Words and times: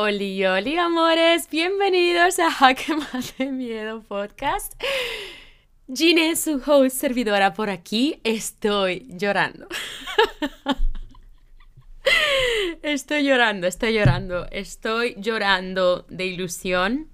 Oli, 0.00 0.46
oli, 0.46 0.78
amores, 0.78 1.50
bienvenidos 1.50 2.38
a 2.38 2.52
Jaque 2.52 2.94
de 3.36 3.50
Miedo 3.50 4.00
Podcast. 4.02 4.80
Gine, 5.92 6.36
su 6.36 6.62
host, 6.64 6.96
servidora 6.96 7.52
por 7.52 7.68
aquí, 7.68 8.20
estoy 8.22 9.08
llorando. 9.08 9.66
Estoy 12.82 13.24
llorando, 13.24 13.66
estoy 13.66 13.94
llorando, 13.94 14.46
estoy 14.52 15.16
llorando 15.18 16.06
de 16.08 16.26
ilusión. 16.26 17.08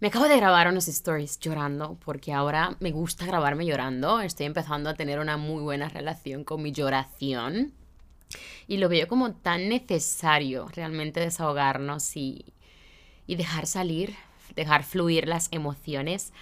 Me 0.00 0.08
acabo 0.08 0.26
de 0.26 0.36
grabar 0.36 0.66
unos 0.66 0.88
stories 0.88 1.38
llorando 1.38 1.96
porque 2.04 2.32
ahora 2.32 2.76
me 2.80 2.90
gusta 2.90 3.24
grabarme 3.24 3.64
llorando. 3.64 4.20
Estoy 4.20 4.46
empezando 4.46 4.90
a 4.90 4.94
tener 4.94 5.20
una 5.20 5.36
muy 5.36 5.62
buena 5.62 5.88
relación 5.88 6.42
con 6.42 6.60
mi 6.60 6.72
lloración. 6.72 7.77
Y 8.66 8.76
lo 8.76 8.88
veo 8.88 9.08
como 9.08 9.32
tan 9.32 9.68
necesario 9.68 10.68
realmente 10.68 11.20
desahogarnos 11.20 12.16
y, 12.16 12.44
y 13.26 13.36
dejar 13.36 13.66
salir, 13.66 14.14
dejar 14.54 14.84
fluir 14.84 15.28
las 15.28 15.48
emociones. 15.52 16.32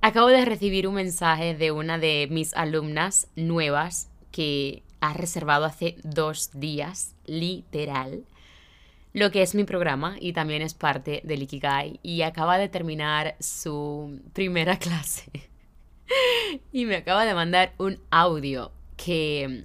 Acabo 0.00 0.28
de 0.28 0.44
recibir 0.44 0.86
un 0.86 0.94
mensaje 0.94 1.54
de 1.54 1.72
una 1.72 1.98
de 1.98 2.28
mis 2.30 2.54
alumnas 2.54 3.28
nuevas 3.36 4.10
que 4.32 4.82
ha 5.00 5.12
reservado 5.12 5.64
hace 5.64 5.96
dos 6.02 6.50
días, 6.54 7.14
literal, 7.26 8.24
lo 9.12 9.30
que 9.30 9.42
es 9.42 9.54
mi 9.54 9.64
programa 9.64 10.16
y 10.20 10.32
también 10.32 10.62
es 10.62 10.74
parte 10.74 11.20
del 11.24 11.42
Ikigai 11.42 11.98
y 12.02 12.22
acaba 12.22 12.58
de 12.58 12.68
terminar 12.68 13.36
su 13.40 14.20
primera 14.32 14.76
clase 14.78 15.48
y 16.72 16.84
me 16.84 16.96
acaba 16.96 17.24
de 17.24 17.34
mandar 17.34 17.72
un 17.78 17.98
audio 18.10 18.70
que 18.96 19.64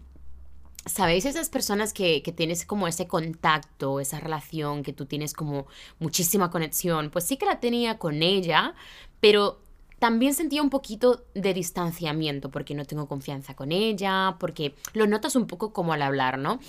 ¿Sabéis 0.86 1.26
esas 1.26 1.50
personas 1.50 1.94
que, 1.94 2.22
que, 2.22 2.32
tienes 2.32 2.66
como 2.66 2.88
ese 2.88 3.08
contacto, 3.08 4.00
esa 4.00 4.20
relación, 4.20 4.84
que 4.84 4.92
tú 4.92 5.06
tienes 5.06 5.34
como 5.34 5.68
muchísima 6.00 6.52
conexión? 6.52 7.10
Pues 7.10 7.26
sí 7.26 7.38
que 7.38 7.46
la 7.46 7.60
tenía 7.60 7.98
con 7.98 8.22
ella, 8.22 8.76
pero 9.22 9.64
también 10.04 10.34
sentía 10.34 10.62
un 10.62 10.70
poquito 10.70 11.24
de 11.34 11.54
distanciamiento 11.54 12.52
porque 12.52 12.76
no 12.76 12.84
tengo 12.84 13.08
confianza 13.08 13.56
con 13.56 13.72
ella, 13.72 14.36
porque 14.38 14.76
lo 14.92 15.08
notas 15.08 15.38
un 15.38 15.48
poco 15.48 15.72
como 15.72 15.94
al 15.94 16.02
hablar, 16.02 16.38
¿no? 16.38 16.60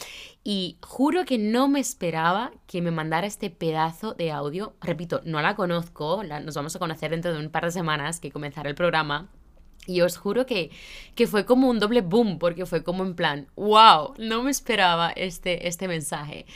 Y 0.45 0.78
juro 0.81 1.25
que 1.25 1.37
no 1.37 1.67
me 1.67 1.81
esperaba 1.81 2.53
que 2.69 2.81
me 2.81 2.93
mandara 2.93 3.27
este 3.27 3.51
pedazo 3.51 4.15
de 4.15 4.31
audio. 4.31 4.75
Repito, 4.81 5.21
no 5.25 5.43
la 5.43 5.56
conozco, 5.56 6.23
nos 6.23 6.55
vamos 6.55 6.77
a 6.77 6.78
conocer 6.78 7.11
dentro 7.11 7.33
de 7.33 7.41
un 7.41 7.51
par 7.51 7.65
de 7.65 7.73
semanas 7.73 8.21
que 8.21 8.31
comenzará 8.31 8.69
el 8.69 8.77
programa. 8.77 9.28
Y 9.87 10.01
os 10.01 10.17
juro 10.17 10.47
que, 10.47 10.71
que 11.15 11.27
fue 11.27 11.45
como 11.45 11.69
un 11.69 11.81
doble 11.81 12.01
boom, 12.01 12.39
porque 12.39 12.67
fue 12.67 12.83
como 12.83 13.05
en 13.05 13.15
plan, 13.15 13.49
wow, 13.57 14.15
no 14.19 14.43
me 14.43 14.51
esperaba 14.51 15.11
este, 15.11 15.69
este 15.69 15.89
mensaje. 15.89 16.47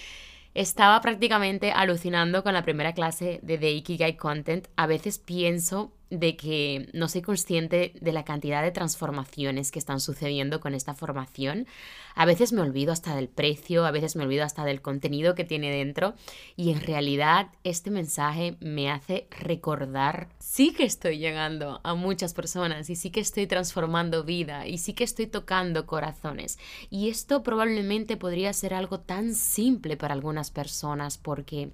Estaba 0.54 1.00
prácticamente 1.00 1.70
alucinando 1.72 2.42
con 2.42 2.54
la 2.54 2.62
primera 2.62 2.92
clase 2.92 3.38
de 3.42 3.58
The 3.58 3.70
Ikigai 3.70 4.16
Content. 4.16 4.68
A 4.76 4.86
veces 4.86 5.18
pienso 5.18 5.92
de 6.10 6.36
que 6.36 6.88
no 6.92 7.08
soy 7.08 7.22
consciente 7.22 7.92
de 8.00 8.12
la 8.12 8.24
cantidad 8.24 8.62
de 8.62 8.70
transformaciones 8.70 9.70
que 9.70 9.78
están 9.78 10.00
sucediendo 10.00 10.60
con 10.60 10.74
esta 10.74 10.94
formación. 10.94 11.66
A 12.14 12.24
veces 12.24 12.52
me 12.52 12.62
olvido 12.62 12.92
hasta 12.92 13.14
del 13.14 13.28
precio, 13.28 13.84
a 13.84 13.90
veces 13.90 14.16
me 14.16 14.24
olvido 14.24 14.44
hasta 14.44 14.64
del 14.64 14.80
contenido 14.80 15.34
que 15.34 15.44
tiene 15.44 15.70
dentro 15.70 16.14
y 16.56 16.70
en 16.70 16.80
realidad 16.80 17.48
este 17.62 17.90
mensaje 17.90 18.56
me 18.60 18.90
hace 18.90 19.28
recordar, 19.30 20.28
sí 20.38 20.72
que 20.72 20.84
estoy 20.84 21.18
llegando 21.18 21.80
a 21.84 21.94
muchas 21.94 22.34
personas 22.34 22.90
y 22.90 22.96
sí 22.96 23.10
que 23.10 23.20
estoy 23.20 23.46
transformando 23.46 24.24
vida 24.24 24.66
y 24.66 24.78
sí 24.78 24.94
que 24.94 25.04
estoy 25.04 25.26
tocando 25.26 25.86
corazones. 25.86 26.58
Y 26.90 27.08
esto 27.08 27.42
probablemente 27.42 28.16
podría 28.16 28.52
ser 28.52 28.74
algo 28.74 29.00
tan 29.00 29.34
simple 29.34 29.96
para 29.96 30.14
algunas 30.14 30.50
personas 30.50 31.18
porque 31.18 31.70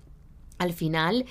al 0.59 0.73
final 0.73 1.27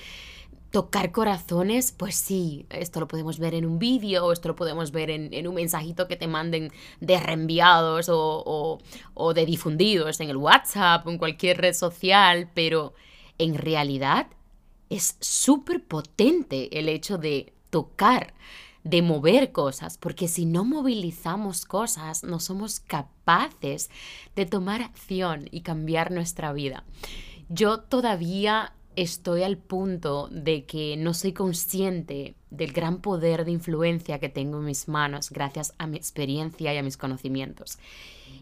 tocar 0.74 1.12
corazones, 1.12 1.92
pues 1.92 2.16
sí, 2.16 2.66
esto 2.68 2.98
lo 2.98 3.06
podemos 3.06 3.38
ver 3.38 3.54
en 3.54 3.64
un 3.64 3.78
vídeo, 3.78 4.32
esto 4.32 4.48
lo 4.48 4.56
podemos 4.56 4.90
ver 4.90 5.08
en, 5.08 5.46
un 5.46 5.54
mensajito 5.54 6.08
que 6.08 6.16
te 6.16 6.26
manden 6.26 6.72
de 7.00 7.20
reenviados 7.20 8.08
o, 8.08 8.80
o, 9.14 9.34
de 9.34 9.46
difundidos 9.46 10.18
en 10.18 10.30
el 10.30 10.36
WhatsApp 10.36 11.06
en 11.06 11.16
cualquier 11.16 11.58
red 11.58 11.74
social, 11.74 12.50
pero 12.54 12.92
en 13.38 13.54
realidad 13.54 14.26
es 14.90 15.16
súper 15.20 15.84
potente 15.84 16.76
el 16.76 16.88
hecho 16.88 17.18
de 17.18 17.52
tocar, 17.70 18.34
de 18.82 19.00
mover 19.00 19.52
cosas, 19.52 19.96
porque 19.96 20.26
si 20.26 20.44
no 20.44 20.64
movilizamos 20.64 21.66
cosas, 21.66 22.24
no 22.24 22.40
somos 22.40 22.80
capaces 22.80 23.90
de 24.34 24.44
tomar 24.44 24.82
acción 24.82 25.46
y 25.52 25.60
cambiar 25.60 26.10
nuestra 26.10 26.52
vida. 26.52 26.82
Yo 27.48 27.78
todavía 27.78 28.72
estoy 28.96 29.42
al 29.42 29.58
punto 29.58 30.28
de 30.30 30.64
que 30.64 30.96
no 30.96 31.14
soy 31.14 31.32
consciente 31.32 32.34
del 32.50 32.72
gran 32.72 33.00
poder 33.00 33.44
de 33.44 33.50
influencia 33.50 34.18
que 34.18 34.28
tengo 34.28 34.58
en 34.58 34.66
mis 34.66 34.88
manos 34.88 35.30
gracias 35.30 35.74
a 35.78 35.86
mi 35.86 35.96
experiencia 35.96 36.72
y 36.72 36.76
a 36.76 36.82
mis 36.82 36.96
conocimientos. 36.96 37.78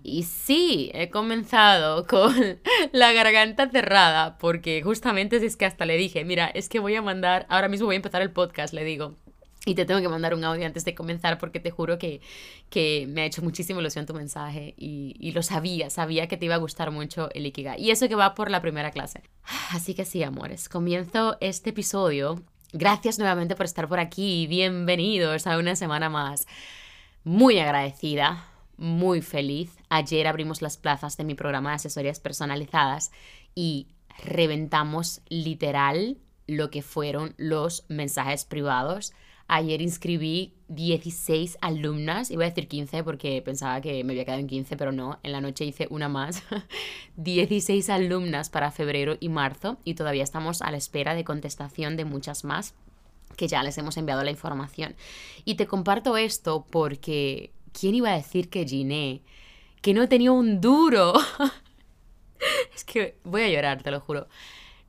Y 0.03 0.25
sí, 0.25 0.91
he 0.95 1.11
comenzado 1.11 2.07
con 2.09 2.61
la 2.93 3.13
garganta 3.13 3.71
cerrada, 3.71 4.39
porque 4.39 4.83
justamente 4.83 5.37
es 5.45 5.57
que 5.57 5.67
hasta 5.67 5.87
le 5.87 5.97
dije, 5.97 6.25
mira, 6.25 6.47
es 6.47 6.69
que 6.69 6.81
voy 6.81 6.95
a 6.95 7.03
mandar, 7.03 7.47
ahora 7.49 7.69
mismo 7.69 7.87
voy 7.87 7.95
a 7.95 7.97
empezar 7.97 8.23
el 8.23 8.31
podcast, 8.31 8.75
le 8.75 8.85
digo, 8.85 9.17
y 9.65 9.75
te 9.75 9.85
tengo 9.85 10.01
que 10.01 10.09
mandar 10.09 10.35
un 10.35 10.45
audio 10.45 10.67
antes 10.67 10.85
de 10.85 10.95
comenzar 10.95 11.39
porque 11.39 11.61
te 11.61 11.71
juro 11.71 11.99
que, 11.99 12.21
que 12.69 13.07
me 13.09 13.23
ha 13.23 13.25
hecho 13.27 13.43
muchísima 13.43 13.81
ilusión 13.81 14.07
tu 14.07 14.15
mensaje 14.15 14.75
y, 14.77 15.15
y, 15.21 15.33
lo 15.33 15.43
sabía, 15.43 15.89
sabía 15.89 16.27
que 16.27 16.37
te 16.37 16.47
iba 16.47 16.57
a 16.57 16.59
gustar 16.59 16.91
mucho 16.91 17.29
el 17.33 17.47
Ikigai. 17.47 17.81
Y 17.81 17.91
eso 17.91 18.09
que 18.09 18.17
va 18.17 18.35
por 18.35 18.51
la 18.51 18.61
primera 18.61 18.91
clase. 18.91 19.23
Así 19.71 19.95
que 19.95 20.05
sí, 20.05 20.23
amores, 20.23 20.69
comienzo 20.69 21.37
este 21.41 21.71
episodio. 21.71 22.43
Gracias 22.73 23.19
nuevamente 23.19 23.55
por 23.55 23.67
estar 23.67 23.89
por 23.89 24.01
aquí. 24.01 24.47
Bienvenidos 24.49 25.47
a 25.47 25.59
una 25.59 25.77
semana 25.77 26.09
más. 26.09 26.47
Muy 27.23 27.59
agradecida, 27.61 28.49
muy 28.77 29.23
feliz. 29.23 29.71
Ayer 29.91 30.27
abrimos 30.27 30.61
las 30.61 30.77
plazas 30.77 31.17
de 31.17 31.25
mi 31.25 31.35
programa 31.35 31.71
de 31.71 31.77
asesorías 31.77 32.19
personalizadas 32.19 33.13
y 33.55 33.87
reventamos 34.25 35.21
literal 35.29 36.19
lo 36.49 36.71
que 36.71 36.83
fueron 36.83 37.35
los 37.37 37.85
mensajes 37.89 38.45
privados 38.45 39.13
Ayer 39.49 39.83
inscribí 39.83 40.55
16 40.69 41.59
alumnas, 41.61 42.31
iba 42.31 42.45
a 42.45 42.49
decir 42.49 42.69
15 42.69 43.05
porque 43.05 43.43
pensaba 43.43 43.81
que 43.81 44.03
me 44.05 44.13
había 44.13 44.25
quedado 44.25 44.41
en 44.41 44.47
15, 44.47 44.77
pero 44.77 44.93
no, 44.93 45.19
en 45.23 45.33
la 45.33 45.41
noche 45.41 45.65
hice 45.65 45.87
una 45.91 46.09
más. 46.09 46.43
16 47.17 47.91
alumnas 47.91 48.51
para 48.51 48.71
febrero 48.71 49.17
y 49.21 49.29
marzo 49.29 49.79
y 49.85 49.95
todavía 49.95 50.23
estamos 50.23 50.63
a 50.63 50.71
la 50.71 50.79
espera 50.79 51.15
de 51.15 51.25
contestación 51.25 51.97
de 51.97 52.05
muchas 52.05 52.45
más 52.45 52.75
que 53.37 53.49
ya 53.49 53.63
les 53.63 53.77
hemos 53.79 53.97
enviado 53.97 54.23
la 54.25 54.31
información. 54.31 54.95
Y 55.45 55.55
te 55.55 55.67
comparto 55.67 56.17
esto 56.17 56.67
porque 56.71 57.53
¿quién 57.73 57.95
iba 57.95 58.11
a 58.11 58.17
decir 58.17 58.49
que 58.49 58.67
Giné, 58.67 59.23
que 59.81 59.95
no 59.95 60.09
tenía 60.09 60.33
un 60.33 60.61
duro? 60.61 61.15
es 62.75 62.85
que 62.85 63.17
voy 63.25 63.43
a 63.43 63.49
llorar, 63.49 63.83
te 63.83 63.91
lo 63.91 64.01
juro. 64.01 64.29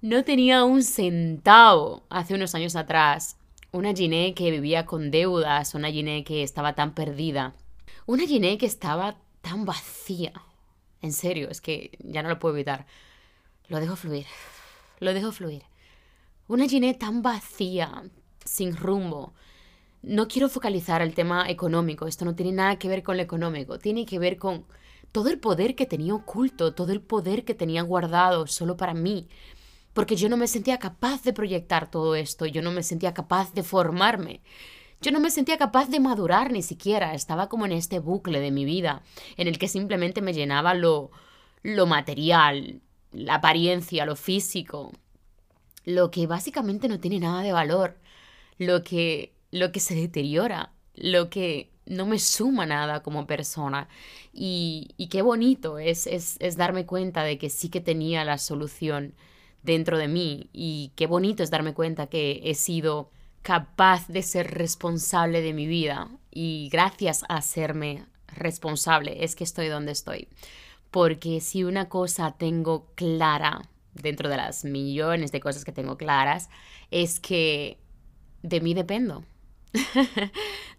No 0.02 0.24
tenía 0.24 0.64
un 0.64 0.84
centavo 0.84 2.04
hace 2.10 2.34
unos 2.36 2.56
años 2.56 2.76
atrás 2.76 3.38
una 3.74 3.92
Giné 3.92 4.36
que 4.36 4.52
vivía 4.52 4.86
con 4.86 5.10
deudas, 5.10 5.74
una 5.74 5.90
Giné 5.90 6.24
que 6.24 6.44
estaba 6.44 6.76
tan 6.76 6.94
perdida, 6.94 7.56
una 8.06 8.26
Giné 8.26 8.58
que 8.60 8.68
estaba 8.68 9.18
tan 9.42 9.66
vacía. 9.66 10.32
En 11.02 11.12
serio, 11.12 11.50
es 11.50 11.60
que 11.60 11.98
ya 12.00 12.22
no 12.22 12.30
lo 12.30 12.40
puedo 12.40 12.56
evitar. 12.56 12.86
Lo 13.68 13.80
dejo 13.80 13.96
fluir, 13.96 14.28
lo 15.00 15.14
dejo 15.14 15.32
fluir. 15.32 15.64
Una 16.48 16.68
Giné 16.68 16.94
tan 16.94 17.24
vacía, 17.24 18.04
sin 18.46 18.78
rumbo. 18.78 19.34
No 20.04 20.28
quiero 20.28 20.50
focalizar 20.50 21.02
el 21.02 21.16
tema 21.16 21.50
económico, 21.50 22.06
esto 22.06 22.26
no 22.26 22.36
tiene 22.36 22.52
nada 22.52 22.78
que 22.78 22.90
ver 22.90 23.02
con 23.02 23.18
lo 23.18 23.24
económico, 23.24 23.80
tiene 23.80 24.06
que 24.06 24.20
ver 24.20 24.38
con 24.38 24.66
todo 25.12 25.30
el 25.30 25.40
poder 25.40 25.76
que 25.76 25.88
tenía 25.88 26.14
oculto, 26.14 26.76
todo 26.76 26.92
el 26.92 27.02
poder 27.02 27.44
que 27.44 27.56
tenía 27.56 27.82
guardado 27.82 28.46
solo 28.46 28.78
para 28.78 28.94
mí, 28.94 29.30
porque 29.94 30.16
yo 30.16 30.28
no 30.30 30.38
me 30.38 30.48
sentía 30.48 30.80
capaz 30.80 31.24
de 31.24 31.34
proyectar 31.34 31.90
todo 31.90 32.16
esto, 32.16 32.46
yo 32.46 32.62
no 32.62 32.72
me 32.72 32.84
sentía 32.84 33.14
capaz 33.14 33.54
de 33.54 33.64
formarme. 33.64 34.42
Yo 35.02 35.12
no 35.12 35.20
me 35.20 35.32
sentía 35.32 35.58
capaz 35.58 35.90
de 35.90 36.00
madurar 36.00 36.52
ni 36.52 36.62
siquiera, 36.62 37.14
estaba 37.14 37.50
como 37.50 37.66
en 37.66 37.74
este 37.74 38.00
bucle 38.00 38.40
de 38.40 38.52
mi 38.52 38.64
vida, 38.64 39.04
en 39.36 39.48
el 39.48 39.60
que 39.60 39.68
simplemente 39.68 40.22
me 40.22 40.34
llenaba 40.34 40.74
lo, 40.74 41.12
lo 41.62 41.86
material, 41.86 42.82
la 43.12 43.36
apariencia, 43.36 44.06
lo 44.06 44.16
físico, 44.16 44.94
lo 45.84 46.10
que 46.10 46.26
básicamente 46.26 46.88
no 46.88 47.00
tiene 47.00 47.20
nada 47.20 47.42
de 47.42 47.52
valor, 47.52 47.98
lo 48.58 48.84
que, 48.84 49.34
lo 49.52 49.74
que 49.74 49.82
se 49.82 49.94
deteriora, 49.94 50.72
lo 50.96 51.30
que 51.30 51.70
no 51.86 52.06
me 52.06 52.18
suma 52.18 52.66
nada 52.66 53.04
como 53.04 53.28
persona. 53.28 53.90
Y, 54.32 54.92
y 54.96 55.08
qué 55.08 55.22
bonito 55.22 55.80
es, 55.80 56.08
es, 56.08 56.38
es 56.40 56.56
darme 56.56 56.86
cuenta 56.86 57.24
de 57.24 57.38
que 57.38 57.50
sí 57.50 57.70
que 57.70 57.82
tenía 57.82 58.24
la 58.24 58.38
solución 58.38 59.16
dentro 59.64 59.98
de 59.98 60.08
mí 60.08 60.50
y 60.54 60.92
qué 60.96 61.08
bonito 61.08 61.42
es 61.42 61.50
darme 61.50 61.74
cuenta 61.74 62.08
que 62.08 62.42
he 62.44 62.54
sido 62.54 63.10
capaz 63.42 64.08
de 64.08 64.22
ser 64.22 64.52
responsable 64.52 65.42
de 65.42 65.54
mi 65.54 65.68
vida 65.68 66.10
y 66.32 66.70
gracias 66.72 67.24
a 67.28 67.42
serme 67.42 68.06
responsable 68.28 69.24
es 69.24 69.36
que 69.36 69.44
estoy 69.44 69.68
donde 69.68 69.92
estoy. 69.92 70.28
Porque 70.92 71.42
si 71.42 71.64
una 71.64 71.90
cosa 71.90 72.36
tengo 72.38 72.88
clara 72.96 73.62
dentro 73.94 74.30
de 74.30 74.38
las 74.38 74.64
millones 74.64 75.32
de 75.32 75.40
cosas 75.40 75.66
que 75.66 75.72
tengo 75.72 75.98
claras, 75.98 76.50
es 76.92 77.20
que 77.20 77.80
de 78.42 78.62
mí 78.62 78.74
dependo. 78.74 79.24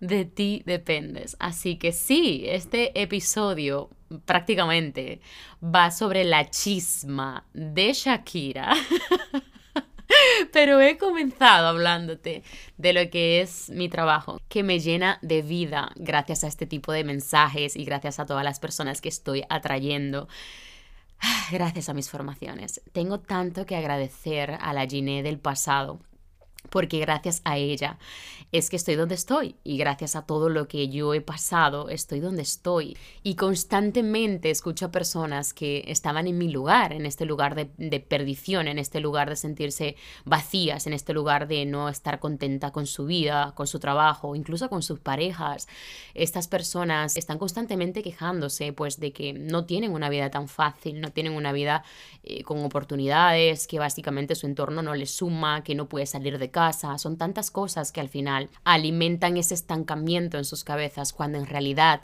de 0.07 0.25
ti 0.25 0.63
dependes. 0.67 1.37
Así 1.39 1.77
que 1.77 1.93
sí, 1.93 2.45
este 2.47 3.01
episodio 3.01 3.91
prácticamente 4.25 5.21
va 5.63 5.91
sobre 5.91 6.25
la 6.25 6.49
chisma 6.51 7.45
de 7.55 7.93
Shakira. 7.93 8.75
Pero 10.53 10.81
he 10.81 10.99
comenzado 10.99 11.69
hablándote 11.69 12.43
de 12.77 12.93
lo 12.93 13.11
que 13.11 13.41
es 13.41 13.71
mi 13.71 13.89
trabajo, 13.89 14.39
que 14.49 14.63
me 14.63 14.79
llena 14.79 15.19
de 15.23 15.43
vida 15.43 15.91
gracias 15.97 16.45
a 16.45 16.49
este 16.49 16.67
tipo 16.67 16.93
de 16.93 17.05
mensajes 17.05 17.75
y 17.75 17.85
gracias 17.85 18.21
a 18.21 18.27
todas 18.27 18.45
las 18.45 18.61
personas 18.61 19.01
que 19.01 19.09
estoy 19.09 19.45
atrayendo. 19.49 20.29
Gracias 21.51 21.89
a 21.89 21.95
mis 21.95 22.11
formaciones. 22.11 22.83
Tengo 22.93 23.19
tanto 23.21 23.65
que 23.65 23.77
agradecer 23.77 24.59
a 24.61 24.73
la 24.75 24.87
Giné 24.87 25.23
del 25.23 25.39
pasado 25.39 26.01
porque 26.71 26.99
gracias 26.99 27.41
a 27.45 27.57
ella 27.57 27.99
es 28.55 28.71
que 28.71 28.77
estoy 28.77 28.95
donde 28.95 29.17
estoy 29.17 29.57
y 29.65 29.77
gracias 29.79 30.15
a 30.15 30.27
todo 30.27 30.49
lo 30.49 30.69
que 30.69 30.89
yo 30.89 31.13
he 31.13 31.21
pasado 31.21 31.89
estoy 31.89 32.21
donde 32.21 32.43
estoy. 32.43 32.97
Y 33.25 33.35
constantemente 33.35 34.51
escucho 34.51 34.87
a 34.87 34.93
personas 34.93 35.53
que 35.53 35.83
estaban 35.89 36.29
en 36.29 36.39
mi 36.39 36.49
lugar, 36.49 36.93
en 36.93 37.05
este 37.05 37.25
lugar 37.25 37.57
de, 37.57 38.01
perdición, 38.01 38.69
en 38.69 38.79
este 38.79 39.01
lugar 39.01 39.29
de 39.29 39.35
sentirse 39.35 39.97
vacías, 40.25 40.87
en 40.87 40.93
este 40.93 41.13
lugar 41.13 41.49
de 41.49 41.67
no 41.67 41.89
estar 41.89 42.21
contenta 42.21 42.71
con 42.71 42.87
su 42.87 43.07
vida, 43.07 43.53
con 43.57 43.67
su 43.67 43.81
trabajo, 43.81 44.37
incluso 44.37 44.71
con 44.71 44.83
sus 44.83 45.01
parejas. 45.01 45.67
Estas 46.15 46.47
personas 46.47 47.17
están 47.17 47.39
constantemente 47.39 48.05
quejándose 48.05 48.73
pues 48.73 49.01
de 49.01 49.13
que 49.13 49.33
no 49.33 49.65
tienen 49.65 49.91
una 49.91 50.09
vida 50.09 50.31
tan 50.31 50.47
fácil, 50.47 51.01
no 51.01 51.11
tienen 51.11 51.33
una 51.33 51.53
vida 51.53 51.83
eh, 52.23 52.45
con 52.45 52.65
oportunidades, 52.65 53.67
que 53.67 53.81
básicamente 53.81 54.37
su 54.37 54.47
entorno 54.47 54.81
no 54.81 54.95
les 54.95 55.11
suma, 55.11 55.65
que 55.65 55.75
no 55.75 55.89
puede 55.89 56.07
salir 56.07 56.39
de 56.39 56.53
casa, 56.55 56.97
son 56.99 57.17
tantas 57.17 57.51
cosas 57.51 57.91
que 57.91 58.01
al 58.01 58.09
final 58.09 58.49
alimentan 58.63 59.37
ese 59.37 59.55
estancamiento 59.55 60.39
en 60.39 60.45
sus 60.45 60.63
cabezas 60.63 61.13
cuando 61.13 61.37
en 61.39 61.47
realidad 61.47 62.03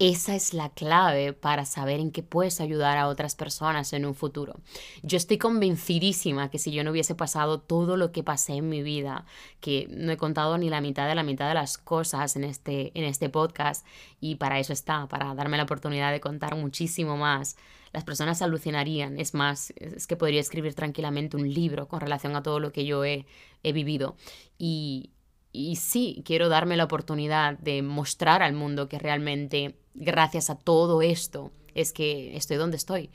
esa 0.00 0.34
es 0.34 0.54
la 0.54 0.70
clave 0.70 1.32
para 1.32 1.64
saber 1.64 2.00
en 2.00 2.10
qué 2.10 2.24
puedes 2.24 2.60
ayudar 2.60 2.98
a 2.98 3.06
otras 3.06 3.36
personas 3.36 3.92
en 3.92 4.04
un 4.04 4.16
futuro. 4.16 4.56
Yo 5.04 5.16
estoy 5.16 5.38
convencidísima 5.38 6.50
que 6.50 6.58
si 6.58 6.72
yo 6.72 6.82
no 6.82 6.90
hubiese 6.90 7.14
pasado 7.14 7.60
todo 7.60 7.96
lo 7.96 8.10
que 8.10 8.24
pasé 8.24 8.54
en 8.54 8.68
mi 8.68 8.82
vida, 8.82 9.24
que 9.60 9.86
no 9.90 10.10
he 10.10 10.16
contado 10.16 10.58
ni 10.58 10.68
la 10.68 10.80
mitad 10.80 11.06
de 11.06 11.14
la 11.14 11.22
mitad 11.22 11.46
de 11.46 11.54
las 11.54 11.78
cosas 11.78 12.34
en 12.34 12.42
este, 12.42 12.90
en 12.98 13.04
este 13.04 13.28
podcast, 13.28 13.86
y 14.20 14.34
para 14.34 14.58
eso 14.58 14.72
está, 14.72 15.06
para 15.06 15.32
darme 15.36 15.58
la 15.58 15.62
oportunidad 15.62 16.10
de 16.10 16.20
contar 16.20 16.56
muchísimo 16.56 17.16
más, 17.16 17.56
las 17.94 18.04
personas 18.04 18.42
alucinarían. 18.42 19.18
Es 19.18 19.34
más, 19.34 19.72
es 19.76 20.06
que 20.06 20.16
podría 20.16 20.40
escribir 20.40 20.74
tranquilamente 20.74 21.36
un 21.36 21.48
libro 21.48 21.86
con 21.86 22.00
relación 22.00 22.34
a 22.34 22.42
todo 22.42 22.58
lo 22.58 22.72
que 22.72 22.84
yo 22.84 23.04
he, 23.04 23.24
he 23.62 23.72
vivido. 23.72 24.16
Y, 24.58 25.12
y 25.52 25.76
sí, 25.76 26.22
quiero 26.26 26.48
darme 26.48 26.76
la 26.76 26.84
oportunidad 26.84 27.56
de 27.58 27.82
mostrar 27.82 28.42
al 28.42 28.52
mundo 28.52 28.88
que 28.88 28.98
realmente 28.98 29.76
gracias 29.94 30.50
a 30.50 30.56
todo 30.56 31.02
esto 31.02 31.52
es 31.74 31.92
que 31.92 32.36
estoy 32.36 32.56
donde 32.56 32.76
estoy. 32.76 33.10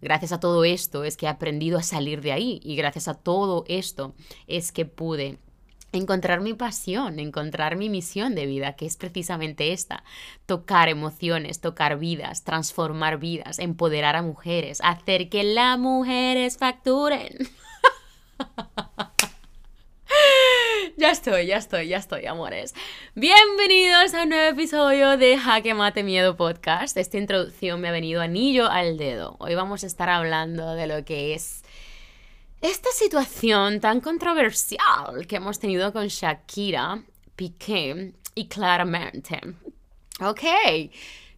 Gracias 0.00 0.32
a 0.32 0.40
todo 0.40 0.64
esto 0.64 1.04
es 1.04 1.16
que 1.16 1.26
he 1.26 1.28
aprendido 1.28 1.78
a 1.78 1.84
salir 1.84 2.20
de 2.20 2.32
ahí 2.32 2.60
y 2.64 2.74
gracias 2.74 3.06
a 3.06 3.14
todo 3.14 3.64
esto 3.68 4.16
es 4.48 4.72
que 4.72 4.84
pude 4.84 5.38
encontrar 5.98 6.40
mi 6.40 6.54
pasión, 6.54 7.18
encontrar 7.18 7.76
mi 7.76 7.88
misión 7.88 8.34
de 8.34 8.46
vida, 8.46 8.74
que 8.74 8.86
es 8.86 8.96
precisamente 8.96 9.72
esta, 9.72 10.04
tocar 10.46 10.88
emociones, 10.88 11.60
tocar 11.60 11.98
vidas, 11.98 12.44
transformar 12.44 13.18
vidas, 13.18 13.58
empoderar 13.58 14.16
a 14.16 14.22
mujeres, 14.22 14.80
hacer 14.82 15.28
que 15.28 15.44
las 15.44 15.78
mujeres 15.78 16.58
facturen. 16.58 17.48
Ya 20.96 21.10
estoy, 21.10 21.46
ya 21.46 21.56
estoy, 21.56 21.88
ya 21.88 21.96
estoy, 21.96 22.26
amores. 22.26 22.72
Bienvenidos 23.16 24.14
a 24.14 24.22
un 24.22 24.28
nuevo 24.28 24.52
episodio 24.52 25.16
de 25.16 25.36
Jaque 25.36 25.74
Mate 25.74 26.04
Miedo 26.04 26.36
Podcast. 26.36 26.96
Esta 26.96 27.18
introducción 27.18 27.80
me 27.80 27.88
ha 27.88 27.92
venido 27.92 28.22
anillo 28.22 28.70
al 28.70 28.96
dedo. 28.96 29.34
Hoy 29.40 29.56
vamos 29.56 29.82
a 29.82 29.88
estar 29.88 30.08
hablando 30.08 30.74
de 30.74 30.86
lo 30.86 31.04
que 31.04 31.34
es 31.34 31.63
esta 32.64 32.88
situación 32.92 33.78
tan 33.78 34.00
controversial 34.00 35.26
que 35.28 35.36
hemos 35.36 35.58
tenido 35.58 35.92
con 35.92 36.08
Shakira, 36.08 37.04
Piqué 37.36 38.14
y 38.34 38.48
claramente. 38.48 39.38
Ok. 40.22 40.40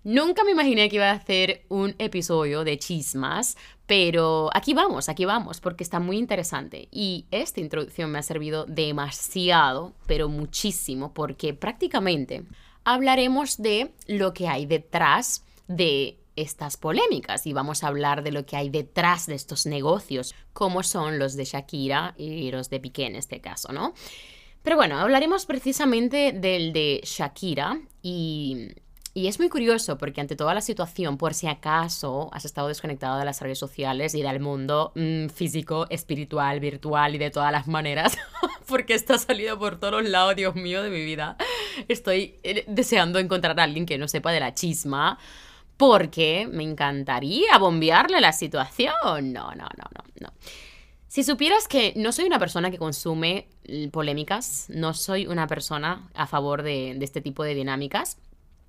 Nunca 0.04 0.44
me 0.44 0.52
imaginé 0.52 0.88
que 0.88 0.96
iba 0.96 1.10
a 1.10 1.14
hacer 1.14 1.64
un 1.68 1.96
episodio 1.98 2.62
de 2.62 2.78
chismas, 2.78 3.56
pero 3.86 4.50
aquí 4.54 4.72
vamos, 4.72 5.08
aquí 5.08 5.24
vamos, 5.24 5.58
porque 5.58 5.82
está 5.82 5.98
muy 5.98 6.16
interesante. 6.16 6.86
Y 6.92 7.26
esta 7.32 7.58
introducción 7.58 8.12
me 8.12 8.20
ha 8.20 8.22
servido 8.22 8.64
demasiado, 8.64 9.94
pero 10.06 10.28
muchísimo, 10.28 11.12
porque 11.12 11.54
prácticamente 11.54 12.44
hablaremos 12.84 13.56
de 13.56 13.92
lo 14.06 14.32
que 14.32 14.46
hay 14.46 14.64
detrás 14.64 15.44
de 15.66 16.20
estas 16.36 16.76
polémicas 16.76 17.46
y 17.46 17.52
vamos 17.52 17.82
a 17.82 17.88
hablar 17.88 18.22
de 18.22 18.32
lo 18.32 18.46
que 18.46 18.56
hay 18.56 18.68
detrás 18.68 19.26
de 19.26 19.34
estos 19.34 19.66
negocios, 19.66 20.34
como 20.52 20.82
son 20.82 21.18
los 21.18 21.34
de 21.34 21.44
Shakira 21.44 22.14
y 22.16 22.50
los 22.50 22.70
de 22.70 22.80
Piqué 22.80 23.06
en 23.06 23.16
este 23.16 23.40
caso, 23.40 23.72
¿no? 23.72 23.94
Pero 24.62 24.76
bueno, 24.76 24.98
hablaremos 24.98 25.46
precisamente 25.46 26.32
del 26.32 26.72
de 26.72 27.00
Shakira 27.04 27.80
y 28.02 28.70
y 29.16 29.28
es 29.28 29.38
muy 29.38 29.48
curioso 29.48 29.96
porque 29.96 30.20
ante 30.20 30.36
toda 30.36 30.52
la 30.52 30.60
situación, 30.60 31.16
por 31.16 31.32
si 31.32 31.46
acaso 31.46 32.28
has 32.34 32.44
estado 32.44 32.68
desconectado 32.68 33.18
de 33.18 33.24
las 33.24 33.40
redes 33.40 33.58
sociales 33.58 34.14
y 34.14 34.20
del 34.20 34.40
mundo 34.40 34.92
mm, 34.94 35.28
físico, 35.28 35.86
espiritual, 35.88 36.60
virtual 36.60 37.14
y 37.14 37.18
de 37.18 37.30
todas 37.30 37.50
las 37.50 37.66
maneras, 37.66 38.18
porque 38.68 38.92
esto 38.92 39.14
ha 39.14 39.18
salido 39.18 39.58
por 39.58 39.80
todos 39.80 40.06
lados, 40.06 40.36
Dios 40.36 40.54
mío, 40.54 40.82
de 40.82 40.90
mi 40.90 41.02
vida, 41.02 41.38
estoy 41.88 42.34
eh, 42.42 42.66
deseando 42.68 43.18
encontrar 43.18 43.58
a 43.58 43.62
alguien 43.62 43.86
que 43.86 43.96
no 43.96 44.06
sepa 44.06 44.32
de 44.32 44.40
la 44.40 44.52
chisma. 44.52 45.18
Porque 45.76 46.48
me 46.50 46.62
encantaría 46.62 47.58
bombearle 47.58 48.20
la 48.20 48.32
situación. 48.32 48.94
No, 49.32 49.50
no, 49.54 49.68
no, 49.76 49.84
no, 49.94 50.04
no. 50.20 50.32
Si 51.08 51.22
supieras 51.24 51.68
que 51.68 51.92
no 51.96 52.12
soy 52.12 52.26
una 52.26 52.38
persona 52.38 52.70
que 52.70 52.78
consume 52.78 53.48
polémicas, 53.90 54.66
no 54.68 54.92
soy 54.94 55.26
una 55.26 55.46
persona 55.46 56.10
a 56.14 56.26
favor 56.26 56.62
de, 56.62 56.94
de 56.98 57.04
este 57.04 57.20
tipo 57.20 57.42
de 57.42 57.54
dinámicas, 57.54 58.18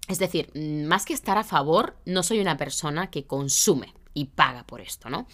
es 0.07 0.19
decir, 0.19 0.49
más 0.55 1.05
que 1.05 1.13
estar 1.13 1.37
a 1.37 1.43
favor, 1.43 1.97
no 2.05 2.23
soy 2.23 2.39
una 2.39 2.55
persona 2.55 3.09
que 3.09 3.25
consume 3.25 3.93
y 4.13 4.25
paga 4.25 4.63
por 4.63 4.79
esto, 4.81 5.09
¿no? 5.09 5.27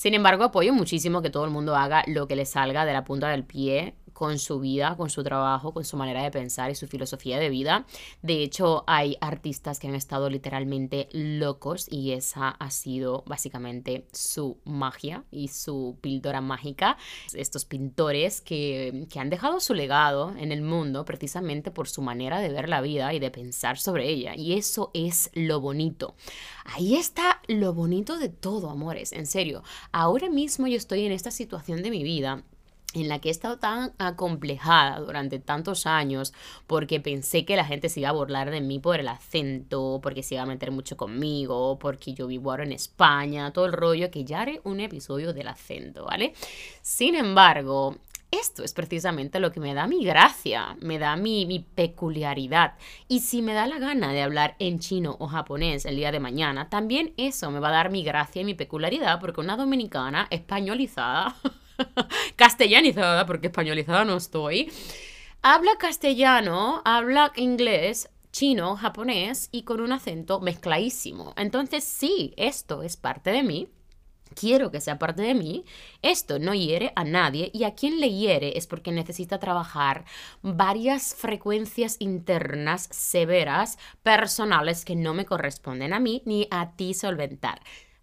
Sin 0.00 0.14
embargo, 0.14 0.44
apoyo 0.44 0.72
muchísimo 0.72 1.20
que 1.20 1.28
todo 1.28 1.44
el 1.44 1.50
mundo 1.50 1.76
haga 1.76 2.04
lo 2.06 2.26
que 2.26 2.34
le 2.34 2.46
salga 2.46 2.86
de 2.86 2.94
la 2.94 3.04
punta 3.04 3.28
del 3.28 3.44
pie 3.44 3.96
con 4.20 4.38
su 4.38 4.60
vida, 4.60 4.96
con 4.98 5.08
su 5.08 5.22
trabajo, 5.22 5.72
con 5.72 5.82
su 5.84 5.96
manera 5.96 6.22
de 6.22 6.30
pensar 6.30 6.70
y 6.70 6.74
su 6.74 6.86
filosofía 6.86 7.38
de 7.38 7.48
vida. 7.48 7.86
De 8.20 8.42
hecho, 8.42 8.84
hay 8.86 9.16
artistas 9.22 9.78
que 9.78 9.88
han 9.88 9.94
estado 9.94 10.28
literalmente 10.28 11.08
locos 11.12 11.86
y 11.90 12.12
esa 12.12 12.50
ha 12.50 12.70
sido 12.70 13.24
básicamente 13.26 14.06
su 14.12 14.58
magia 14.64 15.24
y 15.30 15.48
su 15.48 15.96
píldora 16.00 16.42
mágica. 16.42 16.98
Estos 17.32 17.64
pintores 17.64 18.42
que, 18.42 19.06
que 19.10 19.20
han 19.20 19.30
dejado 19.30 19.60
su 19.60 19.72
legado 19.72 20.34
en 20.36 20.52
el 20.52 20.60
mundo 20.60 21.06
precisamente 21.06 21.70
por 21.70 21.88
su 21.88 22.02
manera 22.02 22.40
de 22.40 22.50
ver 22.50 22.68
la 22.68 22.82
vida 22.82 23.14
y 23.14 23.20
de 23.20 23.30
pensar 23.30 23.78
sobre 23.78 24.08
ella. 24.08 24.34
Y 24.36 24.52
eso 24.52 24.90
es 24.92 25.30
lo 25.34 25.60
bonito. 25.60 26.14
Ahí 26.64 26.94
está 26.94 27.40
lo 27.48 27.72
bonito 27.72 28.18
de 28.18 28.28
todo, 28.28 28.68
amores, 28.68 29.12
en 29.12 29.26
serio. 29.26 29.62
Ahora 29.92 30.28
mismo 30.30 30.68
yo 30.68 30.76
estoy 30.76 31.04
en 31.04 31.12
esta 31.12 31.30
situación 31.30 31.82
de 31.82 31.90
mi 31.90 32.04
vida 32.04 32.44
en 32.94 33.08
la 33.08 33.20
que 33.20 33.28
he 33.28 33.32
estado 33.32 33.58
tan 33.58 33.92
acomplejada 33.98 35.00
durante 35.00 35.38
tantos 35.38 35.86
años 35.86 36.32
porque 36.66 37.00
pensé 37.00 37.44
que 37.44 37.56
la 37.56 37.64
gente 37.64 37.88
se 37.88 38.00
iba 38.00 38.08
a 38.08 38.12
burlar 38.12 38.50
de 38.50 38.60
mí 38.60 38.78
por 38.78 39.00
el 39.00 39.08
acento, 39.08 40.00
porque 40.02 40.22
se 40.22 40.34
iba 40.34 40.42
a 40.42 40.46
meter 40.46 40.70
mucho 40.70 40.96
conmigo, 40.96 41.78
porque 41.78 42.14
yo 42.14 42.26
vivo 42.26 42.50
ahora 42.50 42.64
en 42.64 42.72
España, 42.72 43.52
todo 43.52 43.66
el 43.66 43.72
rollo, 43.72 44.10
que 44.10 44.24
ya 44.24 44.42
haré 44.42 44.60
un 44.64 44.80
episodio 44.80 45.32
del 45.32 45.48
acento, 45.48 46.04
¿vale? 46.04 46.34
Sin 46.82 47.14
embargo, 47.14 47.96
esto 48.30 48.62
es 48.62 48.72
precisamente 48.72 49.40
lo 49.40 49.52
que 49.52 49.60
me 49.60 49.74
da 49.74 49.86
mi 49.86 50.04
gracia, 50.04 50.76
me 50.80 50.98
da 50.98 51.16
mi, 51.16 51.46
mi, 51.46 51.60
peculiaridad. 51.60 52.74
Y 53.08 53.20
si 53.20 53.42
me 53.42 53.54
da 53.54 53.66
la 53.66 53.78
gana 53.78 54.12
de 54.12 54.22
hablar 54.22 54.56
en 54.58 54.78
chino 54.78 55.16
o 55.18 55.26
japonés 55.26 55.84
el 55.84 55.96
día 55.96 56.12
de 56.12 56.20
mañana, 56.20 56.68
también 56.68 57.12
eso 57.16 57.50
me 57.50 57.60
va 57.60 57.68
a 57.68 57.72
dar 57.72 57.90
mi 57.90 58.02
gracia 58.04 58.42
y 58.42 58.44
mi 58.44 58.54
peculiaridad, 58.54 59.20
porque 59.20 59.40
una 59.40 59.56
dominicana 59.56 60.26
españolizada 60.30 61.36
castellanizada, 62.36 63.26
porque 63.26 63.48
españolizada 63.48 64.04
no 64.04 64.16
estoy, 64.16 64.70
habla 65.42 65.72
castellano, 65.78 66.82
habla 66.84 67.32
inglés, 67.36 68.10
chino, 68.32 68.76
japonés 68.76 69.48
y 69.52 69.62
con 69.62 69.80
un 69.80 69.92
acento 69.92 70.40
mezcladísimo. 70.40 71.34
Entonces 71.36 71.84
sí, 71.84 72.32
esto 72.36 72.82
es 72.82 72.96
parte 72.96 73.30
de 73.30 73.42
mí. 73.42 73.68
Quiero 74.34 74.70
que 74.70 74.80
sea 74.80 74.98
parte 74.98 75.22
de 75.22 75.34
mí. 75.34 75.64
Esto 76.02 76.38
no 76.38 76.54
hiere 76.54 76.92
a 76.96 77.04
nadie 77.04 77.50
y 77.52 77.64
a 77.64 77.74
quien 77.74 78.00
le 78.00 78.12
hiere 78.12 78.56
es 78.56 78.66
porque 78.66 78.92
necesita 78.92 79.38
trabajar 79.38 80.04
varias 80.42 81.14
frecuencias 81.14 81.96
internas 81.98 82.88
severas, 82.90 83.78
personales 84.02 84.84
que 84.84 84.96
no 84.96 85.14
me 85.14 85.26
corresponden 85.26 85.92
a 85.92 86.00
mí 86.00 86.22
ni 86.24 86.46
a 86.50 86.76
ti 86.76 86.94
solventar. 86.94 87.60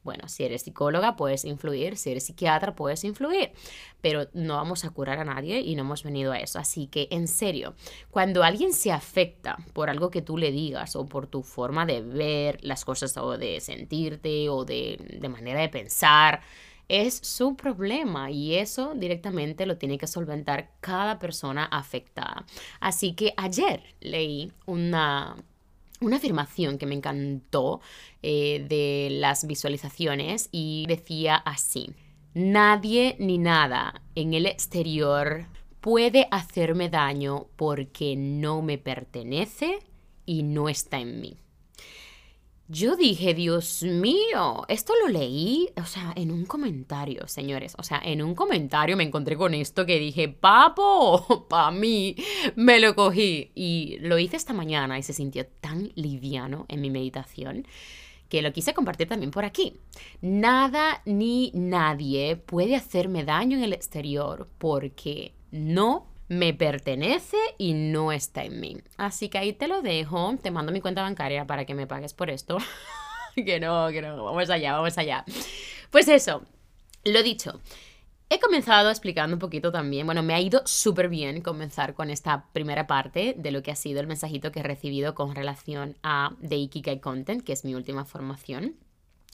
Bueno, 0.07 0.29
si 0.29 0.45
eres 0.45 0.61
psicóloga 0.61 1.17
puedes 1.17 1.43
influir, 1.43 1.97
si 1.97 2.11
eres 2.11 2.27
psiquiatra 2.27 2.73
puedes 2.75 3.03
influir, 3.03 3.51
pero 3.99 4.29
no 4.31 4.55
vamos 4.55 4.85
a 4.85 4.89
curar 4.91 5.19
a 5.19 5.25
nadie 5.25 5.59
y 5.59 5.75
no 5.75 5.81
hemos 5.81 6.03
venido 6.03 6.31
a 6.31 6.39
eso. 6.39 6.59
Así 6.59 6.87
que, 6.87 7.09
en 7.11 7.27
serio, 7.27 7.75
cuando 8.09 8.41
alguien 8.41 8.71
se 8.71 8.93
afecta 8.93 9.57
por 9.73 9.89
algo 9.89 10.09
que 10.09 10.21
tú 10.21 10.37
le 10.37 10.53
digas 10.53 10.95
o 10.95 11.07
por 11.07 11.27
tu 11.27 11.43
forma 11.43 11.85
de 11.85 12.01
ver 12.01 12.63
las 12.63 12.85
cosas 12.85 13.17
o 13.17 13.37
de 13.37 13.59
sentirte 13.59 14.47
o 14.47 14.63
de, 14.63 15.19
manera 15.29 15.59
de 15.59 15.67
pensar, 15.67 16.39
es 16.87 17.17
su 17.17 17.57
problema 17.57 18.31
y 18.31 18.55
eso 18.55 18.93
directamente 18.95 19.65
lo 19.65 19.77
tiene 19.77 19.97
que 19.97 20.07
solventar 20.07 20.71
cada 20.79 21.19
persona 21.19 21.65
afectada. 21.65 22.45
Así 22.79 23.11
que 23.11 23.33
ayer 23.35 23.83
leí 23.99 24.53
una, 24.67 25.35
una 25.99 26.17
afirmación 26.17 26.77
que 26.77 26.85
me 26.85 26.95
encantó 26.95 27.81
eh, 28.21 28.65
de 28.67 29.09
las 29.11 29.47
visualizaciones 29.47 30.49
y 30.51 30.85
decía 30.87 31.35
así, 31.35 31.91
nadie 32.33 33.15
ni 33.19 33.37
nada 33.37 34.01
en 34.15 34.33
el 34.33 34.45
exterior 34.45 35.47
puede 35.81 36.27
hacerme 36.31 36.89
daño 36.89 37.47
porque 37.55 38.15
no 38.15 38.61
me 38.61 38.77
pertenece 38.77 39.79
y 40.25 40.43
no 40.43 40.69
está 40.69 40.99
en 40.99 41.21
mí. 41.21 41.37
Yo 42.69 42.97
dije, 42.97 43.33
Dios 43.33 43.83
mío, 43.83 44.65
esto 44.67 44.91
lo 45.01 45.07
leí, 45.07 45.69
o 45.77 45.85
sea, 45.85 46.11
en 46.17 46.31
un 46.31 46.45
comentario, 46.45 47.25
señores. 47.25 47.73
O 47.77 47.83
sea, 47.83 48.01
en 48.03 48.21
un 48.21 48.35
comentario 48.35 48.97
me 48.97 49.05
encontré 49.05 49.37
con 49.37 49.53
esto 49.53 49.85
que 49.85 49.97
dije, 49.97 50.27
papo, 50.27 51.47
pa' 51.49 51.71
mí, 51.71 52.17
me 52.57 52.81
lo 52.81 52.93
cogí. 52.93 53.51
Y 53.55 53.97
lo 54.01 54.19
hice 54.19 54.35
esta 54.35 54.51
mañana 54.51 54.99
y 54.99 55.03
se 55.03 55.13
sintió 55.13 55.45
tan 55.61 55.91
liviano 55.95 56.65
en 56.67 56.81
mi 56.81 56.89
meditación 56.89 57.65
que 58.27 58.41
lo 58.41 58.51
quise 58.51 58.73
compartir 58.73 59.07
también 59.07 59.31
por 59.31 59.45
aquí. 59.45 59.79
Nada 60.19 61.01
ni 61.05 61.51
nadie 61.53 62.35
puede 62.35 62.75
hacerme 62.75 63.23
daño 63.23 63.57
en 63.57 63.63
el 63.63 63.71
exterior 63.71 64.49
porque 64.57 65.33
no 65.51 66.07
me 66.27 66.53
pertenece 66.53 67.37
y 67.57 67.73
no 67.73 68.11
está 68.11 68.43
en 68.43 68.59
mí. 68.59 68.77
Así 68.97 69.29
que 69.29 69.37
ahí 69.37 69.53
te 69.53 69.67
lo 69.67 69.81
dejo, 69.81 70.37
te 70.41 70.51
mando 70.51 70.71
mi 70.71 70.81
cuenta 70.81 71.01
bancaria 71.01 71.45
para 71.45 71.65
que 71.65 71.75
me 71.75 71.87
pagues 71.87 72.13
por 72.13 72.29
esto. 72.29 72.57
que 73.35 73.59
no, 73.59 73.89
que 73.89 74.01
no, 74.01 74.23
vamos 74.23 74.49
allá, 74.49 74.73
vamos 74.73 74.97
allá. 74.97 75.23
Pues 75.91 76.07
eso, 76.07 76.43
lo 77.03 77.23
dicho. 77.23 77.59
He 78.29 78.41
comenzado 78.41 78.89
explicando 78.89 79.35
un 79.35 79.39
poquito 79.39 79.71
también, 79.71 80.05
bueno, 80.05 80.21
me 80.21 80.33
ha 80.33 80.41
ido 80.41 80.61
súper 80.65 81.07
bien 81.07 81.39
comenzar 81.39 81.93
con 81.93 82.09
esta 82.09 82.47
primera 82.51 82.85
parte 82.85 83.33
de 83.37 83.51
lo 83.51 83.63
que 83.63 83.71
ha 83.71 83.75
sido 83.77 84.01
el 84.01 84.07
mensajito 84.07 84.51
que 84.51 84.59
he 84.59 84.63
recibido 84.63 85.15
con 85.15 85.33
relación 85.33 85.95
a 86.03 86.35
The 86.45 86.57
Ikigai 86.57 86.99
Content, 86.99 87.41
que 87.43 87.53
es 87.53 87.63
mi 87.63 87.73
última 87.73 88.03
formación 88.03 88.75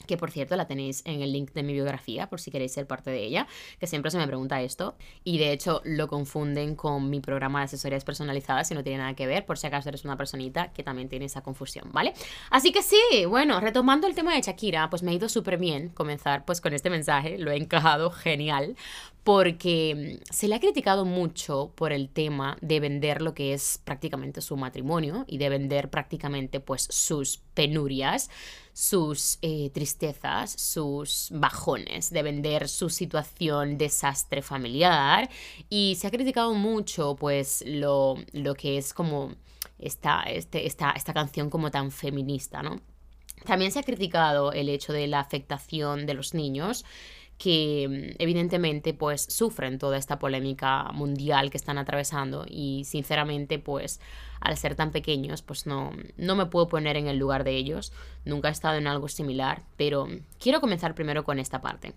que 0.06 0.16
por 0.16 0.30
cierto 0.30 0.56
la 0.56 0.66
tenéis 0.66 1.02
en 1.06 1.22
el 1.22 1.32
link 1.32 1.52
de 1.52 1.62
mi 1.62 1.72
biografía 1.72 2.28
por 2.28 2.40
si 2.40 2.50
queréis 2.50 2.72
ser 2.72 2.86
parte 2.86 3.10
de 3.10 3.22
ella, 3.24 3.46
que 3.78 3.86
siempre 3.86 4.10
se 4.10 4.18
me 4.18 4.26
pregunta 4.26 4.60
esto 4.60 4.96
y 5.22 5.38
de 5.38 5.52
hecho 5.52 5.80
lo 5.84 6.08
confunden 6.08 6.74
con 6.76 7.10
mi 7.10 7.20
programa 7.20 7.60
de 7.60 7.66
asesorías 7.66 8.04
personalizadas 8.04 8.70
y 8.70 8.74
no 8.74 8.82
tiene 8.82 8.98
nada 8.98 9.14
que 9.14 9.26
ver, 9.26 9.46
por 9.46 9.58
si 9.58 9.66
acaso 9.66 9.88
eres 9.88 10.04
una 10.04 10.16
personita 10.16 10.72
que 10.72 10.82
también 10.82 11.08
tiene 11.08 11.24
esa 11.26 11.42
confusión, 11.42 11.90
¿vale? 11.92 12.12
Así 12.50 12.72
que 12.72 12.82
sí, 12.82 13.24
bueno, 13.28 13.60
retomando 13.60 14.06
el 14.06 14.14
tema 14.14 14.34
de 14.34 14.42
Shakira, 14.42 14.90
pues 14.90 15.02
me 15.02 15.12
ha 15.12 15.14
ido 15.14 15.28
súper 15.28 15.58
bien 15.58 15.88
comenzar 15.88 16.44
pues 16.44 16.60
con 16.60 16.74
este 16.74 16.90
mensaje, 16.90 17.38
lo 17.38 17.50
he 17.50 17.56
encajado 17.56 18.10
genial, 18.10 18.76
porque 19.24 20.18
mm, 20.20 20.32
se 20.32 20.46
le 20.46 20.54
ha 20.54 20.60
criticado 20.60 21.04
mucho 21.04 21.72
por 21.74 21.92
el 21.92 22.10
tema 22.10 22.56
de 22.60 22.78
vender 22.78 23.22
lo 23.22 23.34
que 23.34 23.54
es 23.54 23.80
prácticamente 23.82 24.40
su 24.42 24.56
matrimonio 24.56 25.24
y 25.26 25.38
de 25.38 25.48
vender 25.48 25.90
prácticamente 25.90 26.60
pues 26.60 26.86
sus 26.90 27.38
penurias, 27.54 28.30
sus 28.74 29.38
eh, 29.40 29.70
tristezas, 29.70 30.52
sus 30.52 31.30
bajones, 31.32 32.10
de 32.10 32.22
vender 32.22 32.68
su 32.68 32.90
situación 32.90 33.78
desastre 33.78 34.42
familiar 34.42 35.30
y 35.70 35.96
se 35.98 36.06
ha 36.06 36.10
criticado 36.10 36.52
mucho 36.52 37.16
pues 37.16 37.64
lo, 37.66 38.16
lo 38.32 38.54
que 38.54 38.76
es 38.76 38.92
como 38.92 39.32
esta, 39.78 40.22
este, 40.24 40.66
esta, 40.66 40.90
esta 40.90 41.14
canción 41.14 41.48
como 41.50 41.70
tan 41.70 41.90
feminista, 41.90 42.62
¿no? 42.62 42.80
También 43.44 43.72
se 43.72 43.78
ha 43.78 43.82
criticado 43.82 44.52
el 44.52 44.68
hecho 44.68 44.92
de 44.92 45.06
la 45.06 45.20
afectación 45.20 46.06
de 46.06 46.14
los 46.14 46.32
niños 46.32 46.84
que 47.38 47.86
mm, 47.88 48.22
evidentemente 48.22 48.94
pues 48.94 49.22
sufren 49.22 49.78
toda 49.78 49.96
esta 49.96 50.18
polémica 50.18 50.90
mundial 50.92 51.50
que 51.50 51.56
están 51.56 51.78
atravesando 51.78 52.44
y 52.48 52.84
sinceramente 52.84 53.58
pues 53.58 54.00
al 54.40 54.56
ser 54.56 54.74
tan 54.74 54.90
pequeños 54.90 55.42
pues 55.42 55.66
no, 55.66 55.92
no 56.16 56.36
me 56.36 56.46
puedo 56.46 56.68
poner 56.68 56.96
en 56.96 57.06
el 57.06 57.18
lugar 57.18 57.44
de 57.44 57.56
ellos, 57.56 57.92
nunca 58.24 58.48
he 58.48 58.52
estado 58.52 58.76
en 58.76 58.86
algo 58.86 59.08
similar, 59.08 59.62
pero 59.76 60.08
quiero 60.38 60.60
comenzar 60.60 60.94
primero 60.94 61.24
con 61.24 61.38
esta 61.38 61.60
parte. 61.60 61.94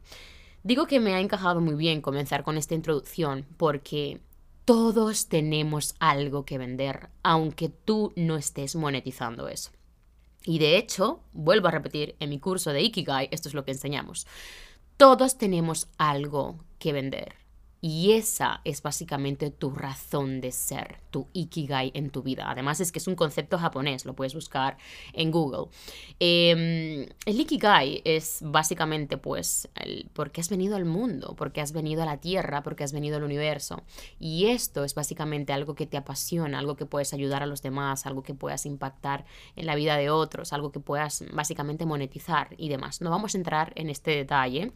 Digo 0.64 0.88
que 0.88 1.00
me 1.00 1.14
ha 1.14 1.20
encajado 1.20 1.62
muy 1.62 1.76
bien 1.76 2.02
comenzar 2.02 2.44
con 2.44 2.58
esta 2.58 2.76
introducción 2.76 3.46
porque 3.58 4.20
todos 4.66 5.28
tenemos 5.28 5.96
algo 6.00 6.44
que 6.44 6.58
vender, 6.58 7.10
aunque 7.24 7.70
tú 7.70 8.12
no 8.18 8.36
estés 8.36 8.76
monetizando 8.76 9.48
eso. 9.48 9.72
Y 10.44 10.60
de 10.60 10.78
hecho, 10.78 11.22
vuelvo 11.32 11.68
a 11.68 11.72
repetir, 11.72 12.16
en 12.20 12.30
mi 12.30 12.40
curso 12.40 12.72
de 12.72 12.82
Ikigai 12.82 13.30
esto 13.32 13.48
es 13.48 13.54
lo 13.54 13.64
que 13.64 13.72
enseñamos. 13.72 14.28
Todos 14.98 15.38
tenemos 15.38 15.90
algo 16.00 16.56
que 16.80 16.92
vender. 16.92 17.36
Y 17.82 18.14
esa 18.14 18.62
es 18.64 18.82
básicamente 18.82 19.52
tu 19.52 19.70
razón 19.70 20.42
de 20.42 20.52
ser, 20.52 20.98
tu 21.12 21.28
ikigai 21.34 21.92
en 21.94 22.10
tu 22.10 22.24
vida. 22.24 22.50
Además 22.50 22.80
es 22.80 22.92
que 22.92 22.98
es 22.98 23.08
un 23.08 23.16
concepto 23.16 23.60
japonés, 23.60 24.06
lo 24.06 24.16
puedes 24.16 24.34
buscar 24.34 24.78
en 25.14 25.30
Google. 25.30 25.70
Em, 26.20 27.08
el 27.28 27.40
ikigai 27.40 28.02
es 28.04 28.40
básicamente 28.42 29.20
pues 29.20 29.70
el, 29.76 30.10
porque 30.14 30.42
has 30.42 30.50
venido 30.50 30.76
al 30.76 30.86
mundo, 30.86 31.36
porque 31.38 31.62
has 31.62 31.72
venido 31.72 32.02
a 32.02 32.08
la 32.08 32.18
tierra, 32.18 32.64
porque 32.64 32.84
has 32.84 32.92
venido 32.92 33.18
al 33.18 33.24
universo. 33.24 33.84
Y 34.20 34.48
esto 34.48 34.84
es 34.84 34.96
básicamente 34.96 35.54
algo 35.54 35.76
que 35.76 35.86
te 35.86 35.98
apasiona, 35.98 36.58
algo 36.58 36.76
que 36.76 36.88
puedes 36.88 37.14
ayudar 37.14 37.44
a 37.44 37.46
los 37.46 37.62
demás, 37.62 38.08
algo 38.08 38.24
que 38.24 38.34
puedas 38.34 38.66
impactar 38.66 39.26
en 39.56 39.68
la 39.68 39.76
vida 39.76 39.96
de 39.98 40.10
otros, 40.10 40.54
algo 40.54 40.72
que 40.72 40.80
puedas 40.80 41.24
básicamente 41.32 41.86
monetizar 41.86 42.56
y 42.58 42.70
demás. 42.70 43.02
No 43.02 43.12
vamos 43.12 43.36
a 43.36 43.38
entrar 43.38 43.72
en 43.76 43.92
este 43.92 44.12
detalle 44.12 44.74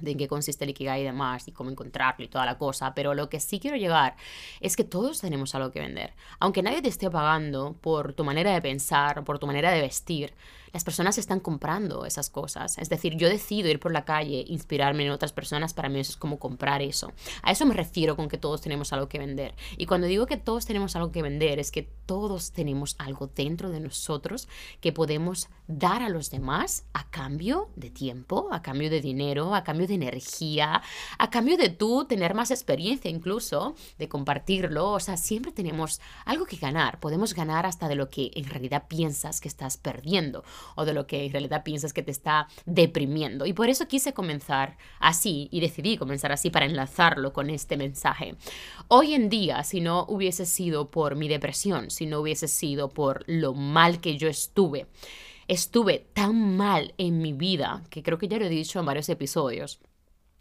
de 0.00 0.12
en 0.12 0.18
qué 0.18 0.28
consiste 0.28 0.64
el 0.64 0.70
Ikigai 0.70 1.02
y 1.02 1.04
demás, 1.04 1.46
y 1.48 1.52
cómo 1.52 1.70
encontrarlo 1.70 2.24
y 2.24 2.28
toda 2.28 2.44
la 2.46 2.58
cosa, 2.58 2.94
pero 2.94 3.14
lo 3.14 3.28
que 3.28 3.40
sí 3.40 3.60
quiero 3.60 3.76
llegar 3.76 4.16
es 4.60 4.76
que 4.76 4.84
todos 4.84 5.20
tenemos 5.20 5.54
algo 5.54 5.70
que 5.70 5.80
vender. 5.80 6.14
Aunque 6.40 6.62
nadie 6.62 6.82
te 6.82 6.88
esté 6.88 7.10
pagando 7.10 7.74
por 7.80 8.12
tu 8.12 8.24
manera 8.24 8.52
de 8.52 8.62
pensar, 8.62 9.24
por 9.24 9.38
tu 9.38 9.46
manera 9.46 9.70
de 9.70 9.80
vestir, 9.80 10.34
las 10.72 10.84
personas 10.84 11.18
están 11.18 11.40
comprando 11.40 12.06
esas 12.06 12.30
cosas. 12.30 12.78
Es 12.78 12.88
decir, 12.88 13.16
yo 13.16 13.28
decido 13.28 13.68
ir 13.68 13.78
por 13.78 13.92
la 13.92 14.04
calle, 14.04 14.44
inspirarme 14.48 15.04
en 15.04 15.12
otras 15.12 15.32
personas, 15.32 15.74
para 15.74 15.88
mí 15.88 16.00
eso 16.00 16.12
es 16.12 16.16
como 16.16 16.38
comprar 16.38 16.82
eso. 16.82 17.12
A 17.42 17.52
eso 17.52 17.66
me 17.66 17.74
refiero 17.74 18.16
con 18.16 18.28
que 18.28 18.38
todos 18.38 18.60
tenemos 18.60 18.92
algo 18.92 19.08
que 19.08 19.18
vender. 19.18 19.54
Y 19.76 19.86
cuando 19.86 20.06
digo 20.06 20.26
que 20.26 20.36
todos 20.36 20.66
tenemos 20.66 20.96
algo 20.96 21.12
que 21.12 21.22
vender, 21.22 21.58
es 21.58 21.70
que 21.70 21.82
todos 22.06 22.52
tenemos 22.52 22.96
algo 22.98 23.30
dentro 23.34 23.70
de 23.70 23.80
nosotros 23.80 24.48
que 24.80 24.92
podemos 24.92 25.48
dar 25.66 26.02
a 26.02 26.08
los 26.08 26.30
demás 26.30 26.84
a 26.92 27.08
cambio 27.10 27.68
de 27.76 27.90
tiempo, 27.90 28.48
a 28.52 28.62
cambio 28.62 28.90
de 28.90 29.00
dinero, 29.00 29.54
a 29.54 29.64
cambio 29.64 29.86
de 29.86 29.94
energía, 29.94 30.82
a 31.18 31.30
cambio 31.30 31.56
de 31.56 31.68
tú 31.68 32.06
tener 32.06 32.34
más 32.34 32.50
experiencia 32.50 33.10
incluso, 33.10 33.74
de 33.98 34.08
compartirlo. 34.08 34.92
O 34.92 35.00
sea, 35.00 35.16
siempre 35.16 35.52
tenemos 35.52 36.00
algo 36.24 36.46
que 36.46 36.56
ganar. 36.56 36.98
Podemos 37.00 37.34
ganar 37.34 37.66
hasta 37.66 37.88
de 37.88 37.94
lo 37.94 38.08
que 38.08 38.30
en 38.34 38.48
realidad 38.48 38.84
piensas 38.88 39.40
que 39.40 39.48
estás 39.48 39.76
perdiendo 39.76 40.44
o 40.76 40.84
de 40.84 40.92
lo 40.92 41.06
que 41.06 41.24
en 41.24 41.32
realidad 41.32 41.62
piensas 41.62 41.92
que 41.92 42.02
te 42.02 42.10
está 42.10 42.48
deprimiendo. 42.66 43.46
Y 43.46 43.52
por 43.52 43.68
eso 43.68 43.88
quise 43.88 44.12
comenzar 44.12 44.76
así 44.98 45.48
y 45.50 45.60
decidí 45.60 45.96
comenzar 45.96 46.32
así 46.32 46.50
para 46.50 46.66
enlazarlo 46.66 47.32
con 47.32 47.50
este 47.50 47.76
mensaje. 47.76 48.36
Hoy 48.88 49.14
en 49.14 49.28
día, 49.28 49.62
si 49.64 49.80
no 49.80 50.04
hubiese 50.08 50.46
sido 50.46 50.90
por 50.90 51.16
mi 51.16 51.28
depresión, 51.28 51.90
si 51.90 52.06
no 52.06 52.20
hubiese 52.20 52.48
sido 52.48 52.88
por 52.88 53.24
lo 53.26 53.54
mal 53.54 54.00
que 54.00 54.16
yo 54.16 54.28
estuve, 54.28 54.86
estuve 55.48 56.06
tan 56.12 56.56
mal 56.56 56.94
en 56.98 57.20
mi 57.20 57.32
vida, 57.32 57.82
que 57.90 58.02
creo 58.02 58.18
que 58.18 58.28
ya 58.28 58.38
lo 58.38 58.46
he 58.46 58.50
dicho 58.50 58.80
en 58.80 58.86
varios 58.86 59.08
episodios, 59.08 59.80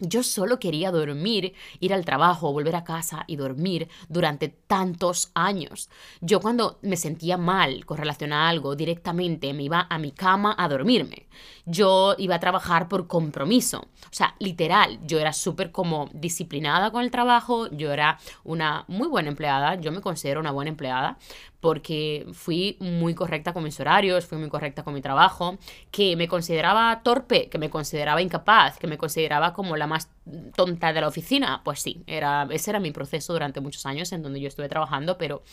yo 0.01 0.23
solo 0.23 0.59
quería 0.59 0.91
dormir, 0.91 1.53
ir 1.79 1.93
al 1.93 2.05
trabajo, 2.05 2.51
volver 2.51 2.75
a 2.75 2.83
casa 2.83 3.23
y 3.27 3.35
dormir 3.35 3.87
durante 4.09 4.49
tantos 4.49 5.31
años. 5.33 5.89
Yo 6.19 6.41
cuando 6.41 6.79
me 6.81 6.97
sentía 6.97 7.37
mal 7.37 7.85
con 7.85 7.97
relación 7.97 8.33
a 8.33 8.49
algo, 8.49 8.75
directamente 8.75 9.53
me 9.53 9.63
iba 9.63 9.87
a 9.89 9.97
mi 9.99 10.11
cama 10.11 10.55
a 10.57 10.67
dormirme. 10.67 11.27
Yo 11.65 12.15
iba 12.17 12.35
a 12.35 12.39
trabajar 12.39 12.87
por 12.87 13.07
compromiso. 13.07 13.79
O 13.79 14.13
sea, 14.13 14.35
literal, 14.39 14.99
yo 15.05 15.19
era 15.19 15.33
súper 15.33 15.71
como 15.71 16.09
disciplinada 16.13 16.91
con 16.91 17.03
el 17.03 17.11
trabajo, 17.11 17.69
yo 17.69 17.93
era 17.93 18.19
una 18.43 18.85
muy 18.87 19.07
buena 19.07 19.29
empleada, 19.29 19.75
yo 19.75 19.91
me 19.91 20.01
considero 20.01 20.39
una 20.39 20.51
buena 20.51 20.69
empleada, 20.69 21.17
porque 21.61 22.25
fui 22.33 22.75
muy 22.79 23.13
correcta 23.13 23.53
con 23.53 23.63
mis 23.63 23.79
horarios, 23.79 24.25
fui 24.25 24.37
muy 24.37 24.49
correcta 24.49 24.83
con 24.83 24.93
mi 24.93 25.01
trabajo, 25.01 25.57
que 25.91 26.15
me 26.15 26.27
consideraba 26.27 27.01
torpe, 27.03 27.47
que 27.49 27.59
me 27.59 27.69
consideraba 27.69 28.21
incapaz, 28.21 28.77
que 28.77 28.87
me 28.87 28.97
consideraba 28.97 29.53
como 29.53 29.77
la 29.77 29.87
más 29.87 30.09
tonta 30.55 30.91
de 30.91 31.01
la 31.01 31.07
oficina. 31.07 31.61
Pues 31.63 31.79
sí, 31.79 32.03
era, 32.07 32.47
ese 32.51 32.71
era 32.71 32.79
mi 32.79 32.91
proceso 32.91 33.33
durante 33.33 33.61
muchos 33.61 33.85
años 33.85 34.11
en 34.11 34.23
donde 34.23 34.41
yo 34.41 34.47
estuve 34.47 34.69
trabajando, 34.69 35.17
pero 35.17 35.43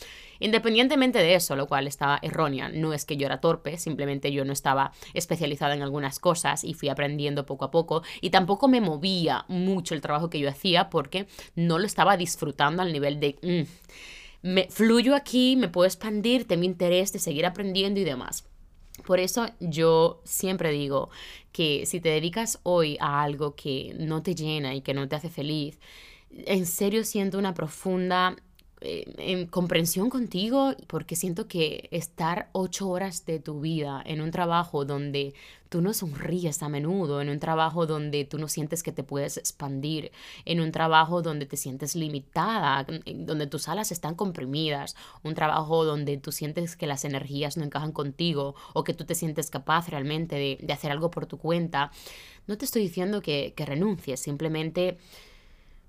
independientemente 0.41 1.19
de 1.19 1.35
eso, 1.35 1.57
lo 1.57 1.67
cual 1.67 1.87
estaba 1.87 2.19
errónea, 2.23 2.71
no 2.71 2.95
es 2.95 3.05
que 3.05 3.17
yo 3.17 3.27
era 3.27 3.41
torpe, 3.41 3.77
simplemente 3.77 4.33
yo 4.33 4.45
no 4.45 4.53
estaba 4.53 4.93
especializada 5.13 5.75
en 5.75 5.83
algunas 5.83 6.19
cosas 6.19 6.65
y 6.65 6.73
fui 6.73 6.89
aprendiendo 6.89 7.45
poco 7.45 7.67
a 7.67 7.71
poco 7.71 8.03
y 8.23 8.31
tampoco 8.31 8.67
me 8.67 8.81
movía 8.81 9.45
mucho 9.49 9.95
el 9.95 10.01
trabajo 10.01 10.31
que 10.31 10.39
yo 10.39 10.49
hacía 10.49 10.89
porque 10.89 11.27
no 11.55 11.79
lo 11.79 11.87
estaba 11.87 12.17
disfrutando 12.17 12.83
al 12.83 12.93
nivel 12.93 13.21
de... 13.21 13.39
Mm, 13.43 13.89
me 14.43 14.69
fluyo 14.71 15.15
aquí, 15.15 15.57
me 15.57 15.69
puedo 15.69 15.87
expandir, 15.87 16.47
tengo 16.47 16.65
interés 16.65 17.13
de 17.13 17.19
seguir 17.19 17.47
aprendiendo 17.47 18.01
y 18.01 18.05
demás. 18.05 18.45
Por 19.07 19.21
eso 19.21 19.49
yo 19.61 20.21
siempre 20.25 20.71
digo 20.71 21.11
que 21.53 21.87
si 21.87 22.01
te 22.01 22.09
dedicas 22.09 22.59
hoy 22.63 22.97
a 23.01 23.23
algo 23.23 23.55
que 23.55 23.95
no 23.99 24.23
te 24.23 24.35
llena 24.35 24.75
y 24.75 24.81
que 24.81 24.95
no 24.95 25.09
te 25.09 25.17
hace 25.17 25.31
feliz, 25.31 25.79
en 26.31 26.67
serio 26.67 27.05
siento 27.05 27.39
una 27.39 27.55
profunda 27.55 28.37
en 28.81 29.47
comprensión 29.47 30.09
contigo 30.09 30.75
porque 30.87 31.17
siento 31.17 31.49
que 31.49 31.89
estar 31.91 32.49
ocho 32.53 32.89
horas 32.89 33.27
de 33.27 33.41
tu 33.41 33.61
vida 33.61 34.03
en 34.05 34.21
un 34.21 34.31
trabajo 34.31 34.85
donde 34.85 35.35
tú 35.69 35.83
no 35.83 35.93
sonríes 35.93 36.63
a 36.63 36.69
menudo, 36.69 37.21
en 37.21 37.29
un 37.29 37.41
trabajo 37.41 37.87
donde 37.87 38.25
tú 38.25 38.39
no 38.39 38.49
sientes 38.49 38.83
que 38.83 38.93
te 38.93 39.03
puedes 39.03 39.37
expandir, 39.37 40.13
en 40.45 40.61
un 40.61 40.73
trabajo 40.73 41.23
donde 41.23 41.45
te 41.45 41.57
sientes 41.57 41.95
limitada, 41.95 42.87
donde 43.07 43.47
tus 43.47 43.69
alas 43.69 43.93
están 43.93 44.15
comprimidas, 44.15 44.97
un 45.23 45.35
trabajo 45.35 45.85
donde 45.85 46.17
tú 46.17 46.33
sientes 46.33 46.77
que 46.77 46.87
las 46.87 47.05
energías 47.05 47.57
no 47.57 47.65
encajan 47.65 47.93
contigo 47.93 48.55
o 48.73 48.85
que 48.85 48.95
tú 48.95 49.05
te 49.05 49.15
sientes 49.15 49.51
capaz 49.51 49.89
realmente 49.89 50.37
de, 50.37 50.73
hacer 50.73 50.91
algo 50.91 51.11
por 51.11 51.27
tu 51.27 51.39
cuenta, 51.39 51.91
no 52.47 52.57
te 52.57 52.65
estoy 52.65 52.83
diciendo 52.83 53.21
que 53.21 53.53
renuncies, 53.59 54.21
simplemente 54.21 54.99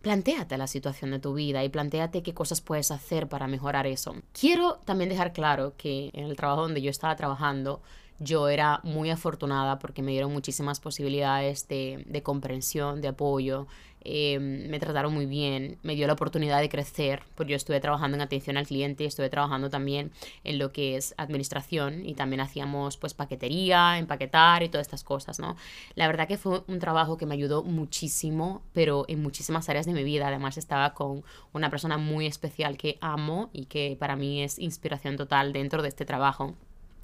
plantéate 0.02 0.58
la 0.58 0.68
situación 0.68 1.12
de 1.12 1.20
tu 1.20 1.34
vida 1.34 1.64
y 1.64 1.70
plantéate 1.70 2.24
qué 2.24 2.34
cosas 2.34 2.62
puedes 2.62 2.92
hacer 2.92 3.28
para 3.28 3.48
mejorar 3.48 3.88
eso. 3.88 4.16
Quiero 4.32 4.76
también 4.86 5.10
dejar 5.10 5.34
claro 5.34 5.74
que 5.78 6.12
en 6.14 6.26
el 6.26 6.36
trabajo 6.36 6.62
donde 6.62 6.82
yo 6.82 6.90
estaba 6.90 7.16
trabajando, 7.16 7.82
yo 8.20 8.50
era 8.50 8.80
muy 8.84 9.10
afortunada 9.10 9.80
porque 9.80 10.02
me 10.02 10.12
dieron 10.12 10.32
muchísimas 10.32 10.80
posibilidades 10.80 11.68
de, 11.68 12.22
comprensión, 12.24 13.02
de 13.02 13.10
apoyo, 13.10 13.68
Em, 14.02 14.70
me 14.70 14.80
trataron 14.80 15.14
muy 15.14 15.26
bien, 15.26 15.78
me 15.84 15.94
dio 15.94 16.08
la 16.08 16.14
oportunidad 16.14 16.62
de 16.62 16.70
crecer, 16.70 17.24
porque 17.36 17.52
yo 17.52 17.58
estuve 17.58 17.82
trabajando 17.82 18.16
en 18.16 18.22
atención 18.22 18.56
al 18.56 18.66
cliente, 18.66 19.04
estuve 19.06 19.30
trabajando 19.30 19.70
también 19.70 20.12
en 20.46 20.58
lo 20.58 20.72
que 20.72 20.96
es 20.96 21.14
administración 21.18 22.06
y 22.06 22.14
también 22.16 22.40
hacíamos 22.40 22.98
pues 22.98 23.14
paquetería, 23.14 23.98
empaquetar 23.98 24.64
y 24.64 24.70
todas 24.70 24.88
estas 24.88 25.04
cosas, 25.04 25.40
¿no? 25.40 25.58
La 25.96 26.08
verdad 26.08 26.28
que 26.28 26.38
fue 26.38 26.64
un 26.68 26.80
trabajo 26.80 27.18
que 27.18 27.26
me 27.26 27.34
ayudó 27.34 27.64
muchísimo, 27.64 28.62
pero 28.74 29.04
en 29.10 29.22
muchísimas 29.22 29.68
áreas 29.68 29.86
de 29.86 29.94
mi 29.94 30.04
vida, 30.04 30.28
además 30.28 30.58
estaba 30.58 30.94
con 30.94 31.24
una 31.52 31.70
persona 31.70 31.98
muy 31.98 32.26
especial 32.26 32.78
que 32.78 32.98
amo 33.02 33.50
y 33.52 33.66
que 33.66 33.98
para 34.00 34.16
mí 34.16 34.44
es 34.44 34.60
inspiración 34.60 35.18
total 35.18 35.52
dentro 35.52 35.82
de 35.82 35.90
este 35.90 36.06
trabajo. 36.06 36.56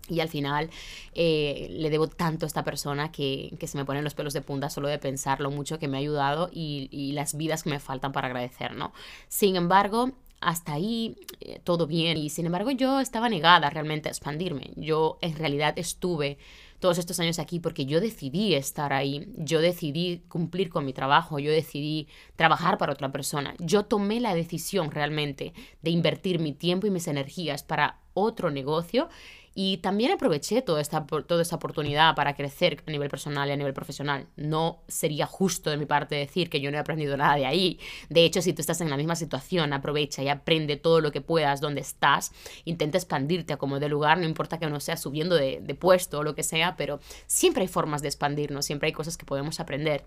Y 0.09 0.19
al 0.19 0.29
final 0.29 0.69
eh, 1.13 1.67
le 1.71 1.89
debo 1.89 2.07
tanto 2.07 2.45
a 2.45 2.47
esta 2.47 2.63
persona 2.63 3.11
que, 3.11 3.55
que, 3.59 3.67
se 3.67 3.77
me 3.77 3.85
ponen 3.85 4.03
los 4.03 4.13
pelos 4.13 4.33
de 4.33 4.41
punta 4.41 4.69
solo 4.69 4.87
de 4.87 4.99
pensar 4.99 5.41
lo 5.41 5.51
mucho 5.51 5.79
que 5.79 5.87
me 5.87 5.97
ha 5.97 5.99
ayudado 5.99 6.49
y, 6.51 6.89
y 6.91 7.13
las 7.13 7.35
vidas 7.35 7.63
que 7.63 7.69
me 7.69 7.79
faltan 7.79 8.11
para 8.11 8.27
agradecer, 8.27 8.75
¿no? 8.75 8.93
Sin 9.27 9.55
embargo, 9.55 10.11
hasta 10.41 10.73
ahí 10.73 11.17
eh, 11.39 11.59
todo 11.63 11.87
bien 11.87 12.17
y 12.17 12.29
sin 12.29 12.45
embargo 12.45 12.69
yo 12.71 12.99
estaba 12.99 13.29
negada 13.29 13.69
realmente 13.69 14.09
a 14.09 14.11
expandirme. 14.11 14.71
Yo 14.75 15.17
en 15.21 15.35
realidad 15.35 15.73
estuve 15.77 16.37
todos 16.79 16.97
estos 16.97 17.19
años 17.19 17.39
aquí 17.39 17.59
porque 17.59 17.85
yo 17.85 17.99
decidí 17.99 18.53
estar 18.53 18.93
ahí, 18.93 19.27
yo 19.37 19.59
decidí 19.59 20.19
cumplir 20.27 20.69
con 20.69 20.85
mi 20.85 20.93
trabajo, 20.93 21.39
yo 21.39 21.51
decidí 21.51 22.07
trabajar 22.35 22.77
para 22.77 22.93
otra 22.93 23.11
persona. 23.11 23.55
Yo 23.59 23.85
tomé 23.85 24.19
la 24.19 24.35
decisión 24.35 24.91
realmente 24.91 25.53
de 25.81 25.89
invertir 25.89 26.39
mi 26.39 26.53
tiempo 26.53 26.85
y 26.85 26.91
mis 26.91 27.07
energías 27.07 27.63
para 27.63 28.01
otro 28.13 28.51
negocio 28.51 29.09
y 29.57 29.77
también 29.77 30.11
aproveché 30.11 30.61
toda 30.61 30.81
esta, 30.81 31.05
toda 31.05 31.41
esta 31.41 31.55
oportunidad 31.55 32.13
para 32.13 32.35
crecer 32.35 32.83
a 32.85 32.91
nivel 32.91 33.09
personal 33.09 33.47
y 33.47 33.53
a 33.53 33.55
nivel 33.55 33.73
profesional. 33.73 34.27
No 34.35 34.83
sería 34.89 35.25
justo 35.25 35.69
de 35.69 35.77
mi 35.77 35.85
parte 35.85 36.15
decir 36.15 36.49
que 36.49 36.59
yo 36.59 36.69
no 36.71 36.77
he 36.77 36.79
aprendido 36.81 37.15
nada 37.15 37.35
de 37.35 37.45
ahí. 37.45 37.79
De 38.09 38.25
hecho, 38.25 38.41
si 38.41 38.51
tú 38.51 38.59
estás 38.59 38.81
en 38.81 38.89
la 38.89 38.97
misma 38.97 39.15
situación, 39.15 39.71
aprovecha 39.71 40.21
y 40.21 40.27
aprende 40.27 40.75
todo 40.75 40.99
lo 40.99 41.13
que 41.13 41.21
puedas 41.21 41.61
donde 41.61 41.79
estás. 41.79 42.33
Intenta 42.65 42.97
expandirte 42.97 43.53
a 43.53 43.57
como 43.57 43.79
de 43.79 43.87
lugar, 43.87 44.17
no 44.17 44.25
importa 44.25 44.59
que 44.59 44.67
uno 44.67 44.81
sea 44.81 44.97
subiendo 44.97 45.35
de, 45.35 45.61
de 45.61 45.73
puesto 45.73 46.19
o 46.19 46.23
lo 46.23 46.35
que 46.35 46.43
sea, 46.43 46.75
pero 46.75 46.99
siempre 47.25 47.61
hay 47.61 47.69
formas 47.69 48.01
de 48.01 48.09
expandirnos, 48.09 48.65
siempre 48.65 48.87
hay 48.87 48.93
cosas 48.93 49.15
que 49.15 49.25
podemos 49.25 49.61
aprender. 49.61 50.03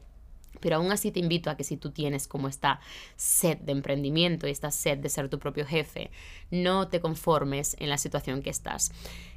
Pero 0.61 0.77
aún 0.77 0.93
así 0.93 1.11
te 1.11 1.21
invito 1.21 1.51
a 1.51 1.57
que 1.57 1.65
si 1.65 1.77
tú 1.77 1.91
tienes 1.91 2.29
como 2.29 2.49
esta 2.49 2.81
sed 3.17 3.59
de 3.59 3.73
emprendimiento 3.73 4.47
y 4.47 4.51
esta 4.51 4.71
sed 4.71 4.99
de 4.99 5.09
ser 5.09 5.29
tu 5.29 5.39
propio 5.39 5.67
jefe, 5.67 6.11
no 6.51 6.89
te 6.89 7.01
conformes 7.01 7.77
en 7.79 7.91
la 7.91 7.99
situación 7.99 8.43
que 8.43 8.51
estás. 8.51 8.93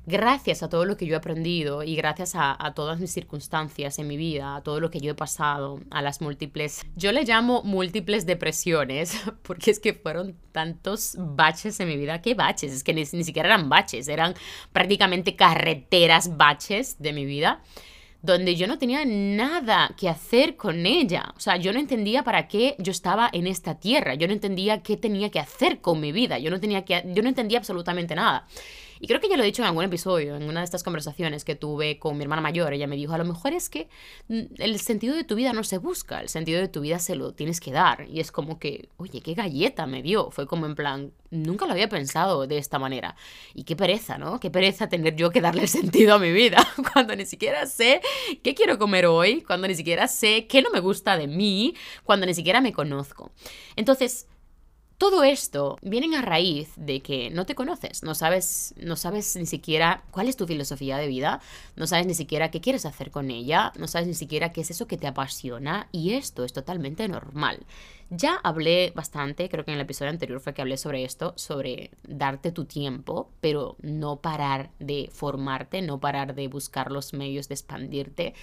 Gracias 0.08 0.64
a 0.64 0.70
todo 0.70 0.86
lo 0.86 0.98
que 0.98 1.06
yo 1.06 1.14
he 1.14 1.18
aprendido 1.18 1.84
y 1.84 1.96
gracias 1.96 2.34
a, 2.36 2.74
todas 2.74 3.00
mis 3.00 3.12
circunstancias 3.12 4.00
en 4.00 4.08
mi 4.08 4.18
vida, 4.18 4.56
a 4.56 4.64
todo 4.64 4.80
lo 4.80 4.90
que 4.90 5.00
yo 5.00 5.12
he 5.12 5.16
pasado, 5.16 5.80
a 5.92 6.02
las 6.02 6.22
múltiples, 6.22 6.82
yo 6.96 7.12
le 7.12 7.24
llamo 7.24 7.62
múltiples 7.64 8.26
depresiones, 8.26 9.16
porque 9.44 9.70
es 9.70 9.80
que 9.80 9.94
fueron 9.94 10.36
tantos 10.52 11.16
baches 11.18 11.80
en 11.80 11.88
mi 11.88 11.98
vida. 11.98 12.22
¿Qué 12.22 12.34
baches? 12.34 12.72
Es 12.72 12.84
que 12.84 12.96
ni 12.96 13.06
siquiera 13.06 13.50
eran 13.50 13.70
baches, 13.70 14.08
eran 14.08 14.34
prácticamente 14.74 15.36
carreteras 15.36 16.36
baches 16.36 16.98
de 17.00 17.14
mi 17.14 17.26
vida 17.26 17.62
donde 18.22 18.56
yo 18.56 18.68
no 18.68 18.78
tenía 18.78 19.04
nada 19.06 19.94
que 19.98 20.10
hacer 20.10 20.56
con 20.56 20.86
ella. 20.86 21.34
O 21.36 21.40
sea, 21.40 21.58
yo 21.58 21.74
no 21.74 21.80
entendía 21.80 22.24
para 22.24 22.48
qué 22.48 22.76
yo 22.78 22.92
estaba 22.92 23.30
en 23.34 23.48
esta 23.48 23.76
tierra. 23.76 24.14
Yo 24.14 24.28
no 24.28 24.34
entendía 24.34 24.84
qué 24.84 24.98
tenía 24.98 25.30
que 25.30 25.40
hacer 25.40 25.82
con 25.82 26.00
mi 26.00 26.12
vida. 26.12 26.38
Yo 26.38 26.52
no, 26.52 26.60
tenía 26.60 26.86
que, 26.86 27.04
yo 27.14 27.24
no 27.24 27.30
entendía 27.30 27.58
absolutamente 27.58 28.16
nada. 28.16 28.46
Y 29.04 29.08
creo 29.08 29.20
que 29.20 29.28
ya 29.28 29.36
lo 29.36 29.42
he 29.42 29.48
dicho 29.48 29.64
en 29.64 29.68
algún 29.68 29.84
episodio, 29.84 30.36
en 30.36 30.44
una 30.44 30.60
de 30.60 30.66
estas 30.66 30.84
conversaciones 30.84 31.44
que 31.44 31.56
tuve 31.56 31.98
con 31.98 32.16
mi 32.18 32.24
hermana 32.24 32.44
mayor. 32.44 32.72
Ella 32.72 32.86
me 32.86 32.96
dijo, 32.96 33.14
a 33.14 33.18
lo 33.18 33.26
mejor 33.26 33.52
es 33.52 33.68
que 33.68 33.90
mm, 34.28 34.42
el 34.60 34.80
sentido 34.80 35.16
de 35.16 35.24
tu 35.24 35.34
vida 35.34 35.54
no 35.54 35.64
se 35.64 35.80
busca, 35.80 36.22
el 36.22 36.30
sentido 36.30 36.62
de 36.62 36.68
tu 36.68 36.82
vida 36.82 37.00
se 37.00 37.16
lo 37.16 37.34
tienes 37.34 37.60
que 37.60 37.72
dar. 37.72 38.08
Y 38.08 38.20
es 38.20 38.32
como 38.32 38.60
que, 38.60 38.90
oye, 38.98 39.22
qué 39.22 39.34
galleta 39.34 39.88
me 39.88 40.04
dio. 40.04 40.30
Fue 40.30 40.46
como 40.46 40.68
en 40.68 40.76
plan, 40.76 41.14
nunca 41.32 41.66
lo 41.66 41.72
había 41.72 41.90
pensado 41.90 42.46
de 42.46 42.60
esta 42.60 42.78
manera. 42.78 43.16
Y 43.56 43.64
qué 43.64 43.76
pereza, 43.76 44.20
¿no? 44.20 44.40
Qué 44.40 44.52
pereza 44.52 44.88
tener 44.88 45.16
yo 45.16 45.32
que 45.32 45.42
darle 45.42 45.66
sentido 45.68 46.14
a 46.14 46.20
mi 46.20 46.32
vida 46.32 46.64
cuando 46.94 47.16
ni 47.16 47.26
siquiera 47.26 47.66
sé 47.66 48.02
qué 48.44 48.54
quiero 48.54 48.78
comer 48.78 49.08
hoy, 49.08 49.42
cuando 49.42 49.68
ni 49.68 49.74
siquiera 49.74 50.08
sé 50.08 50.46
qué 50.46 50.62
no 50.62 50.70
me 50.70 50.80
gusta 50.80 51.18
de 51.18 51.26
mí, 51.26 51.74
cuando 52.04 52.28
ni 52.28 52.36
siquiera 52.36 52.62
me 52.62 52.72
conozco. 52.72 53.32
Entonces, 53.76 54.28
todo 55.02 55.24
esto 55.24 55.78
viene 55.82 56.16
a 56.16 56.22
raíz 56.22 56.74
de 56.76 57.02
que 57.02 57.32
no 57.32 57.48
te 57.48 57.56
conoces, 57.56 58.04
no 58.04 58.14
sabes, 58.14 58.76
no 58.78 58.96
sabes 58.96 59.36
ni 59.36 59.48
siquiera 59.48 60.04
cuál 60.12 60.30
es 60.30 60.38
tu 60.38 60.46
filosofía 60.46 60.98
de 60.98 61.08
vida, 61.08 61.42
no 61.76 61.88
sabes 61.88 62.06
ni 62.06 62.14
siquiera 62.14 62.52
qué 62.52 62.62
quieres 62.62 62.86
hacer 62.86 63.10
con 63.10 63.32
ella, 63.32 63.74
no 63.80 63.88
sabes 63.88 64.08
ni 64.08 64.14
siquiera 64.14 64.52
qué 64.52 64.62
es 64.62 64.70
eso 64.70 64.86
que 64.86 64.98
te 64.98 65.08
apasiona 65.08 65.88
y 65.92 66.14
esto 66.14 66.44
es 66.44 66.54
totalmente 66.54 67.08
normal. 67.08 67.66
Ya 68.12 68.36
hablé 68.44 68.94
bastante, 68.96 69.50
creo 69.50 69.66
que 69.66 69.72
en 69.72 69.78
el 69.78 69.86
episodio 69.86 70.12
anterior 70.12 70.40
fue 70.40 70.54
que 70.54 70.62
hablé 70.62 70.78
sobre 70.78 71.04
esto, 71.04 71.34
sobre 71.36 71.90
darte 72.08 72.52
tu 72.52 72.66
tiempo, 72.66 73.32
pero 73.42 73.78
no 73.82 74.18
parar 74.18 74.70
de 74.78 75.10
formarte, 75.12 75.82
no 75.82 76.00
parar 76.00 76.36
de 76.36 76.48
buscar 76.48 76.92
los 76.92 77.16
medios 77.16 77.48
de 77.48 77.56
expandirte. 77.56 78.36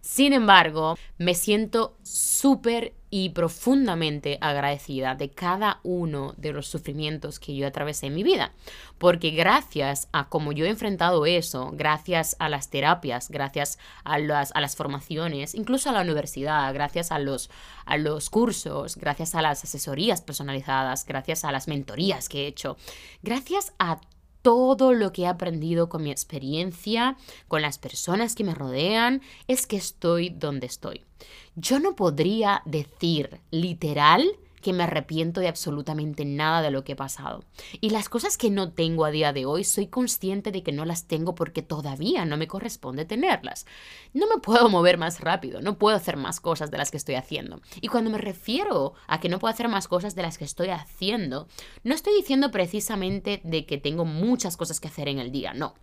Sin 0.00 0.32
embargo, 0.32 0.96
me 1.18 1.34
siento 1.34 1.98
súper 2.02 2.94
y 3.10 3.30
profundamente 3.30 4.38
agradecida 4.40 5.14
de 5.14 5.30
cada 5.30 5.80
uno 5.82 6.34
de 6.36 6.52
los 6.52 6.66
sufrimientos 6.66 7.38
que 7.38 7.54
yo 7.54 7.66
atravesé 7.66 8.06
en 8.06 8.14
mi 8.14 8.22
vida. 8.22 8.52
Porque 8.98 9.30
gracias 9.30 10.08
a 10.12 10.28
cómo 10.28 10.52
yo 10.52 10.66
he 10.66 10.68
enfrentado 10.68 11.24
eso, 11.26 11.70
gracias 11.72 12.36
a 12.38 12.48
las 12.48 12.70
terapias, 12.70 13.30
gracias 13.30 13.78
a 14.04 14.18
las, 14.18 14.52
a 14.54 14.60
las 14.60 14.76
formaciones, 14.76 15.54
incluso 15.54 15.88
a 15.88 15.92
la 15.92 16.02
universidad, 16.02 16.72
gracias 16.74 17.12
a 17.12 17.18
los, 17.18 17.50
a 17.86 17.96
los 17.96 18.30
cursos, 18.30 18.96
gracias 18.96 19.34
a 19.34 19.42
las 19.42 19.64
asesorías 19.64 20.20
personalizadas, 20.20 21.06
gracias 21.06 21.44
a 21.44 21.52
las 21.52 21.68
mentorías 21.68 22.28
que 22.28 22.44
he 22.44 22.46
hecho, 22.46 22.76
gracias 23.22 23.72
a 23.78 24.00
todo 24.42 24.92
lo 24.92 25.12
que 25.12 25.22
he 25.22 25.26
aprendido 25.26 25.88
con 25.88 26.02
mi 26.02 26.10
experiencia, 26.10 27.16
con 27.48 27.62
las 27.62 27.78
personas 27.78 28.34
que 28.34 28.44
me 28.44 28.54
rodean, 28.54 29.22
es 29.46 29.66
que 29.66 29.76
estoy 29.76 30.30
donde 30.30 30.66
estoy. 30.66 31.04
Yo 31.56 31.80
no 31.80 31.96
podría 31.96 32.62
decir 32.64 33.40
literal 33.50 34.24
que 34.68 34.74
me 34.74 34.82
arrepiento 34.82 35.40
de 35.40 35.48
absolutamente 35.48 36.26
nada 36.26 36.60
de 36.60 36.70
lo 36.70 36.84
que 36.84 36.92
he 36.92 36.94
pasado. 36.94 37.42
Y 37.80 37.88
las 37.88 38.10
cosas 38.10 38.36
que 38.36 38.50
no 38.50 38.70
tengo 38.70 39.06
a 39.06 39.10
día 39.10 39.32
de 39.32 39.46
hoy, 39.46 39.64
soy 39.64 39.86
consciente 39.86 40.52
de 40.52 40.62
que 40.62 40.72
no 40.72 40.84
las 40.84 41.06
tengo 41.06 41.34
porque 41.34 41.62
todavía 41.62 42.26
no 42.26 42.36
me 42.36 42.48
corresponde 42.48 43.06
tenerlas. 43.06 43.64
No 44.12 44.26
me 44.26 44.42
puedo 44.42 44.68
mover 44.68 44.98
más 44.98 45.22
rápido, 45.22 45.62
no 45.62 45.78
puedo 45.78 45.96
hacer 45.96 46.18
más 46.18 46.38
cosas 46.38 46.70
de 46.70 46.76
las 46.76 46.90
que 46.90 46.98
estoy 46.98 47.14
haciendo. 47.14 47.62
Y 47.80 47.88
cuando 47.88 48.10
me 48.10 48.18
refiero 48.18 48.92
a 49.06 49.20
que 49.20 49.30
no 49.30 49.38
puedo 49.38 49.54
hacer 49.54 49.68
más 49.68 49.88
cosas 49.88 50.14
de 50.14 50.20
las 50.20 50.36
que 50.36 50.44
estoy 50.44 50.68
haciendo, 50.68 51.48
no 51.82 51.94
estoy 51.94 52.14
diciendo 52.14 52.50
precisamente 52.50 53.40
de 53.44 53.64
que 53.64 53.78
tengo 53.78 54.04
muchas 54.04 54.58
cosas 54.58 54.80
que 54.80 54.88
hacer 54.88 55.08
en 55.08 55.18
el 55.18 55.32
día, 55.32 55.54
no 55.54 55.76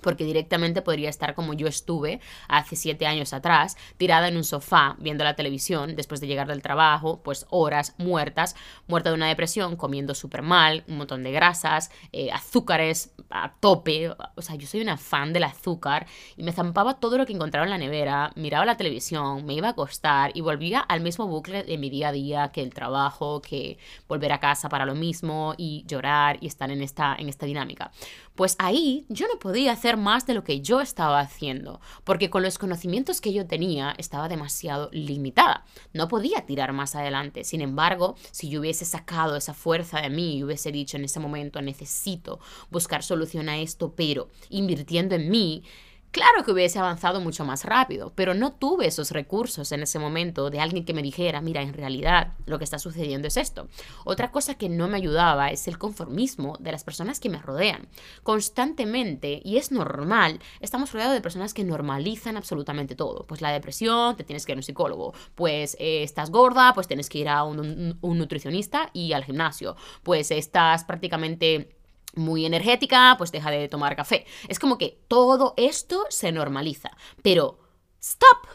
porque 0.00 0.24
directamente 0.24 0.82
podría 0.82 1.10
estar 1.10 1.34
como 1.34 1.54
yo 1.54 1.66
estuve 1.66 2.20
hace 2.48 2.76
siete 2.76 3.06
años 3.06 3.32
atrás, 3.32 3.76
tirada 3.96 4.28
en 4.28 4.36
un 4.36 4.44
sofá 4.44 4.96
viendo 4.98 5.24
la 5.24 5.34
televisión 5.34 5.96
después 5.96 6.20
de 6.20 6.26
llegar 6.26 6.46
del 6.46 6.62
trabajo, 6.62 7.20
pues 7.22 7.46
horas 7.50 7.94
muertas, 7.98 8.56
muerta 8.86 9.10
de 9.10 9.16
una 9.16 9.28
depresión, 9.28 9.76
comiendo 9.76 10.14
súper 10.14 10.42
mal, 10.42 10.84
un 10.88 10.98
montón 10.98 11.22
de 11.22 11.32
grasas, 11.32 11.90
eh, 12.12 12.30
azúcares 12.30 13.12
a 13.30 13.52
tope, 13.60 14.10
o 14.10 14.42
sea, 14.42 14.56
yo 14.56 14.66
soy 14.66 14.80
una 14.80 14.96
fan 14.96 15.32
del 15.32 15.44
azúcar 15.44 16.06
y 16.36 16.42
me 16.42 16.52
zampaba 16.52 16.94
todo 17.00 17.18
lo 17.18 17.26
que 17.26 17.32
encontraba 17.32 17.66
en 17.66 17.70
la 17.70 17.78
nevera, 17.78 18.32
miraba 18.36 18.64
la 18.64 18.76
televisión, 18.76 19.44
me 19.44 19.54
iba 19.54 19.68
a 19.68 19.70
acostar 19.72 20.30
y 20.34 20.40
volvía 20.40 20.80
al 20.80 21.00
mismo 21.00 21.26
bucle 21.26 21.62
de 21.62 21.78
mi 21.78 21.90
día 21.90 22.08
a 22.08 22.12
día 22.12 22.50
que 22.52 22.62
el 22.62 22.72
trabajo, 22.72 23.42
que 23.42 23.78
volver 24.08 24.32
a 24.32 24.40
casa 24.40 24.68
para 24.68 24.86
lo 24.86 24.94
mismo 24.94 25.54
y 25.56 25.84
llorar 25.86 26.38
y 26.40 26.46
estar 26.46 26.70
en 26.70 26.82
esta, 26.82 27.16
en 27.18 27.28
esta 27.28 27.46
dinámica. 27.46 27.90
Pues 28.38 28.54
ahí 28.60 29.04
yo 29.08 29.26
no 29.26 29.40
podía 29.40 29.72
hacer 29.72 29.96
más 29.96 30.24
de 30.24 30.32
lo 30.32 30.44
que 30.44 30.60
yo 30.60 30.80
estaba 30.80 31.18
haciendo, 31.18 31.80
porque 32.04 32.30
con 32.30 32.44
los 32.44 32.56
conocimientos 32.56 33.20
que 33.20 33.32
yo 33.32 33.48
tenía 33.48 33.96
estaba 33.98 34.28
demasiado 34.28 34.90
limitada. 34.92 35.64
No 35.92 36.06
podía 36.06 36.46
tirar 36.46 36.72
más 36.72 36.94
adelante. 36.94 37.42
Sin 37.42 37.62
embargo, 37.62 38.14
si 38.30 38.48
yo 38.48 38.60
hubiese 38.60 38.84
sacado 38.84 39.34
esa 39.34 39.54
fuerza 39.54 40.00
de 40.00 40.10
mí 40.10 40.36
y 40.36 40.44
hubiese 40.44 40.70
dicho 40.70 40.96
en 40.96 41.06
ese 41.06 41.18
momento 41.18 41.60
necesito 41.62 42.38
buscar 42.70 43.02
solución 43.02 43.48
a 43.48 43.58
esto, 43.58 43.94
pero 43.96 44.28
invirtiendo 44.50 45.16
en 45.16 45.30
mí, 45.30 45.64
Claro 46.10 46.42
que 46.42 46.52
hubiese 46.52 46.78
avanzado 46.78 47.20
mucho 47.20 47.44
más 47.44 47.64
rápido, 47.66 48.12
pero 48.14 48.32
no 48.32 48.52
tuve 48.52 48.86
esos 48.86 49.10
recursos 49.10 49.72
en 49.72 49.82
ese 49.82 49.98
momento 49.98 50.48
de 50.48 50.58
alguien 50.58 50.86
que 50.86 50.94
me 50.94 51.02
dijera, 51.02 51.42
mira, 51.42 51.60
en 51.60 51.74
realidad 51.74 52.32
lo 52.46 52.56
que 52.56 52.64
está 52.64 52.78
sucediendo 52.78 53.28
es 53.28 53.36
esto. 53.36 53.68
Otra 54.04 54.30
cosa 54.30 54.54
que 54.54 54.70
no 54.70 54.88
me 54.88 54.96
ayudaba 54.96 55.50
es 55.50 55.68
el 55.68 55.76
conformismo 55.76 56.56
de 56.60 56.72
las 56.72 56.82
personas 56.82 57.20
que 57.20 57.28
me 57.28 57.38
rodean. 57.38 57.88
Constantemente, 58.22 59.42
y 59.44 59.58
es 59.58 59.70
normal, 59.70 60.40
estamos 60.60 60.92
rodeados 60.92 61.14
de 61.14 61.20
personas 61.20 61.52
que 61.52 61.64
normalizan 61.64 62.38
absolutamente 62.38 62.94
todo. 62.94 63.26
Pues 63.26 63.42
la 63.42 63.52
depresión, 63.52 64.16
te 64.16 64.24
tienes 64.24 64.46
que 64.46 64.52
ir 64.52 64.56
a 64.56 64.60
un 64.60 64.62
psicólogo. 64.62 65.12
Pues 65.34 65.76
eh, 65.78 66.02
estás 66.02 66.30
gorda, 66.30 66.72
pues 66.72 66.88
tienes 66.88 67.10
que 67.10 67.18
ir 67.18 67.28
a 67.28 67.44
un 67.44 67.98
nutricionista 68.00 68.88
y 68.94 69.12
al 69.12 69.24
gimnasio. 69.24 69.76
Pues 70.02 70.30
estás 70.30 70.84
prácticamente 70.84 71.77
muy 72.14 72.46
energética, 72.46 73.14
pues 73.18 73.32
deja 73.32 73.50
de 73.50 73.68
tomar 73.68 73.96
café. 73.96 74.26
Es 74.48 74.58
como 74.58 74.78
que 74.78 75.00
todo 75.08 75.54
esto 75.56 76.06
se 76.10 76.32
normaliza. 76.32 76.90
Pero, 77.22 77.60
stop. 78.00 78.46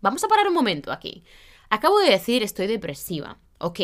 Vamos 0.00 0.24
a 0.24 0.28
parar 0.28 0.48
un 0.48 0.54
momento 0.54 0.90
aquí. 0.92 1.24
Acabo 1.70 1.98
de 2.00 2.10
decir 2.10 2.42
estoy 2.42 2.66
depresiva. 2.66 3.38
Ok, 3.58 3.80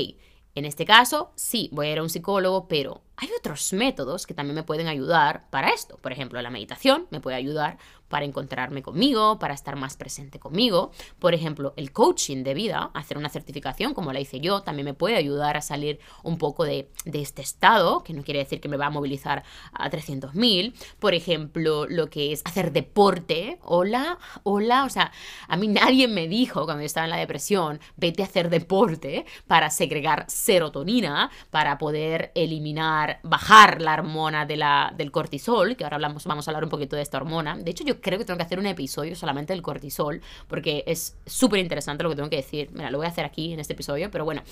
en 0.55 0.65
este 0.65 0.85
caso, 0.85 1.33
sí, 1.37 1.71
voy 1.73 1.87
a 1.87 1.93
ir 1.93 1.99
a 1.99 2.03
un 2.03 2.11
psicólogo, 2.11 2.67
pero 2.69 3.03
hay 3.21 3.29
otros 3.37 3.73
métodos 3.73 4.27
que 4.27 4.35
también 4.35 4.55
me 4.55 4.63
pueden 4.63 4.87
ayudar 4.87 5.51
para 5.51 5.71
esto. 5.71 5.99
Por 5.99 6.13
ejemplo, 6.13 6.41
la 6.41 6.51
meditación 6.51 7.09
me 7.11 7.21
puede 7.21 7.37
ayudar 7.37 7.79
para 8.09 8.25
encontrarme 8.25 8.83
conmigo, 8.83 9.39
para 9.39 9.55
estar 9.55 9.77
más 9.77 9.97
presente 9.97 10.39
conmigo. 10.39 10.93
Por 11.19 11.35
ejemplo, 11.35 11.75
el 11.77 11.93
coaching 11.93 12.43
de 12.43 12.55
vida, 12.55 12.91
hacer 12.95 13.19
una 13.19 13.29
certificación 13.29 13.95
como 13.95 14.13
la 14.13 14.21
hice 14.21 14.41
yo, 14.41 14.63
también 14.63 14.87
me 14.87 14.95
puede 14.95 15.17
ayudar 15.17 15.57
a 15.57 15.63
salir 15.63 16.01
un 16.23 16.39
poco 16.39 16.65
de, 16.65 16.91
este 17.05 17.43
estado, 17.43 18.05
que 18.05 18.13
no 18.13 18.23
quiere 18.23 18.41
decir 18.41 18.61
que 18.61 18.69
me 18.69 18.77
va 18.77 18.87
a 18.87 18.91
movilizar 18.91 19.43
a 19.73 19.91
300.000. 19.91 20.73
Por 20.99 21.15
ejemplo, 21.15 21.87
lo 21.89 22.09
que 22.09 22.33
es 22.33 22.43
hacer 22.45 22.73
deporte. 22.73 23.59
Hola, 23.63 24.19
hola, 24.45 24.85
o 24.85 24.89
sea, 24.89 25.13
a 25.49 25.57
mí 25.57 25.69
nadie 25.69 26.09
me 26.09 26.29
dijo 26.29 26.65
cuando 26.65 26.83
yo 26.83 26.87
estaba 26.87 27.05
en 27.07 27.11
la 27.11 27.17
depresión, 27.17 27.81
vete 27.97 28.23
a 28.23 28.27
hacer 28.27 28.49
deporte 28.49 29.27
para 29.47 29.71
segregar 29.71 30.25
serotonina, 30.29 31.31
para 31.51 31.79
poder 31.79 32.33
eliminar, 32.35 33.08
bajar 33.23 33.81
la 33.81 33.95
hormona 33.95 34.47
de 34.47 34.57
la, 34.57 34.93
del 34.97 35.11
cortisol, 35.11 35.77
que 35.77 35.85
ahora 35.85 35.97
hablamos, 35.97 36.25
vamos 36.25 36.47
a 36.47 36.51
hablar 36.51 36.65
un 36.65 36.71
poquito 36.71 36.97
de 36.97 37.03
esta 37.03 37.19
hormona. 37.19 37.57
De 37.57 37.71
hecho, 37.71 37.85
yo 37.85 38.01
creo 38.01 38.19
que 38.19 38.25
tengo 38.25 38.37
que 38.37 38.45
hacer 38.45 38.59
un 38.59 38.67
episodio 38.67 39.17
solamente 39.17 39.53
del 39.53 39.63
cortisol, 39.63 40.21
porque 40.47 40.85
es 40.87 41.17
súper 41.27 41.61
interesante 41.61 42.03
lo 42.03 42.11
que 42.11 42.17
tengo 42.17 42.31
que 42.31 42.37
decir. 42.37 42.71
Mira, 42.73 42.91
lo 42.91 42.99
voy 42.99 43.07
a 43.07 43.11
hacer 43.11 43.25
aquí 43.25 43.53
en 43.53 43.61
este 43.61 43.73
episodio, 43.73 44.11
pero 44.11 44.25
bueno, 44.25 44.43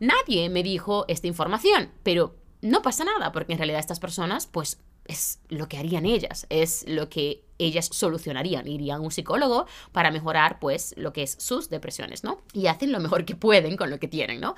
nadie 0.00 0.48
me 0.48 0.62
dijo 0.62 1.04
esta 1.08 1.26
información, 1.26 1.90
pero 2.02 2.34
no 2.60 2.82
pasa 2.82 3.04
nada, 3.04 3.32
porque 3.32 3.52
en 3.52 3.58
realidad 3.58 3.80
estas 3.80 4.00
personas, 4.00 4.46
pues 4.46 4.78
es 5.06 5.40
lo 5.48 5.68
que 5.68 5.78
harían 5.78 6.06
ellas, 6.06 6.46
es 6.48 6.84
lo 6.86 7.08
que 7.08 7.44
ellas 7.58 7.88
solucionarían, 7.92 8.68
irían 8.68 8.98
a 8.98 9.00
un 9.00 9.10
psicólogo 9.10 9.66
para 9.92 10.10
mejorar 10.10 10.58
pues 10.58 10.94
lo 10.96 11.12
que 11.12 11.22
es 11.22 11.36
sus 11.38 11.70
depresiones, 11.70 12.24
¿no? 12.24 12.42
Y 12.52 12.66
hacen 12.66 12.92
lo 12.92 13.00
mejor 13.00 13.24
que 13.24 13.36
pueden 13.36 13.76
con 13.76 13.90
lo 13.90 13.98
que 13.98 14.08
tienen, 14.08 14.40
¿no? 14.40 14.54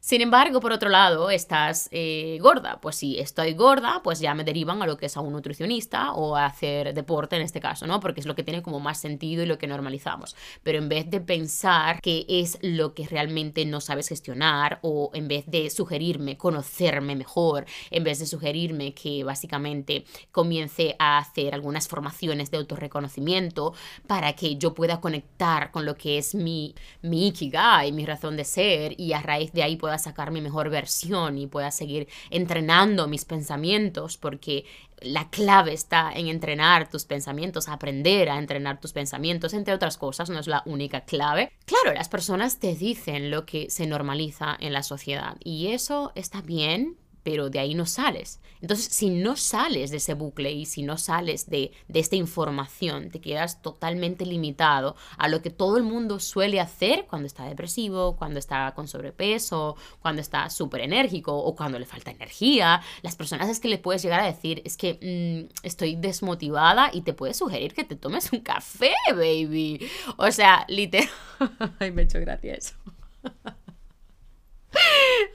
Sin 0.00 0.22
embargo, 0.22 0.60
por 0.60 0.72
otro 0.72 0.88
lado, 0.88 1.30
estás 1.30 1.90
eh, 1.92 2.38
gorda. 2.40 2.80
Pues 2.80 2.96
si 2.96 3.18
estoy 3.18 3.52
gorda, 3.52 4.00
pues 4.02 4.18
ya 4.18 4.34
me 4.34 4.44
derivan 4.44 4.80
a 4.80 4.86
lo 4.86 4.96
que 4.96 5.06
es 5.06 5.16
a 5.18 5.20
un 5.20 5.34
nutricionista 5.34 6.12
o 6.14 6.36
a 6.36 6.46
hacer 6.46 6.94
deporte 6.94 7.36
en 7.36 7.42
este 7.42 7.60
caso, 7.60 7.86
¿no? 7.86 8.00
Porque 8.00 8.20
es 8.20 8.26
lo 8.26 8.34
que 8.34 8.42
tiene 8.42 8.62
como 8.62 8.80
más 8.80 8.98
sentido 8.98 9.42
y 9.42 9.46
lo 9.46 9.58
que 9.58 9.66
normalizamos. 9.66 10.34
Pero 10.62 10.78
en 10.78 10.88
vez 10.88 11.10
de 11.10 11.20
pensar 11.20 12.00
que 12.00 12.24
es 12.28 12.58
lo 12.62 12.94
que 12.94 13.06
realmente 13.06 13.66
no 13.66 13.82
sabes 13.82 14.08
gestionar 14.08 14.78
o 14.80 15.10
en 15.12 15.28
vez 15.28 15.44
de 15.46 15.68
sugerirme 15.68 16.38
conocerme 16.38 17.14
mejor, 17.14 17.66
en 17.90 18.02
vez 18.02 18.20
de 18.20 18.26
sugerirme 18.26 18.94
que 18.94 19.22
básicamente 19.22 20.06
comience 20.32 20.96
a 20.98 21.18
hacer 21.18 21.52
algunas 21.52 21.88
formaciones 21.88 22.50
de 22.50 22.56
autorreconocimiento 22.56 23.74
para 24.06 24.32
que 24.32 24.56
yo 24.56 24.72
pueda 24.72 24.98
conectar 25.02 25.70
con 25.70 25.84
lo 25.84 25.94
que 25.94 26.16
es 26.16 26.34
mi, 26.34 26.74
mi 27.02 27.28
ikigai, 27.28 27.92
mi 27.92 28.06
razón 28.06 28.38
de 28.38 28.46
ser 28.46 28.98
y 28.98 29.12
a 29.12 29.20
raíz 29.20 29.52
de 29.52 29.62
ahí 29.62 29.76
sacar 29.98 30.30
mi 30.30 30.40
mejor 30.40 30.70
versión 30.70 31.38
y 31.38 31.46
pueda 31.46 31.70
seguir 31.70 32.08
entrenando 32.30 33.08
mis 33.08 33.24
pensamientos, 33.24 34.16
porque 34.16 34.64
la 35.00 35.30
clave 35.30 35.72
está 35.72 36.12
en 36.12 36.28
entrenar 36.28 36.90
tus 36.90 37.04
pensamientos, 37.04 37.68
aprender 37.68 38.28
a 38.28 38.38
entrenar 38.38 38.80
tus 38.80 38.92
pensamientos, 38.92 39.54
entre 39.54 39.74
otras 39.74 39.96
cosas, 39.96 40.30
no 40.30 40.38
es 40.38 40.46
la 40.46 40.62
única 40.66 41.02
clave. 41.02 41.52
Claro, 41.64 41.94
las 41.94 42.08
personas 42.08 42.58
te 42.58 42.74
dicen 42.74 43.30
lo 43.30 43.46
que 43.46 43.70
se 43.70 43.86
normaliza 43.86 44.56
en 44.60 44.72
la 44.72 44.82
sociedad 44.82 45.36
y 45.42 45.68
eso 45.68 46.12
está 46.14 46.42
bien, 46.42 46.96
pero 47.22 47.50
de 47.50 47.58
ahí 47.58 47.74
no 47.74 47.86
sales. 47.86 48.40
Entonces, 48.60 48.92
si 48.92 49.10
no 49.10 49.36
sales 49.36 49.90
de 49.90 49.98
ese 49.98 50.14
bucle 50.14 50.52
y 50.52 50.66
si 50.66 50.82
no 50.82 50.98
sales 50.98 51.48
de, 51.48 51.72
esta 51.92 52.16
información, 52.16 53.10
te 53.10 53.20
quedas 53.20 53.62
totalmente 53.62 54.26
limitado 54.26 54.96
a 55.18 55.28
lo 55.28 55.42
que 55.42 55.50
todo 55.50 55.76
el 55.76 55.82
mundo 55.82 56.18
suele 56.18 56.60
hacer 56.60 57.06
cuando 57.06 57.26
está 57.26 57.44
depresivo, 57.44 58.16
cuando 58.16 58.38
está 58.38 58.72
con 58.74 58.88
sobrepeso, 58.88 59.76
cuando 60.00 60.20
está 60.20 60.50
súper 60.50 60.82
enérgico 60.82 61.36
o 61.36 61.54
cuando 61.54 61.78
le 61.78 61.86
falta 61.86 62.10
energía. 62.10 62.80
Las 63.02 63.16
personas 63.16 63.48
es 63.48 63.60
que 63.60 63.68
le 63.68 63.78
puedes 63.78 64.02
llegar 64.02 64.20
a 64.20 64.26
decir, 64.26 64.62
es 64.64 64.76
que 64.76 64.98
mm, 65.00 65.66
estoy 65.66 65.96
desmotivada 65.96 66.90
y 66.92 67.02
te 67.02 67.12
puedes 67.12 67.36
sugerir 67.36 67.74
que 67.74 67.84
te 67.84 67.96
tomes 67.96 68.32
un 68.32 68.40
café, 68.40 68.92
baby. 69.08 69.88
O 70.16 70.30
sea, 70.30 70.64
literal... 70.68 71.08
Ay, 71.78 71.92
me 71.92 72.02
ha 72.02 72.04
hecho 72.04 72.20
gracia 72.20 72.54
eso. 72.54 72.74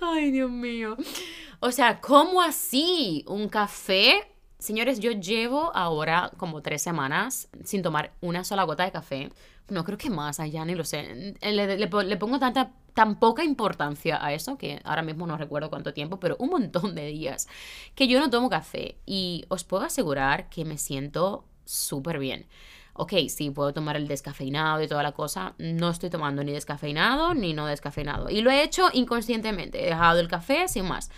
Ay, 0.02 0.32
Dios 0.32 0.52
mío. 0.52 0.98
O 1.66 1.72
sea, 1.72 2.00
¿cómo 2.00 2.44
así? 2.44 3.26
¿Un 3.28 3.50
café? 3.50 4.22
Señores, 4.60 5.00
yo 5.00 5.14
llevo 5.14 5.76
ahora 5.76 6.30
como 6.38 6.62
tres 6.62 6.84
semanas 6.84 7.50
sin 7.64 7.82
tomar 7.82 8.14
una 8.22 8.44
sola 8.44 8.66
gota 8.66 8.86
de 8.86 8.92
café. 8.92 9.32
No 9.70 9.84
creo 9.84 9.98
que 9.98 10.12
más 10.12 10.40
allá, 10.40 10.64
ni 10.64 10.76
lo 10.76 10.84
sé. 10.84 11.34
Le, 11.42 12.18
pongo 12.18 12.38
tanta, 12.38 12.72
tan 12.94 13.18
poca 13.18 13.44
importancia 13.44 14.24
a 14.24 14.32
eso 14.32 14.60
que 14.60 14.80
ahora 14.84 15.02
mismo 15.02 15.26
no 15.26 15.38
recuerdo 15.38 15.72
cuánto 15.72 15.92
tiempo, 15.92 16.20
pero 16.20 16.36
un 16.38 16.52
montón 16.52 16.94
de 16.94 17.08
días 17.08 17.48
que 17.96 18.08
yo 18.08 18.20
no 18.20 18.30
tomo 18.30 18.48
café. 18.48 19.00
Y 19.08 19.46
os 19.48 19.64
puedo 19.64 19.86
asegurar 19.86 20.50
que 20.50 20.66
me 20.66 20.78
siento 20.78 21.46
súper 21.66 22.20
bien 22.20 22.46
ok, 22.98 23.14
sí, 23.28 23.52
puedo 23.52 23.74
tomar 23.74 23.98
el 23.98 24.08
descafeinado 24.08 24.82
y 24.82 24.88
toda 24.88 25.04
la 25.04 25.12
cosa, 25.12 25.54
no 25.58 25.90
estoy 25.90 26.10
tomando 26.10 26.44
ni 26.46 26.54
descafeinado 26.54 27.34
ni 27.34 27.54
no 27.54 27.66
descafeinado. 27.68 28.30
Y 28.30 28.42
lo 28.42 28.50
he 28.50 28.64
hecho 28.64 28.88
inconscientemente, 28.94 29.84
he 29.84 29.90
dejado 29.90 30.22
el 30.22 30.30
café 30.30 30.70
sin 30.70 30.86
más. 30.86 31.12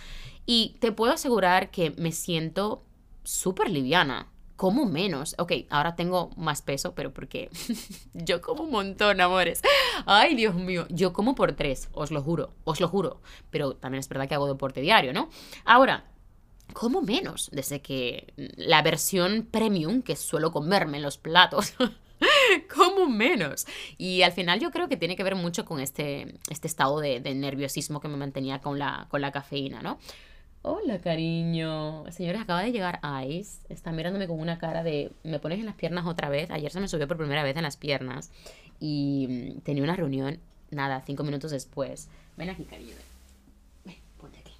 Y 0.49 0.77
te 0.79 0.93
puedo 0.93 1.11
asegurar 1.11 1.69
que 1.71 1.91
me 1.97 2.13
siento 2.13 2.83
súper 3.23 3.69
liviana. 3.69 4.31
Como 4.55 4.85
menos. 4.85 5.35
Ok, 5.37 5.51
ahora 5.69 5.95
tengo 5.95 6.31
más 6.35 6.63
peso, 6.63 6.95
pero 6.95 7.13
porque 7.13 7.51
yo 8.13 8.41
como 8.41 8.63
un 8.63 8.71
montón, 8.71 9.21
amores. 9.21 9.61
Ay, 10.07 10.33
Dios 10.33 10.55
mío. 10.55 10.87
Yo 10.89 11.13
como 11.13 11.35
por 11.35 11.51
tres, 11.51 11.89
os 11.91 12.09
lo 12.09 12.23
juro, 12.23 12.55
os 12.63 12.79
lo 12.79 12.87
juro. 12.87 13.21
Pero 13.51 13.75
también 13.75 13.99
es 13.99 14.09
verdad 14.09 14.27
que 14.27 14.33
hago 14.33 14.47
deporte 14.47 14.81
diario, 14.81 15.13
¿no? 15.13 15.29
Ahora, 15.63 16.05
como 16.73 17.01
menos, 17.01 17.49
desde 17.51 17.81
que 17.81 18.33
la 18.35 18.81
versión 18.81 19.47
premium 19.51 20.01
que 20.01 20.15
suelo 20.15 20.51
comerme 20.51 20.97
en 20.97 21.03
los 21.03 21.17
platos 21.17 21.75
como 22.73 23.07
menos. 23.07 23.67
Y 23.97 24.21
al 24.21 24.31
final 24.31 24.59
yo 24.59 24.71
creo 24.71 24.87
que 24.87 24.97
tiene 24.97 25.15
que 25.15 25.23
ver 25.23 25.35
mucho 25.35 25.65
con 25.65 25.79
este, 25.81 26.39
este 26.49 26.67
estado 26.67 26.99
de, 26.99 27.19
de 27.19 27.35
nerviosismo 27.35 27.99
que 27.99 28.07
me 28.07 28.17
mantenía 28.17 28.59
con 28.61 28.79
la, 28.79 29.07
con 29.09 29.21
la 29.21 29.31
cafeína, 29.31 29.81
¿no? 29.81 29.99
Hola, 30.63 30.99
cariño. 30.99 32.03
Señores, 32.11 32.41
acaba 32.41 32.61
de 32.61 32.71
llegar 32.71 32.99
Ice. 33.27 33.61
Está 33.69 33.91
mirándome 33.91 34.27
con 34.27 34.39
una 34.39 34.57
cara 34.57 34.83
de. 34.83 35.11
¿Me 35.23 35.39
pones 35.39 35.59
en 35.59 35.65
las 35.65 35.75
piernas 35.75 36.05
otra 36.05 36.29
vez? 36.29 36.51
Ayer 36.51 36.71
se 36.71 36.79
me 36.79 36.87
subió 36.87 37.07
por 37.07 37.17
primera 37.17 37.43
vez 37.43 37.55
en 37.55 37.63
las 37.63 37.77
piernas. 37.77 38.31
Y 38.79 39.55
mm, 39.57 39.61
tenía 39.61 39.83
una 39.83 39.95
reunión, 39.95 40.39
nada, 40.71 41.01
cinco 41.05 41.23
minutos 41.23 41.51
después. 41.51 42.09
Ven 42.35 42.49
aquí, 42.49 42.63
cariño. 42.65 42.95
Ven, 43.85 43.95
ponte 44.17 44.39
aquí. 44.39 44.51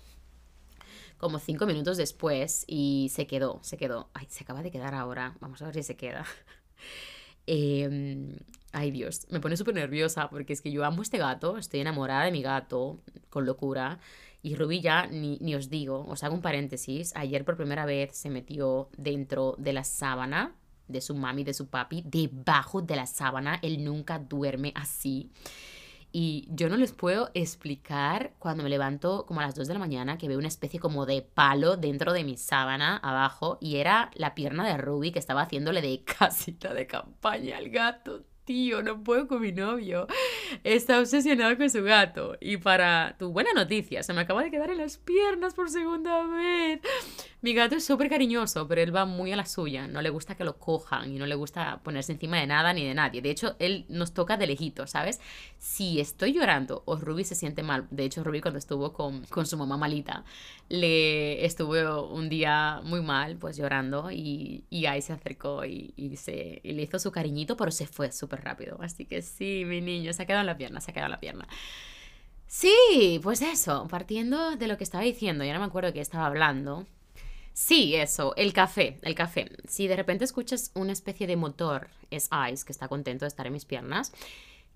Como 1.17 1.39
cinco 1.39 1.65
minutos 1.65 1.97
después 1.97 2.63
y 2.67 3.10
se 3.13 3.27
quedó, 3.27 3.60
se 3.63 3.77
quedó. 3.77 4.10
Ay, 4.13 4.27
se 4.29 4.43
acaba 4.43 4.63
de 4.63 4.71
quedar 4.71 4.93
ahora. 4.95 5.36
Vamos 5.41 5.62
a 5.62 5.65
ver 5.65 5.73
si 5.75 5.83
se 5.83 5.97
queda. 5.97 6.25
Em, 7.49 8.36
ay, 8.73 8.91
Dios, 8.91 9.25
me 9.29 9.39
pone 9.39 9.55
súper 9.55 9.73
nerviosa 9.73 10.29
porque 10.29 10.51
es 10.51 10.62
que 10.62 10.69
yo 10.69 10.83
amo 10.83 11.01
este 11.01 11.17
gato, 11.17 11.57
estoy 11.57 11.79
enamorada 11.79 12.25
de 12.25 12.31
mi 12.31 12.41
gato, 12.41 12.99
con 13.29 13.45
locura. 13.45 13.99
Y 14.47 14.55
Ruby 14.55 14.79
ya 14.79 15.07
ni, 15.07 15.38
ni, 15.41 15.55
os 15.55 15.69
digo, 15.69 16.05
os 16.07 16.23
hago 16.23 16.33
un 16.33 16.41
paréntesis, 16.41 17.13
ayer 17.17 17.43
por 17.43 17.57
primera 17.57 17.86
vez 17.86 18.15
se 18.15 18.29
metió 18.29 18.88
dentro 18.95 19.55
de 19.57 19.73
la 19.73 19.83
sábana 19.83 20.55
de 20.88 21.01
su 21.01 21.15
mami, 21.15 21.43
de 21.43 21.53
su 21.53 21.67
papi, 21.67 22.01
debajo 22.05 22.81
de 22.81 22.95
la 22.95 23.07
sábana, 23.07 23.60
él 23.62 23.83
nunca 23.83 24.19
duerme 24.19 24.71
así. 24.73 25.33
Y 26.13 26.47
yo 26.49 26.69
no 26.69 26.77
les 26.77 26.93
puedo 26.93 27.29
explicar 27.33 28.36
cuando 28.39 28.63
me 28.63 28.69
levanto 28.69 29.25
como 29.25 29.41
a 29.41 29.43
las 29.43 29.55
2 29.55 29.67
de 29.67 29.73
la 29.73 29.81
mañana 29.81 30.17
que 30.17 30.29
veo 30.29 30.38
una 30.38 30.47
especie 30.47 30.79
como 30.79 31.05
de 31.05 31.23
palo 31.23 31.75
dentro 31.75 32.13
de 32.13 32.23
mi 32.23 32.38
sábana 32.38 32.95
abajo 32.95 33.57
y 33.60 33.75
era 33.75 34.12
la 34.13 34.33
pierna 34.33 34.65
de 34.65 34.77
Ruby 34.77 35.12
que 35.12 35.19
estaba 35.19 35.41
haciéndole 35.41 35.81
de 35.81 36.03
casita 36.19 36.73
de 36.73 36.88
campaña 36.88 37.57
al 37.57 37.69
gato, 37.69 38.23
tío, 38.47 38.81
no 38.81 39.03
puedo 39.03 39.27
con 39.27 39.41
mi 39.41 39.51
novio. 39.51 40.07
Está 40.63 40.99
obsesionado 40.99 41.55
con 41.57 41.69
su 41.69 41.83
gato. 41.83 42.36
Y 42.39 42.57
para 42.57 43.15
tu 43.19 43.31
buena 43.31 43.53
noticia, 43.53 44.01
se 44.01 44.13
me 44.13 44.21
acaba 44.21 44.41
de 44.41 44.49
quedar 44.49 44.71
en 44.71 44.77
las 44.77 44.97
piernas 44.97 45.53
por 45.53 45.69
segunda 45.69 46.23
vez. 46.25 46.79
Mi 47.47 47.53
gato 47.53 47.77
es 47.77 47.86
súper 47.86 48.10
cariñoso, 48.10 48.67
pero 48.67 48.81
él 48.81 48.93
va 48.93 49.05
muy 49.05 49.31
a 49.31 49.38
la 49.38 49.45
suya. 49.45 49.88
No 49.88 50.01
le 50.01 50.10
gusta 50.10 50.36
que 50.36 50.43
lo 50.43 50.57
cojan 50.60 51.13
y 51.13 51.17
no 51.17 51.25
le 51.25 51.36
gusta 51.36 51.79
ponerse 51.81 52.12
encima 52.12 52.38
de 52.41 52.45
nada 52.45 52.73
ni 52.73 52.83
de 52.83 52.93
nadie. 52.93 53.21
De 53.21 53.29
hecho, 53.29 53.55
él 53.60 53.86
nos 53.88 54.13
toca 54.13 54.36
de 54.36 54.47
lejito, 54.47 54.86
¿sabes? 54.86 55.21
Si 55.57 56.01
estoy 56.01 56.33
llorando 56.33 56.83
o 56.83 56.97
Ruby 56.97 57.23
se 57.23 57.36
siente 57.36 57.63
mal, 57.63 57.88
de 57.89 58.03
hecho, 58.03 58.21
Ruby 58.21 58.41
cuando 58.41 58.57
estuvo 58.57 58.91
con, 58.91 59.23
con 59.27 59.45
su 59.45 59.55
mamá 59.55 59.77
malita, 59.77 60.25
le 60.67 61.45
estuvo 61.45 62.10
un 62.10 62.27
día 62.27 62.81
muy 62.83 63.01
mal, 63.01 63.38
pues 63.38 63.55
llorando, 63.55 64.12
y, 64.12 64.65
y 64.69 64.88
ahí 64.88 65.01
se 65.01 65.13
acercó 65.13 65.63
y, 65.63 65.93
se, 66.17 66.60
y 66.62 66.73
le 66.73 66.81
hizo 66.81 66.99
su 66.99 67.13
cariñito, 67.13 67.55
pero 67.55 67.71
se 67.71 67.88
fue 67.88 68.12
súper 68.12 68.43
rápido. 68.43 68.77
Así 68.81 69.05
que 69.05 69.21
sí, 69.21 69.63
mi 69.65 69.79
niño, 69.79 70.12
se 70.12 70.23
ha 70.23 70.25
quedado 70.25 70.41
en 70.41 70.47
la 70.47 70.57
pierna, 70.57 70.81
se 70.81 70.91
ha 70.91 70.93
quedado 70.93 71.07
en 71.07 71.12
la 71.12 71.21
pierna. 71.21 71.47
Sí, 72.45 73.21
pues 73.23 73.41
eso, 73.41 73.88
partiendo 73.89 74.57
de 74.57 74.67
lo 74.67 74.77
que 74.77 74.83
estaba 74.83 75.05
diciendo, 75.05 75.45
ya 75.45 75.53
no 75.53 75.60
me 75.62 75.65
acuerdo 75.65 75.93
qué 75.93 76.01
estaba 76.01 76.25
hablando. 76.25 76.86
Sí, 77.60 77.96
eso, 77.96 78.36
el 78.36 78.54
café, 78.54 79.00
el 79.02 79.15
café. 79.15 79.50
Si 79.67 79.88
de 79.88 79.96
repente 79.96 80.24
escuchas 80.24 80.70
una 80.76 80.91
especie 80.91 81.26
de 81.26 81.36
motor, 81.36 81.88
es 82.12 82.30
Ice, 82.52 82.63
que 82.63 82.72
está 82.72 82.88
contento 82.88 83.26
de 83.26 83.30
estar 83.30 83.48
en 83.48 83.54
mis 83.54 83.65
piernas. 83.65 84.13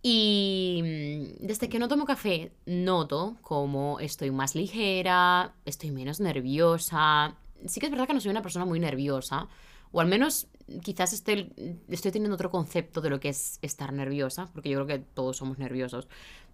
Y 0.01 0.81
mm, 0.83 1.45
desde 1.45 1.69
que 1.69 1.77
no 1.77 1.87
tomo 1.87 2.05
café, 2.05 2.51
noto 2.65 3.37
como 3.43 3.99
estoy 3.99 4.31
más 4.31 4.55
ligera, 4.55 5.53
estoy 5.63 5.91
menos 5.91 6.19
nerviosa. 6.19 7.35
Sí 7.67 7.79
que 7.79 7.85
es 7.85 7.91
verdad 7.91 8.07
que 8.07 8.15
no 8.15 8.19
soy 8.19 8.31
una 8.31 8.41
persona 8.41 8.65
muy 8.65 8.79
nerviosa, 8.79 9.47
o 9.91 10.01
al 10.01 10.07
menos 10.07 10.47
quizás 10.81 11.13
estoy, 11.13 11.53
estoy 11.87 12.11
teniendo 12.11 12.33
otro 12.33 12.49
concepto 12.49 12.99
de 12.99 13.11
lo 13.11 13.19
que 13.19 13.29
es 13.29 13.59
estar 13.61 13.93
nerviosa, 13.93 14.49
porque 14.53 14.69
yo 14.69 14.83
creo 14.83 14.87
que 14.87 15.05
todos 15.13 15.37
somos 15.37 15.59
nerviosos 15.59 16.07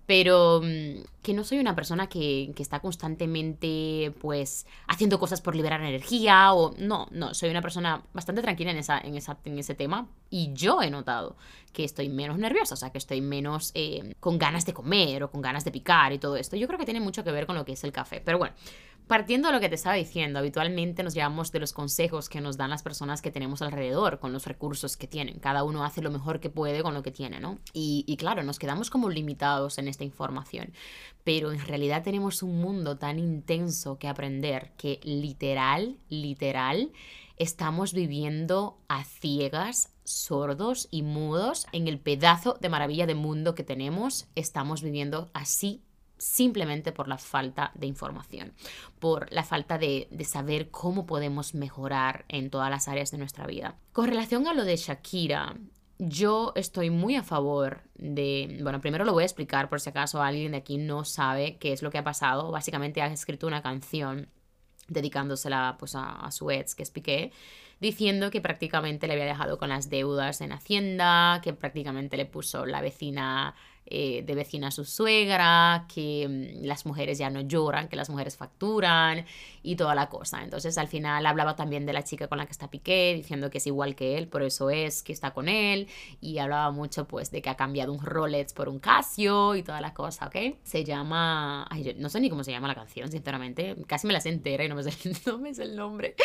pero 0.08 0.62
mm, 0.64 1.04
que 1.22 1.34
no 1.34 1.44
soy 1.44 1.60
una 1.60 1.76
persona 1.76 2.08
que, 2.08 2.52
que, 2.56 2.64
está 2.64 2.80
constantemente 2.80 4.14
pues 4.22 4.66
haciendo 4.88 5.20
cosas 5.20 5.42
por 5.42 5.56
liberar 5.56 5.82
energía 5.82 6.54
o 6.54 6.74
no, 6.80 7.08
no, 7.12 7.34
soy 7.34 7.50
una 7.50 7.62
persona 7.62 8.02
bastante 8.14 8.42
tranquila 8.42 8.72
en, 8.72 8.78
esa, 8.78 8.98
en, 8.98 9.16
esa, 9.16 9.38
en 9.44 9.60
ese 9.60 9.76
tema 9.76 10.08
y 10.30 10.54
yo 10.54 10.82
he 10.82 10.90
notado 10.90 11.36
que 11.74 11.84
estoy 11.84 12.10
menos 12.10 12.38
nerviosa, 12.38 12.74
o 12.74 12.78
sea, 12.78 12.90
que 12.90 12.98
estoy 12.98 13.22
menos 13.22 13.72
eh, 13.76 14.16
con 14.20 14.40
ganas 14.40 14.66
de 14.66 14.74
comer 14.74 15.24
o 15.24 15.30
con 15.30 15.42
ganas 15.42 15.66
de 15.66 15.72
picar 15.72 16.14
y 16.14 16.18
todo 16.18 16.38
esto. 16.38 16.56
Yo 16.56 16.68
creo 16.68 16.80
que 16.80 16.86
tiene 16.86 17.02
mucho 17.02 17.24
que 17.24 17.32
ver 17.32 17.46
con 17.46 17.56
lo 17.56 17.66
que 17.66 17.74
es 17.74 17.84
el 17.84 17.92
café, 17.92 18.22
pero 18.24 18.38
bueno, 18.38 18.56
Partiendo 19.08 19.48
de 19.48 19.54
lo 19.54 19.62
que 19.62 19.70
te 19.70 19.76
estaba 19.76 19.96
diciendo, 19.96 20.40
habitualmente 20.40 21.02
nos 21.02 21.14
llevamos 21.14 21.54
de 21.54 21.62
los 21.62 21.72
consejos 21.72 22.28
que 22.28 22.42
nos 22.42 22.58
dan 22.58 22.70
las 22.70 22.84
personas 22.84 23.22
que 23.22 23.32
tenemos 23.32 23.62
alrededor, 23.62 24.20
con 24.20 24.34
los 24.34 24.46
recursos 24.46 24.98
que 24.98 25.08
tienen. 25.08 25.40
Cada 25.40 25.64
uno 25.64 25.86
hace 25.86 26.02
lo 26.02 26.12
mejor 26.12 26.42
que 26.42 26.50
puede 26.50 26.84
con 26.84 26.94
lo 26.94 27.04
que 27.04 27.12
tiene, 27.12 27.40
¿no? 27.40 27.58
Y, 27.72 28.04
y 28.06 28.18
claro, 28.18 28.44
nos 28.44 28.60
quedamos 28.60 28.90
como 28.90 29.10
limitados 29.10 29.78
en 29.78 29.88
esta 29.88 30.04
información. 30.04 30.74
Pero 31.24 31.54
en 31.54 31.66
realidad 31.66 32.04
tenemos 32.04 32.44
un 32.44 32.60
mundo 32.60 32.98
tan 32.98 33.18
intenso 33.18 33.98
que 33.98 34.10
aprender 34.10 34.74
que 34.76 35.00
literal, 35.04 35.96
literal, 36.10 36.92
estamos 37.38 37.94
viviendo 37.94 38.78
a 38.90 39.06
ciegas, 39.06 39.94
sordos 40.04 40.90
y 40.92 41.04
mudos 41.04 41.66
en 41.72 41.88
el 41.88 41.98
pedazo 41.98 42.58
de 42.60 42.68
maravilla 42.68 43.06
de 43.06 43.16
mundo 43.16 43.56
que 43.56 43.64
tenemos. 43.64 44.28
Estamos 44.36 44.82
viviendo 44.82 45.30
así 45.34 45.82
simplemente 46.18 46.92
por 46.92 47.08
la 47.08 47.18
falta 47.18 47.72
de 47.76 47.88
información, 47.88 48.54
por 49.00 49.32
la 49.32 49.44
falta 49.44 49.78
de, 49.78 50.08
saber 50.26 50.70
cómo 50.70 51.06
podemos 51.06 51.54
mejorar 51.54 52.26
en 52.28 52.50
todas 52.50 52.70
las 52.70 52.88
áreas 52.88 53.12
de 53.12 53.18
nuestra 53.18 53.48
vida. 53.48 53.76
Con 53.94 54.08
relación 54.08 54.48
a 54.48 54.54
lo 54.54 54.66
de 54.66 54.76
Shakira, 54.76 55.56
yo 56.00 56.54
estoy 56.56 56.90
muy 56.90 57.16
a 57.16 57.24
favor 57.24 57.82
de, 57.96 58.60
bueno, 58.62 58.82
primero 58.82 59.06
lo 59.06 59.14
voy 59.14 59.24
a 59.24 59.26
explicar 59.26 59.70
por 59.70 59.80
si 59.80 59.90
acaso 59.90 60.22
alguien 60.22 60.52
de 60.52 60.60
aquí 60.60 60.78
no 60.78 61.06
sabe 61.06 61.58
qué 61.58 61.74
es 61.74 61.82
lo 61.82 61.90
que 61.90 61.98
ha 61.98 62.04
pasado. 62.04 62.52
Básicamente 62.52 63.02
ha 63.02 63.08
escrito 63.08 63.48
una 63.48 63.62
canción 63.62 64.30
dedicándosela 64.88 65.76
pues 65.80 65.96
a, 65.96 66.12
a 66.12 66.32
su 66.32 66.52
ex, 66.52 66.76
que 66.76 66.84
es 66.84 66.92
Piqué, 66.92 67.32
diciendo 67.80 68.32
que 68.32 68.42
prácticamente 68.42 69.08
le 69.08 69.14
había 69.14 69.26
dejado 69.26 69.58
con 69.58 69.70
las 69.70 69.90
deudas 69.90 70.42
en 70.42 70.52
Hacienda, 70.52 71.42
que 71.44 71.54
prácticamente 71.54 72.18
le 72.18 72.26
puso 72.26 72.66
la 72.66 72.82
vecina 72.82 73.56
eh, 73.90 74.24
de 74.24 74.36
vecina 74.36 74.68
a 74.68 74.72
su 74.72 74.84
suegra, 74.84 75.86
que 75.94 76.28
mm, 76.28 76.66
las 76.66 76.86
mujeres 76.86 77.18
ya 77.18 77.30
no 77.30 77.42
lloran, 77.42 77.88
que 77.88 77.96
las 77.96 78.10
mujeres 78.10 78.36
facturan 78.36 79.26
y 79.64 79.76
toda 79.76 79.96
la 79.96 80.10
cosa. 80.10 80.44
Entonces 80.44 80.78
al 80.78 80.88
final 80.88 81.26
hablaba 81.26 81.56
también 81.56 81.86
de 81.86 81.94
la 81.94 82.04
chica 82.04 82.28
con 82.28 82.38
la 82.38 82.46
que 82.46 82.52
está 82.52 82.70
Piqué, 82.70 83.14
diciendo 83.16 83.50
que 83.50 83.60
es 83.60 83.68
igual 83.68 83.96
que 83.96 84.18
él, 84.18 84.28
por 84.28 84.44
eso 84.44 84.70
es 84.70 85.04
que 85.04 85.14
está 85.14 85.32
con 85.32 85.48
él 85.48 85.88
y 86.20 86.38
hablaba 86.40 86.72
mucho 86.72 87.08
pues 87.08 87.32
de 87.32 87.42
que 87.42 87.50
ha 87.50 87.56
cambiado 87.56 87.94
un 87.94 88.00
Rolex 88.00 88.54
por 88.54 88.68
un 88.70 88.80
Casio 88.80 89.56
y 89.56 89.64
toda 89.64 89.80
la 89.80 89.94
cosa, 89.94 90.28
¿ok? 90.28 90.58
Se 90.64 90.84
llama, 90.84 91.68
no 91.98 92.10
sé 92.10 92.20
ni 92.20 92.30
cómo 92.30 92.44
se 92.44 92.52
llama 92.52 92.68
la 92.68 92.76
canción, 92.76 93.10
sinceramente, 93.12 93.76
casi 93.88 94.08
me 94.08 94.14
la 94.14 94.22
sé 94.22 94.30
entera 94.30 94.66
y 94.66 94.70
no 94.70 94.76
me 94.76 94.84
sé, 94.84 94.92
no 95.26 95.38
me 95.38 95.54
sé 95.54 95.64
el 95.64 95.76
nombre, 95.76 96.16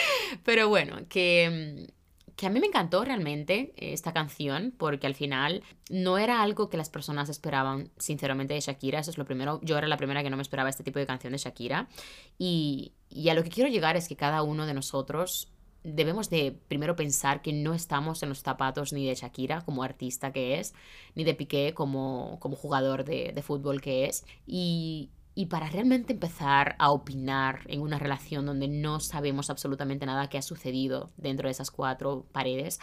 pero 0.44 0.68
bueno, 0.68 0.96
que 1.08 1.86
mm, 1.88 2.01
que 2.36 2.46
a 2.46 2.50
mí 2.50 2.60
me 2.60 2.66
encantó 2.66 3.04
realmente 3.04 3.72
eh, 3.76 3.92
esta 3.92 4.12
canción 4.12 4.74
porque 4.76 5.06
al 5.06 5.14
final 5.14 5.62
no 5.90 6.18
era 6.18 6.42
algo 6.42 6.68
que 6.68 6.76
las 6.76 6.90
personas 6.90 7.28
esperaban 7.28 7.90
sinceramente 7.98 8.54
de 8.54 8.60
Shakira, 8.60 9.00
eso 9.00 9.10
es 9.10 9.18
lo 9.18 9.24
primero, 9.24 9.60
yo 9.62 9.78
era 9.78 9.88
la 9.88 9.96
primera 9.96 10.22
que 10.22 10.30
no 10.30 10.36
me 10.36 10.42
esperaba 10.42 10.70
este 10.70 10.84
tipo 10.84 10.98
de 10.98 11.06
canción 11.06 11.32
de 11.32 11.38
Shakira. 11.38 11.88
Y, 12.38 12.92
y 13.08 13.28
a 13.28 13.34
lo 13.34 13.42
que 13.42 13.50
quiero 13.50 13.70
llegar 13.70 13.96
es 13.96 14.08
que 14.08 14.16
cada 14.16 14.42
uno 14.42 14.66
de 14.66 14.74
nosotros 14.74 15.48
debemos 15.84 16.30
de 16.30 16.56
primero 16.68 16.94
pensar 16.94 17.42
que 17.42 17.52
no 17.52 17.74
estamos 17.74 18.22
en 18.22 18.28
los 18.28 18.40
zapatos 18.40 18.92
ni 18.92 19.06
de 19.06 19.14
Shakira 19.14 19.62
como 19.62 19.82
artista 19.82 20.32
que 20.32 20.58
es, 20.58 20.74
ni 21.14 21.24
de 21.24 21.34
Piqué 21.34 21.74
como, 21.74 22.38
como 22.40 22.56
jugador 22.56 23.04
de, 23.04 23.32
de 23.34 23.42
fútbol 23.42 23.80
que 23.80 24.06
es. 24.06 24.24
Y, 24.46 25.10
y 25.34 25.46
para 25.46 25.68
realmente 25.68 26.12
empezar 26.12 26.76
a 26.78 26.90
opinar 26.90 27.60
en 27.66 27.80
una 27.80 27.98
relación 27.98 28.46
donde 28.46 28.68
no 28.68 29.00
sabemos 29.00 29.50
absolutamente 29.50 30.06
nada 30.06 30.28
que 30.28 30.38
ha 30.38 30.42
sucedido 30.42 31.10
dentro 31.16 31.48
de 31.48 31.52
esas 31.52 31.70
cuatro 31.70 32.26
paredes, 32.32 32.78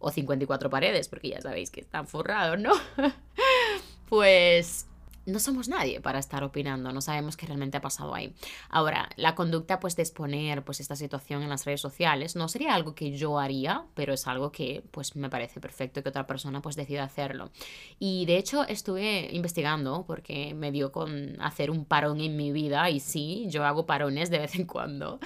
o 0.00 0.10
54 0.10 0.70
paredes, 0.70 1.08
porque 1.08 1.28
ya 1.28 1.40
sabéis 1.40 1.70
que 1.70 1.80
están 1.80 2.08
forrados, 2.08 2.58
¿no? 2.58 2.72
pues 4.08 4.88
no 5.30 5.38
somos 5.38 5.68
nadie 5.68 6.00
para 6.00 6.18
estar 6.18 6.44
opinando, 6.44 6.92
no 6.92 7.00
sabemos 7.00 7.36
qué 7.36 7.46
realmente 7.46 7.76
ha 7.76 7.80
pasado 7.80 8.14
ahí. 8.14 8.34
Ahora, 8.68 9.08
la 9.16 9.34
conducta 9.34 9.80
pues 9.80 9.96
de 9.96 10.02
exponer 10.02 10.64
pues 10.64 10.80
esta 10.80 10.96
situación 10.96 11.42
en 11.42 11.48
las 11.48 11.64
redes 11.64 11.80
sociales 11.80 12.36
no 12.36 12.48
sería 12.48 12.74
algo 12.74 12.94
que 12.94 13.16
yo 13.16 13.38
haría, 13.38 13.84
pero 13.94 14.12
es 14.12 14.26
algo 14.26 14.52
que 14.52 14.82
pues 14.90 15.16
me 15.16 15.30
parece 15.30 15.60
perfecto 15.60 16.02
que 16.02 16.08
otra 16.08 16.26
persona 16.26 16.60
pues 16.62 16.76
decida 16.76 17.04
hacerlo. 17.04 17.50
Y 17.98 18.26
de 18.26 18.36
hecho 18.36 18.64
estuve 18.66 19.28
investigando 19.32 20.04
porque 20.06 20.54
me 20.54 20.72
dio 20.72 20.92
con 20.92 21.40
hacer 21.40 21.70
un 21.70 21.84
parón 21.84 22.20
en 22.20 22.36
mi 22.36 22.52
vida 22.52 22.90
y 22.90 23.00
sí, 23.00 23.46
yo 23.48 23.64
hago 23.64 23.86
parones 23.86 24.30
de 24.30 24.38
vez 24.38 24.54
en 24.54 24.66
cuando 24.66 25.20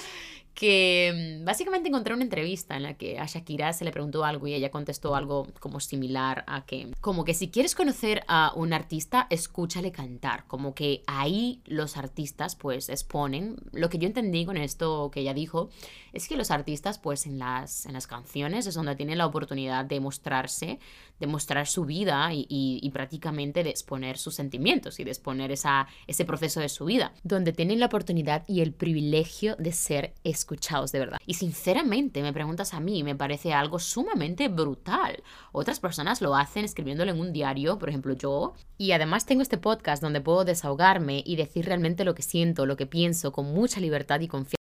que 0.55 1.41
mm, 1.41 1.45
básicamente 1.45 1.89
encontré 1.89 2.15
una 2.15 2.23
entrevista 2.23 2.77
en 2.77 2.85
la 2.85 2.95
que 2.95 3.19
a 3.19 3.27
Shakira 3.27 3.73
se 3.73 3.85
le 3.85 3.91
preguntó 3.91 4.25
algo 4.25 4.47
y 4.47 4.55
ella 4.55 4.71
contestó 4.71 5.15
algo 5.15 5.49
como 5.61 5.81
similar 5.81 6.45
a 6.47 6.65
que, 6.65 6.93
como 7.01 7.25
que 7.25 7.35
si 7.35 7.51
quieres 7.51 7.75
conocer 7.75 8.25
a 8.29 8.53
un 8.55 8.73
artista, 8.73 9.27
escúchale 9.31 9.93
cantar, 9.93 10.45
como 10.47 10.75
que 10.75 11.03
ahí 11.07 11.61
los 11.67 11.97
artistas 11.97 12.57
pues 12.57 12.89
exponen, 12.89 13.57
lo 13.73 13.89
que 13.89 13.99
yo 13.99 14.07
entendí 14.07 14.47
con 14.47 14.57
esto 14.57 15.11
que 15.13 15.21
ella 15.21 15.35
dijo, 15.35 15.71
es 16.13 16.29
que 16.29 16.37
los 16.37 16.51
artistas 16.51 16.99
pues 16.99 17.27
en 17.27 17.39
las, 17.39 17.87
en 17.87 17.93
las 17.93 18.07
canciones 18.07 18.67
es 18.67 18.75
donde 18.75 18.95
tienen 18.95 19.19
la 19.19 19.27
oportunidad 19.27 19.85
de 19.85 19.99
mostrarse, 20.01 20.79
de 21.19 21.27
mostrar 21.27 21.67
su 21.67 21.85
vida 21.85 22.33
y, 22.33 22.47
y, 22.49 22.91
prácticamente 22.91 23.63
de 23.63 23.71
exponer 23.71 24.19
sus 24.19 24.35
sentimientos 24.35 25.01
y 25.01 25.05
de 25.05 25.11
exponer 25.11 25.53
esa, 25.53 25.87
ese 26.07 26.25
proceso 26.25 26.61
de 26.61 26.69
su 26.69 26.85
vida, 26.85 27.13
donde 27.23 27.53
tienen 27.53 27.81
la 27.81 27.87
oportunidad 27.87 28.45
y 28.49 28.61
el 28.61 28.73
privilegio 28.73 29.57
de 29.57 29.73
ser 29.73 30.15
de 30.93 30.99
verdad. 30.99 31.19
Y 31.27 31.35
sinceramente 31.35 32.23
me 32.23 32.33
preguntas 32.33 32.75
a 32.75 32.81
mí, 32.81 33.03
me 33.03 33.15
parece 33.15 33.53
algo 33.53 33.79
sumamente 33.79 34.49
brutal. 34.49 35.23
Otras 35.53 35.81
personas 35.81 36.21
lo 36.21 36.35
hacen 36.37 36.65
escribiéndolo 36.65 37.11
en 37.11 37.21
un 37.21 37.33
diario, 37.33 37.79
por 37.79 37.89
ejemplo 37.89 38.15
yo, 38.15 38.55
y 38.79 38.93
además 38.93 39.27
tengo 39.27 39.43
este 39.43 39.59
podcast 39.59 40.03
donde 40.03 40.21
puedo 40.21 40.45
desahogarme 40.45 41.23
y 41.25 41.37
decir 41.37 41.67
realmente 41.67 42.05
lo 42.05 42.15
que 42.15 42.23
siento, 42.23 42.67
lo 42.67 42.77
que 42.77 42.87
pienso 42.87 43.33
con 43.33 43.53
mucha 43.53 43.81
libertad 43.81 44.21
y 44.21 44.29
confianza 44.29 44.64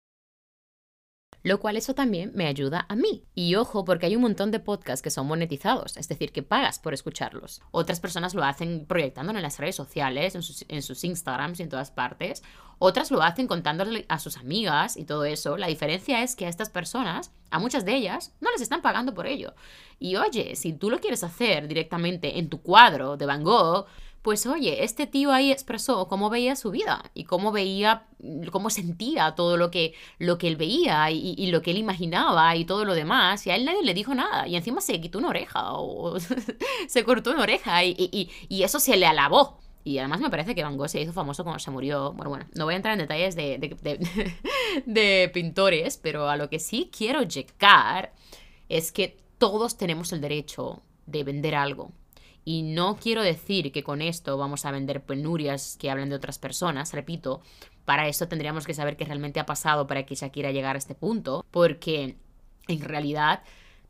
lo 1.43 1.59
cual 1.59 1.75
eso 1.75 1.93
también 1.93 2.31
me 2.33 2.47
ayuda 2.47 2.85
a 2.87 2.95
mí. 2.95 3.25
Y 3.35 3.55
ojo, 3.55 3.83
porque 3.83 4.05
hay 4.05 4.15
un 4.15 4.21
montón 4.21 4.49
de 4.51 4.61
podcasts 4.61 5.01
que 5.01 5.11
son 5.11 5.27
monetizados, 5.27 5.97
es 5.97 6.07
decir, 6.07 6.31
que 6.31 6.41
pagas 6.41 6.79
por 6.79 6.93
escucharlos. 6.93 7.61
Otras 7.71 7.99
personas 7.99 8.33
lo 8.33 8.43
hacen 8.43 8.85
proyectándolo 8.87 9.37
en 9.37 9.43
las 9.43 9.59
redes 9.59 9.75
sociales, 9.75 10.35
en 10.35 10.81
sus, 10.81 11.03
Instagrams 11.03 11.59
y 11.59 11.63
en 11.63 11.69
todas 11.69 11.91
partes. 11.91 12.43
Otras 12.79 13.11
lo 13.11 13.21
hacen 13.21 13.47
contándole 13.47 14.05
a 14.07 14.19
sus 14.19 14.37
amigas 14.37 14.95
y 14.95 15.03
todo 15.03 15.25
eso. 15.25 15.57
La 15.57 15.67
diferencia 15.67 16.23
es 16.23 16.35
que 16.35 16.45
a 16.45 16.49
estas 16.49 16.69
personas, 16.69 17.31
a 17.51 17.59
muchas 17.59 17.83
de 17.83 17.95
ellas, 17.95 18.33
no 18.39 18.49
les 18.51 18.61
están 18.61 18.81
pagando 18.81 19.13
por 19.13 19.27
ello. 19.27 19.53
Y 19.99 20.15
oye, 20.15 20.55
si 20.55 20.73
tú 20.73 20.89
lo 20.89 20.99
quieres 20.99 21.23
hacer 21.23 21.67
directamente 21.67 22.39
en 22.39 22.49
tu 22.49 22.61
cuadro 22.61 23.17
de 23.17 23.25
Van 23.25 23.43
Gogh, 23.43 23.85
pues 24.23 24.47
oye, 24.47 24.85
este 24.85 25.05
tío 25.05 25.33
ahí 25.33 25.51
expresó 25.51 26.07
cómo 26.07 26.29
veía 26.29 26.55
su 26.55 26.71
vida 26.71 27.11
y 27.13 27.25
cómo 27.25 27.51
veía, 27.51 28.07
cómo 28.53 28.69
sentía 28.69 29.35
todo 29.35 29.57
lo 29.57 29.69
que, 29.69 29.95
lo 30.17 30.37
que 30.37 30.47
él 30.47 30.55
veía 30.55 31.11
y, 31.11 31.45
lo 31.47 31.61
que 31.61 31.71
él 31.71 31.77
imaginaba 31.77 32.55
y 32.55 32.63
todo 32.63 32.85
lo 32.85 32.95
demás. 32.95 33.45
Y 33.45 33.51
a 33.51 33.57
él 33.57 33.65
nadie 33.65 33.83
le 33.83 33.93
dijo 33.93 34.15
nada. 34.15 34.47
Y 34.47 34.55
encima 34.55 34.79
se 34.79 35.01
quitó 35.01 35.19
una 35.19 35.27
oreja 35.27 35.73
o 35.73 36.17
se 36.87 37.03
cortó 37.03 37.31
una 37.31 37.43
oreja 37.43 37.83
y, 37.83 38.29
y, 38.49 38.63
eso 38.63 38.79
se 38.79 38.95
le 38.95 39.05
alabó. 39.05 39.59
Y 39.83 39.97
además 39.97 40.21
me 40.21 40.29
parece 40.29 40.55
que 40.55 40.63
Van 40.63 40.77
Gogh 40.77 40.87
se 40.87 41.01
hizo 41.01 41.11
famoso 41.11 41.43
cuando 41.43 41.59
se 41.59 41.69
murió. 41.69 42.13
Bueno, 42.13 42.29
bueno, 42.29 42.45
no 42.55 42.63
voy 42.63 42.75
a 42.75 42.77
entrar 42.77 42.93
en 42.93 42.99
detalles 42.99 43.35
de, 43.35 43.57
de, 43.57 44.81
de 44.85 45.29
pintores, 45.33 45.97
pero 45.97 46.29
a 46.29 46.37
lo 46.37 46.49
que 46.49 46.59
sí 46.59 46.89
quiero 46.97 47.23
llegar 47.23 48.13
es 48.69 48.93
que 48.93 49.17
todos 49.37 49.75
tenemos 49.75 50.13
el 50.13 50.21
derecho 50.21 50.81
de 51.07 51.25
vender 51.25 51.55
algo 51.55 51.91
y 52.45 52.63
no 52.63 52.97
quiero 52.97 53.21
decir 53.21 53.71
que 53.71 53.83
con 53.83 54.01
esto 54.01 54.37
vamos 54.37 54.65
a 54.65 54.71
vender 54.71 55.03
penurias 55.03 55.77
que 55.79 55.89
hablan 55.89 56.09
de 56.09 56.15
otras 56.15 56.39
personas, 56.39 56.93
repito, 56.93 57.41
para 57.85 58.07
eso 58.07 58.27
tendríamos 58.27 58.65
que 58.65 58.73
saber 58.73 58.97
qué 58.97 59.05
realmente 59.05 59.39
ha 59.39 59.45
pasado 59.45 59.87
para 59.87 60.05
que 60.05 60.15
Shakira 60.15 60.51
llegara 60.51 60.77
a 60.77 60.79
este 60.79 60.95
punto, 60.95 61.45
porque 61.51 62.17
en 62.67 62.81
realidad 62.81 63.43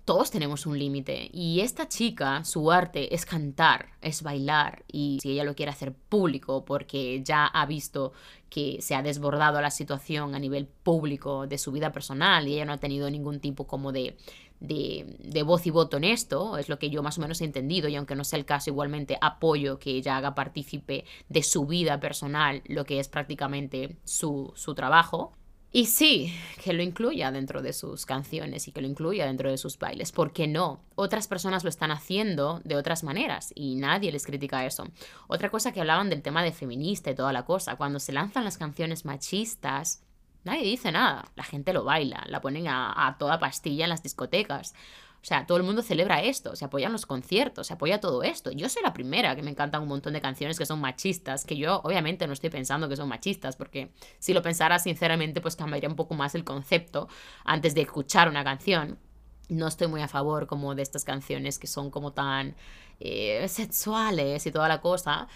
todos 0.05 0.31
tenemos 0.31 0.65
un 0.65 0.77
límite 0.77 1.29
y 1.31 1.61
esta 1.61 1.87
chica, 1.87 2.43
su 2.43 2.71
arte 2.71 3.15
es 3.15 3.25
cantar, 3.25 3.91
es 4.01 4.21
bailar 4.21 4.83
y 4.91 5.19
si 5.21 5.31
ella 5.31 5.45
lo 5.45 5.55
quiere 5.55 5.71
hacer 5.71 5.93
público 5.93 6.65
porque 6.65 7.21
ya 7.23 7.45
ha 7.45 7.65
visto 7.65 8.11
que 8.49 8.81
se 8.81 8.95
ha 8.95 9.01
desbordado 9.01 9.61
la 9.61 9.71
situación 9.71 10.35
a 10.35 10.39
nivel 10.39 10.67
público 10.67 11.47
de 11.47 11.57
su 11.57 11.71
vida 11.71 11.93
personal 11.93 12.47
y 12.47 12.55
ella 12.55 12.65
no 12.65 12.73
ha 12.73 12.79
tenido 12.79 13.09
ningún 13.09 13.39
tipo 13.39 13.65
como 13.65 13.93
de 13.93 14.17
de, 14.63 15.43
voz 15.43 15.67
y 15.67 15.69
voto 15.69 15.97
en 15.97 16.06
esto, 16.06 16.58
es 16.58 16.69
lo 16.69 16.80
que 16.80 16.89
yo 16.89 17.04
más 17.04 17.17
o 17.17 17.21
menos 17.21 17.41
he 17.41 17.45
entendido, 17.45 17.89
y 17.89 17.95
aunque 17.95 18.15
no 18.15 18.23
sea 18.23 18.39
el 18.39 18.45
caso, 18.45 18.69
igualmente 18.69 19.17
apoyo 19.21 19.78
que 19.78 19.91
ella 19.91 20.17
haga 20.17 20.36
partícipe 20.36 21.06
de 21.30 21.43
su 21.43 21.65
vida 21.65 21.99
personal, 21.99 22.63
lo 22.65 22.86
que 22.86 22.99
es 22.99 23.10
prácticamente 23.10 23.97
su, 24.06 24.54
su 24.56 24.73
trabajo. 24.73 25.34
Y 25.76 25.88
sí, 25.88 26.32
que 26.63 26.71
lo 26.71 26.84
incluya 26.84 27.32
dentro 27.32 27.63
de 27.63 27.73
sus 27.73 28.06
canciones 28.06 28.67
y 28.67 28.71
que 28.71 28.82
lo 28.82 28.88
incluya 28.88 29.26
dentro 29.26 29.49
de 29.49 29.58
sus 29.58 29.80
bailes. 29.80 30.12
¿Por 30.12 30.32
qué 30.32 30.47
no? 30.47 30.84
Otras 30.93 31.28
personas 31.28 31.63
lo 31.63 31.69
están 31.69 31.89
haciendo 31.89 32.62
de 32.63 32.76
otras 32.76 33.04
maneras 33.04 33.52
y 33.56 33.76
nadie 33.76 34.12
les 34.12 34.26
critica 34.26 34.67
eso. 34.67 34.88
Otra 35.28 35.49
cosa 35.49 35.71
que 35.71 35.82
hablaban 35.82 36.12
del 36.12 36.21
tema 36.21 36.43
de 36.43 36.52
feminista 36.52 37.10
y 37.10 37.15
toda 37.15 37.34
la 37.34 37.45
cosa, 37.45 37.76
cuando 37.76 37.99
se 37.99 38.13
lanzan 38.13 38.43
las 38.43 38.60
canciones 38.60 39.04
machistas, 39.04 40.04
Nadie 40.43 40.63
dice 40.63 40.91
nada. 40.91 41.25
La 41.36 41.43
gente 41.43 41.73
lo 41.73 41.84
baila, 41.84 42.23
la 42.27 42.41
ponen 42.41 42.67
a, 42.67 43.15
toda 43.19 43.39
pastilla 43.39 43.86
en 43.86 43.89
las 43.89 44.03
discotecas. 44.03 44.73
O 45.21 45.25
sea, 45.25 45.45
todo 45.45 45.58
el 45.58 45.63
mundo 45.63 45.82
celebra 45.82 46.21
esto, 46.21 46.53
se 46.58 46.65
apoyan 46.65 46.91
los 46.91 47.06
conciertos, 47.06 47.67
se 47.67 47.73
apoya 47.73 48.01
todo 48.01 48.23
esto. 48.23 48.51
Yo 48.51 48.67
soy 48.67 48.84
la 48.84 48.91
primera 48.91 49.38
que 49.38 49.41
me 49.41 49.51
encantan 49.51 49.82
un 49.82 49.88
montón 49.88 50.12
de 50.12 50.19
canciones 50.19 50.58
que 50.58 50.65
son 50.65 50.82
machistas, 50.82 51.45
que 51.45 51.56
yo 51.56 51.79
obviamente 51.86 52.27
no 52.27 52.34
estoy 52.34 52.49
pensando 52.49 52.89
que 52.89 52.97
son 52.97 53.08
machistas, 53.08 53.56
porque 53.56 53.93
si 54.19 54.34
lo 54.34 54.41
pensara 54.41 54.79
sinceramente, 54.79 55.39
pues 55.39 55.56
cambiaría 55.56 55.88
un 55.88 55.95
poco 55.95 56.13
más 56.13 56.36
el 56.36 56.43
concepto 56.43 57.08
antes 57.45 57.73
de 57.73 57.84
escuchar 57.84 58.27
una 58.27 58.43
canción. 58.43 58.99
No 59.47 59.67
estoy 59.67 59.88
muy 59.88 60.01
a 60.01 60.10
favor 60.10 60.45
como 60.45 60.75
de 60.75 60.82
estas 60.82 61.06
canciones 61.06 61.58
que 61.58 61.67
son 61.67 61.89
como 61.89 62.12
tan 62.12 62.56
eh, 62.99 63.47
sexuales 63.47 64.45
y 64.45 64.51
toda 64.51 64.67
la 64.67 64.82
cosa. 64.82 65.29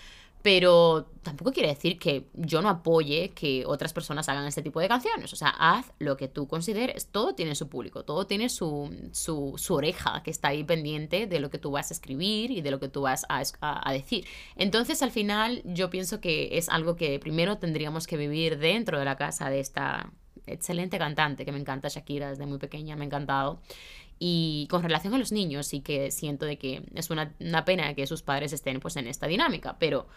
Pero 0.47 1.09
tampoco 1.23 1.51
quiere 1.51 1.67
decir 1.67 1.99
que 1.99 2.29
yo 2.33 2.61
no 2.61 2.69
apoye 2.69 3.31
que 3.35 3.65
otras 3.65 3.91
personas 3.91 4.29
hagan 4.29 4.47
este 4.47 4.61
tipo 4.61 4.79
de 4.79 4.87
canciones. 4.87 5.33
O 5.33 5.35
sea, 5.35 5.49
haz 5.49 5.91
lo 5.99 6.15
que 6.15 6.29
tú 6.29 6.47
consideres. 6.47 7.07
Todo 7.07 7.35
tiene 7.35 7.53
su 7.53 7.67
público, 7.67 8.05
todo 8.05 8.27
tiene 8.27 8.47
su, 8.47 8.89
su, 9.11 9.73
oreja 9.73 10.23
que 10.23 10.31
está 10.31 10.47
ahí 10.47 10.63
pendiente 10.63 11.27
de 11.27 11.41
lo 11.41 11.49
que 11.49 11.57
tú 11.57 11.71
vas 11.71 11.91
a 11.91 11.93
escribir 11.95 12.51
y 12.51 12.61
de 12.61 12.71
lo 12.71 12.79
que 12.79 12.87
tú 12.87 13.01
vas 13.01 13.25
a, 13.27 13.43
a, 13.59 13.91
decir. 13.91 14.25
Entonces, 14.55 15.01
al 15.01 15.11
final, 15.11 15.63
yo 15.65 15.89
pienso 15.89 16.21
que 16.21 16.57
es 16.57 16.69
algo 16.69 16.95
que 16.95 17.19
primero 17.19 17.57
tendríamos 17.57 18.07
que 18.07 18.15
vivir 18.15 18.57
dentro 18.57 18.99
de 18.99 19.03
la 19.03 19.17
casa 19.17 19.49
de 19.49 19.59
esta 19.59 20.13
excelente 20.45 20.97
cantante 20.97 21.43
que 21.43 21.51
me 21.51 21.59
encanta, 21.59 21.89
Shakira, 21.89 22.29
desde 22.29 22.45
muy 22.45 22.57
pequeña, 22.57 22.95
me 22.95 23.03
ha 23.03 23.07
encantado. 23.07 23.59
Y 24.17 24.67
con 24.69 24.81
relación 24.81 25.13
a 25.13 25.17
los 25.17 25.33
niños, 25.33 25.67
sí 25.67 25.81
que 25.81 26.09
siento 26.09 26.45
de 26.45 26.57
que 26.57 26.83
es 26.95 27.09
una, 27.09 27.33
una 27.41 27.65
pena 27.65 27.93
que 27.95 28.07
sus 28.07 28.21
padres 28.21 28.53
estén 28.53 28.79
pues 28.79 28.95
en 28.95 29.07
esta 29.07 29.27
dinámica, 29.27 29.75
pero 29.77 30.07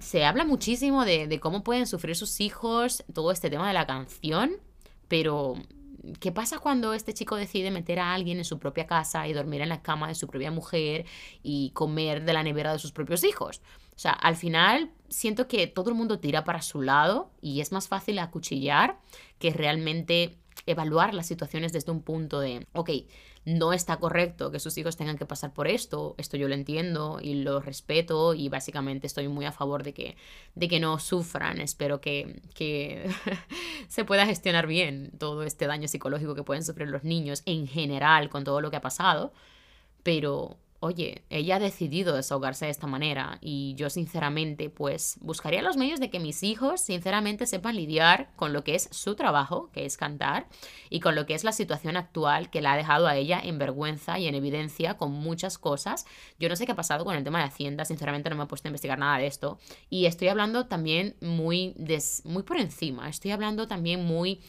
se 0.00 0.24
habla 0.24 0.44
muchísimo 0.44 1.04
de, 1.04 1.38
cómo 1.40 1.62
pueden 1.62 1.86
sufrir 1.86 2.16
sus 2.16 2.40
hijos, 2.40 3.04
todo 3.12 3.30
este 3.30 3.50
tema 3.50 3.68
de 3.68 3.74
la 3.74 3.86
canción, 3.86 4.52
pero 5.08 5.54
¿qué 6.20 6.32
pasa 6.32 6.58
cuando 6.58 6.94
este 6.94 7.14
chico 7.14 7.36
decide 7.36 7.70
meter 7.70 7.98
a 7.98 8.14
alguien 8.14 8.38
en 8.38 8.44
su 8.44 8.58
propia 8.58 8.86
casa 8.86 9.26
y 9.28 9.32
dormir 9.32 9.60
en 9.60 9.68
la 9.68 9.82
cama 9.82 10.08
de 10.08 10.14
su 10.14 10.26
propia 10.26 10.50
mujer 10.50 11.06
y 11.42 11.70
comer 11.70 12.24
de 12.24 12.32
la 12.32 12.42
nevera 12.42 12.72
de 12.72 12.78
sus 12.78 12.92
propios 12.92 13.24
hijos? 13.24 13.60
O 13.94 13.98
sea, 13.98 14.12
al 14.12 14.36
final 14.36 14.90
siento 15.08 15.46
que 15.48 15.66
todo 15.66 15.90
el 15.90 15.96
mundo 15.96 16.18
tira 16.18 16.44
para 16.44 16.62
su 16.62 16.80
lado 16.82 17.30
y 17.40 17.60
es 17.60 17.72
más 17.72 17.88
fácil 17.88 18.18
acuchillar 18.18 18.98
que 19.38 19.50
realmente 19.50 20.38
evaluar 20.66 21.14
las 21.14 21.26
situaciones 21.26 21.72
desde 21.72 21.92
un 21.92 22.02
punto 22.02 22.40
de, 22.40 22.66
ok, 22.72 22.90
no 23.44 23.72
está 23.72 23.96
correcto 23.96 24.50
que 24.50 24.60
sus 24.60 24.78
hijos 24.78 24.96
tengan 24.96 25.18
que 25.18 25.26
pasar 25.26 25.52
por 25.52 25.66
esto, 25.66 26.14
esto 26.18 26.36
yo 26.36 26.48
lo 26.48 26.54
entiendo 26.54 27.18
y 27.20 27.34
lo 27.34 27.60
respeto 27.60 28.34
y 28.34 28.48
básicamente 28.48 29.06
estoy 29.06 29.28
muy 29.28 29.44
a 29.46 29.52
favor 29.52 29.82
de 29.82 29.92
que, 29.92 30.16
de 30.54 30.68
que 30.68 30.78
no 30.78 30.98
sufran, 30.98 31.60
espero 31.60 32.00
que, 32.00 32.40
que 32.54 33.10
se 33.88 34.04
pueda 34.04 34.26
gestionar 34.26 34.66
bien 34.66 35.10
todo 35.18 35.42
este 35.42 35.66
daño 35.66 35.88
psicológico 35.88 36.34
que 36.34 36.44
pueden 36.44 36.64
sufrir 36.64 36.88
los 36.88 37.02
niños 37.02 37.42
en 37.46 37.66
general 37.66 38.28
con 38.28 38.44
todo 38.44 38.60
lo 38.60 38.70
que 38.70 38.76
ha 38.76 38.80
pasado, 38.80 39.32
pero 40.02 40.56
oye, 40.82 41.22
ella 41.30 41.56
ha 41.56 41.60
decidido 41.60 42.16
desahogarse 42.16 42.64
de 42.64 42.72
esta 42.72 42.88
manera 42.88 43.38
y 43.40 43.74
yo 43.76 43.88
sinceramente 43.88 44.68
pues 44.68 45.16
buscaría 45.20 45.62
los 45.62 45.76
medios 45.76 46.00
de 46.00 46.10
que 46.10 46.18
mis 46.18 46.42
hijos 46.42 46.80
sinceramente 46.80 47.46
sepan 47.46 47.76
lidiar 47.76 48.32
con 48.34 48.52
lo 48.52 48.64
que 48.64 48.74
es 48.74 48.88
su 48.90 49.14
trabajo, 49.14 49.70
que 49.72 49.86
es 49.86 49.96
cantar, 49.96 50.48
y 50.90 50.98
con 50.98 51.14
lo 51.14 51.24
que 51.24 51.34
es 51.34 51.44
la 51.44 51.52
situación 51.52 51.96
actual 51.96 52.50
que 52.50 52.60
la 52.60 52.72
ha 52.72 52.76
dejado 52.76 53.06
a 53.06 53.16
ella 53.16 53.40
en 53.40 53.60
vergüenza 53.60 54.18
y 54.18 54.26
en 54.26 54.34
evidencia 54.34 54.96
con 54.96 55.12
muchas 55.12 55.56
cosas. 55.56 56.04
Yo 56.40 56.48
no 56.48 56.56
sé 56.56 56.66
qué 56.66 56.72
ha 56.72 56.76
pasado 56.76 57.04
con 57.04 57.14
el 57.14 57.22
tema 57.22 57.38
de 57.38 57.44
Hacienda, 57.44 57.84
sinceramente 57.84 58.28
no 58.28 58.34
me 58.34 58.42
he 58.42 58.46
puesto 58.46 58.66
a 58.66 58.70
investigar 58.70 58.98
nada 58.98 59.18
de 59.18 59.28
esto 59.28 59.60
y 59.88 60.06
estoy 60.06 60.28
hablando 60.28 60.66
también 60.66 61.14
muy, 61.20 61.76
muy 62.24 62.42
por 62.42 62.58
encima, 62.58 63.08
estoy 63.08 63.30
hablando 63.30 63.68
también 63.68 64.04
muy 64.04 64.40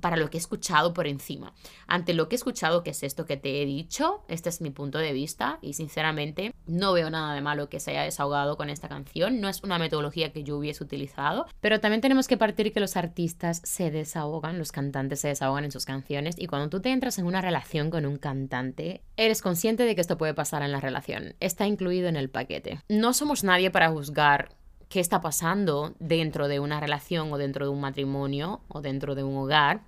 para 0.00 0.16
lo 0.16 0.30
que 0.30 0.36
he 0.36 0.40
escuchado 0.40 0.92
por 0.94 1.06
encima. 1.06 1.52
Ante 1.86 2.14
lo 2.14 2.28
que 2.28 2.34
he 2.34 2.38
escuchado, 2.38 2.82
que 2.82 2.90
es 2.90 3.02
esto 3.02 3.26
que 3.26 3.36
te 3.36 3.62
he 3.62 3.66
dicho, 3.66 4.22
este 4.28 4.48
es 4.48 4.60
mi 4.60 4.70
punto 4.70 4.98
de 4.98 5.12
vista 5.12 5.58
y 5.62 5.74
sinceramente 5.74 6.54
no 6.66 6.92
veo 6.92 7.10
nada 7.10 7.34
de 7.34 7.40
malo 7.40 7.68
que 7.68 7.80
se 7.80 7.92
haya 7.92 8.02
desahogado 8.02 8.56
con 8.56 8.70
esta 8.70 8.88
canción, 8.88 9.40
no 9.40 9.48
es 9.48 9.62
una 9.62 9.78
metodología 9.78 10.32
que 10.32 10.44
yo 10.44 10.56
hubiese 10.56 10.84
utilizado, 10.84 11.46
pero 11.60 11.80
también 11.80 12.00
tenemos 12.00 12.28
que 12.28 12.36
partir 12.36 12.72
que 12.72 12.80
los 12.80 12.96
artistas 12.96 13.60
se 13.64 13.90
desahogan, 13.90 14.58
los 14.58 14.72
cantantes 14.72 15.20
se 15.20 15.28
desahogan 15.28 15.64
en 15.64 15.72
sus 15.72 15.84
canciones 15.84 16.36
y 16.38 16.46
cuando 16.46 16.68
tú 16.68 16.80
te 16.80 16.90
entras 16.90 17.18
en 17.18 17.26
una 17.26 17.40
relación 17.40 17.90
con 17.90 18.06
un 18.06 18.18
cantante, 18.18 19.02
eres 19.16 19.42
consciente 19.42 19.84
de 19.84 19.94
que 19.94 20.00
esto 20.00 20.18
puede 20.18 20.34
pasar 20.34 20.62
en 20.62 20.72
la 20.72 20.80
relación, 20.80 21.34
está 21.40 21.66
incluido 21.66 22.08
en 22.08 22.16
el 22.16 22.30
paquete. 22.30 22.80
No 22.88 23.12
somos 23.12 23.44
nadie 23.44 23.70
para 23.70 23.90
juzgar 23.90 24.50
qué 24.88 25.00
está 25.00 25.20
pasando 25.20 25.94
dentro 25.98 26.48
de 26.48 26.60
una 26.60 26.80
relación 26.80 27.32
o 27.32 27.38
dentro 27.38 27.66
de 27.66 27.72
un 27.72 27.80
matrimonio 27.80 28.60
o 28.68 28.80
dentro 28.80 29.14
de 29.14 29.22
un 29.22 29.36
hogar. 29.36 29.82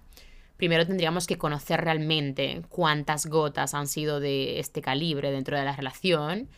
primero 0.56 0.86
tendríamos 0.86 1.26
que 1.26 1.38
conocer 1.38 1.80
realmente 1.80 2.62
cuántas 2.68 3.26
gotas 3.26 3.72
han 3.72 3.86
sido 3.86 4.20
de 4.20 4.60
este 4.60 4.82
calibre 4.82 5.30
dentro 5.30 5.56
de 5.56 5.64
la 5.64 5.74
relación. 5.74 6.48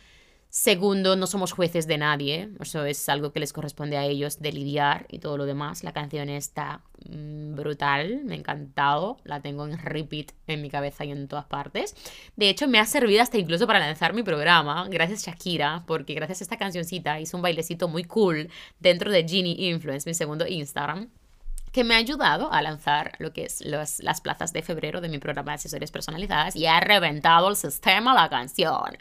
Segundo, 0.54 1.16
no 1.16 1.26
somos 1.26 1.52
jueces 1.52 1.86
de 1.86 1.96
nadie, 1.96 2.50
eso 2.60 2.84
es 2.84 3.08
algo 3.08 3.32
que 3.32 3.40
les 3.40 3.54
corresponde 3.54 3.96
a 3.96 4.04
ellos 4.04 4.38
de 4.38 4.52
lidiar 4.52 5.06
y 5.08 5.18
todo 5.18 5.38
lo 5.38 5.46
demás. 5.46 5.82
La 5.82 5.94
canción 5.94 6.28
está 6.28 6.82
mm, 7.08 7.54
brutal, 7.54 8.20
me 8.26 8.34
ha 8.34 8.36
encantado, 8.36 9.16
la 9.24 9.40
tengo 9.40 9.66
en 9.66 9.78
repeat 9.78 10.33
en 10.46 10.60
mi 10.60 10.68
cabeza 10.68 11.06
y 11.06 11.10
en 11.10 11.27
todas 11.27 11.46
partes. 11.46 11.96
De 12.37 12.50
hecho, 12.50 12.68
me 12.68 12.79
ha 12.79 12.85
servido 12.85 13.22
hasta 13.22 13.38
incluso 13.38 13.66
para 13.66 13.79
lanzar 13.79 14.12
mi 14.12 14.22
programa, 14.22 14.87
gracias 14.90 15.24
Shakira, 15.24 15.85
porque 15.87 16.12
gracias 16.12 16.42
a 16.42 16.44
esta 16.44 16.58
cancioncita 16.58 17.18
hice 17.18 17.35
un 17.35 17.40
bailecito 17.40 17.88
muy 17.88 18.04
cool 18.04 18.50
dentro 18.79 19.10
de 19.10 19.27
Genie 19.27 19.70
Influence, 19.70 20.06
mi 20.06 20.12
segundo 20.12 20.46
Instagram 20.46 21.08
que 21.72 21.85
me 21.85 21.94
ha 21.94 21.98
ayudado 21.98 22.52
a 22.52 22.60
lanzar 22.60 23.12
lo 23.18 23.33
que 23.33 23.44
es 23.46 23.62
las 23.62 24.20
plazas 24.20 24.52
de 24.52 24.60
febrero 24.60 25.00
de 25.00 25.08
mi 25.08 25.18
programa 25.18 25.52
de 25.52 25.56
asesorías 25.56 25.90
personalizadas 25.90 26.54
y 26.54 26.66
ha 26.66 26.79
reventado 26.81 27.48
el 27.48 27.56
sistema 27.56 28.14
la 28.14 28.29
canción. 28.29 28.98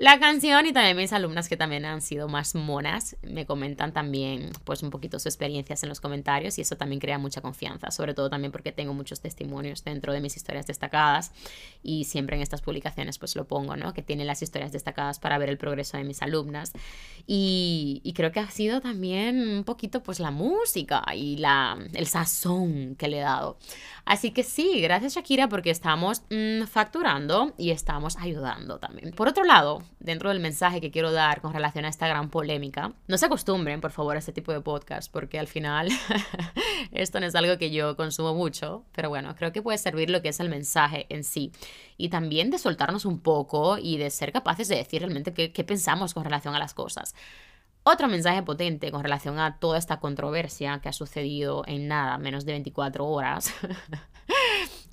La 0.00 0.18
canción 0.18 0.64
y 0.64 0.72
también 0.72 0.96
mis 0.96 1.12
alumnas 1.12 1.46
que 1.46 1.58
también 1.58 1.84
han 1.84 2.00
sido 2.00 2.26
más 2.26 2.54
monas 2.54 3.18
me 3.20 3.44
comentan 3.44 3.92
también 3.92 4.50
pues 4.64 4.82
un 4.82 4.88
poquito 4.88 5.18
sus 5.18 5.26
experiencias 5.26 5.82
en 5.82 5.90
los 5.90 6.00
comentarios 6.00 6.56
y 6.56 6.62
eso 6.62 6.74
también 6.76 7.00
crea 7.00 7.18
mucha 7.18 7.42
confianza, 7.42 7.90
sobre 7.90 8.14
todo 8.14 8.30
también 8.30 8.50
porque 8.50 8.72
tengo 8.72 8.94
muchos 8.94 9.20
testimonios 9.20 9.84
dentro 9.84 10.14
de 10.14 10.22
mis 10.22 10.38
historias 10.38 10.66
destacadas 10.66 11.32
y 11.82 12.04
siempre 12.04 12.36
en 12.36 12.40
estas 12.40 12.62
publicaciones 12.62 13.18
pues 13.18 13.36
lo 13.36 13.46
pongo, 13.46 13.76
¿no? 13.76 13.92
Que 13.92 14.00
tienen 14.00 14.26
las 14.26 14.40
historias 14.40 14.72
destacadas 14.72 15.18
para 15.18 15.36
ver 15.36 15.50
el 15.50 15.58
progreso 15.58 15.98
de 15.98 16.04
mis 16.04 16.22
alumnas 16.22 16.72
y, 17.26 18.00
creo 18.16 18.32
que 18.32 18.40
ha 18.40 18.50
sido 18.50 18.80
también 18.80 19.38
un 19.58 19.64
poquito 19.64 20.02
pues 20.02 20.18
la 20.18 20.30
música 20.30 21.04
y 21.14 21.36
la, 21.36 21.78
el 21.92 22.06
sazón 22.06 22.96
que 22.96 23.08
le 23.08 23.18
he 23.18 23.20
dado. 23.20 23.58
Así 24.06 24.30
que 24.30 24.44
sí, 24.44 24.80
gracias 24.80 25.14
Shakira 25.14 25.50
porque 25.50 25.68
estamos 25.68 26.22
mm, 26.30 26.64
facturando 26.64 27.52
y 27.58 27.70
estamos 27.70 28.16
ayudando 28.16 28.78
también. 28.78 29.10
Por 29.12 29.28
otro 29.28 29.44
lado, 29.44 29.82
dentro 29.98 30.28
del 30.28 30.40
mensaje 30.40 30.80
que 30.80 30.90
quiero 30.90 31.12
dar 31.12 31.40
con 31.40 31.52
relación 31.52 31.84
a 31.84 31.88
esta 31.88 32.06
gran 32.08 32.30
polémica, 32.30 32.92
no 33.08 33.18
se 33.18 33.26
acostumbren 33.26 33.80
por 33.80 33.90
favor 33.90 34.16
a 34.16 34.18
este 34.18 34.32
tipo 34.32 34.52
de 34.52 34.60
podcast 34.60 35.10
porque 35.12 35.38
al 35.38 35.46
final 35.46 35.88
esto 36.92 37.20
no 37.20 37.26
es 37.26 37.34
algo 37.34 37.58
que 37.58 37.70
yo 37.70 37.96
consumo 37.96 38.34
mucho, 38.34 38.84
pero 38.92 39.08
bueno, 39.08 39.34
creo 39.36 39.52
que 39.52 39.62
puede 39.62 39.78
servir 39.78 40.10
lo 40.10 40.22
que 40.22 40.28
es 40.28 40.40
el 40.40 40.48
mensaje 40.48 41.06
en 41.08 41.24
sí 41.24 41.52
y 41.96 42.08
también 42.08 42.50
de 42.50 42.58
soltarnos 42.58 43.04
un 43.04 43.20
poco 43.20 43.78
y 43.78 43.98
de 43.98 44.10
ser 44.10 44.32
capaces 44.32 44.68
de 44.68 44.76
decir 44.76 45.02
realmente 45.02 45.34
qué, 45.34 45.52
qué 45.52 45.64
pensamos 45.64 46.14
con 46.14 46.24
relación 46.24 46.54
a 46.54 46.58
las 46.58 46.74
cosas. 46.74 47.14
Otro 47.82 48.08
mensaje 48.08 48.42
potente 48.42 48.90
con 48.90 49.02
relación 49.02 49.38
a 49.38 49.58
toda 49.58 49.78
esta 49.78 50.00
controversia 50.00 50.80
que 50.82 50.90
ha 50.90 50.92
sucedido 50.92 51.64
en 51.66 51.88
nada, 51.88 52.18
menos 52.18 52.44
de 52.44 52.52
24 52.52 53.06
horas, 53.06 53.54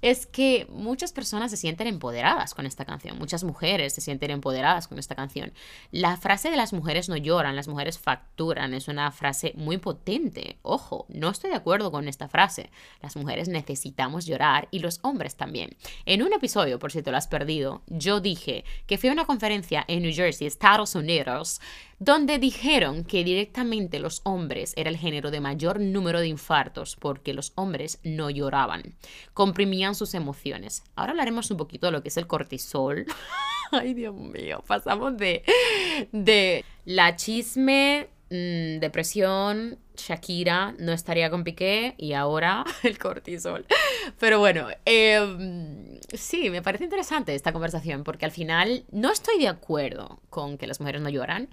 es 0.02 0.26
que 0.26 0.68
muchas 0.70 1.12
personas 1.12 1.52
se 1.52 1.58
sienten 1.58 1.88
empoderadas 1.88 2.54
con 2.54 2.66
esta 2.66 2.86
canción, 2.86 3.18
muchas 3.18 3.44
mujeres 3.44 3.94
se 3.94 4.02
sienten 4.02 4.32
empoderadas 4.32 4.88
con 4.88 5.00
esta 5.00 5.16
canción. 5.16 5.54
La 5.92 6.18
frase 6.18 6.50
de 6.50 6.58
las 6.58 6.74
mujeres 6.74 7.10
no 7.10 7.18
lloran, 7.18 7.56
las 7.56 7.68
mujeres 7.68 8.00
facturan 8.00 8.74
es 8.74 8.88
una 8.88 9.12
frase 9.12 9.54
muy 9.56 9.78
potente. 9.78 10.58
Ojo, 10.62 11.06
no 11.10 11.30
estoy 11.30 11.50
de 11.50 11.56
acuerdo 11.56 11.92
con 11.92 12.08
esta 12.08 12.28
frase. 12.28 12.70
Las 13.02 13.16
mujeres 13.16 13.48
necesitamos 13.48 14.26
llorar 14.26 14.68
y 14.72 14.80
los 14.80 15.00
hombres 15.02 15.36
también. 15.36 15.76
En 16.06 16.22
un 16.22 16.34
episodio, 16.34 16.80
por 16.80 16.92
si 16.92 17.02
te 17.02 17.12
lo 17.12 17.18
has 17.18 17.28
perdido, 17.28 17.82
yo 17.88 18.20
dije 18.20 18.64
que 18.86 18.98
fui 18.98 19.10
a 19.10 19.14
una 19.14 19.26
conferencia 19.26 19.84
en 19.88 20.04
New 20.04 20.14
Jersey, 20.14 20.48
Estados 20.48 20.96
Unidos, 20.96 21.60
donde 22.00 22.38
dijeron 22.38 23.04
que 23.04 23.24
directamente 23.24 24.00
los 24.00 24.22
hombres 24.24 24.74
era 24.76 24.90
el 24.90 24.98
género 24.98 25.32
de 25.32 25.40
mayor 25.40 25.80
número 25.80 26.20
de 26.20 26.28
infartos 26.28 26.96
porque 26.96 27.34
los 27.34 27.54
hombres 27.56 28.00
no 28.04 28.30
lloraban, 28.30 28.96
comprimían 29.34 29.96
sus 29.96 30.14
emociones. 30.14 30.84
Ahora 30.96 31.12
hablaremos 31.12 31.50
un 31.50 31.58
poquito 31.58 31.88
de 31.88 31.94
lo 31.94 32.04
que 32.04 32.10
es 32.10 32.18
el 32.18 32.28
cortisol. 32.28 33.06
Ay, 33.72 33.94
Dios 33.94 34.16
mío, 34.16 34.64
pasamos 34.66 35.18
de, 35.18 35.44
de 36.12 36.64
la 36.86 37.16
chisme, 37.16 38.08
mm, 38.30 38.80
depresión, 38.80 39.80
Shakira 39.98 40.76
no 40.78 40.94
estaría 40.94 41.30
con 41.30 41.44
Piqué 41.44 41.96
y 41.98 42.14
ahora 42.14 42.64
el 42.84 42.98
cortisol. 42.98 43.66
Pero 44.20 44.40
bueno, 44.40 44.68
em, 44.86 46.00
sí, 46.14 46.50
me 46.50 46.62
parece 46.62 46.84
interesante 46.84 47.36
esta 47.36 47.52
conversación 47.52 48.04
porque 48.04 48.26
al 48.26 48.32
final 48.32 48.86
no 48.92 49.12
estoy 49.12 49.40
de 49.40 49.48
acuerdo 49.48 50.22
con 50.30 50.58
que 50.58 50.68
las 50.68 50.80
mujeres 50.80 51.02
no 51.02 51.10
lloran. 51.10 51.50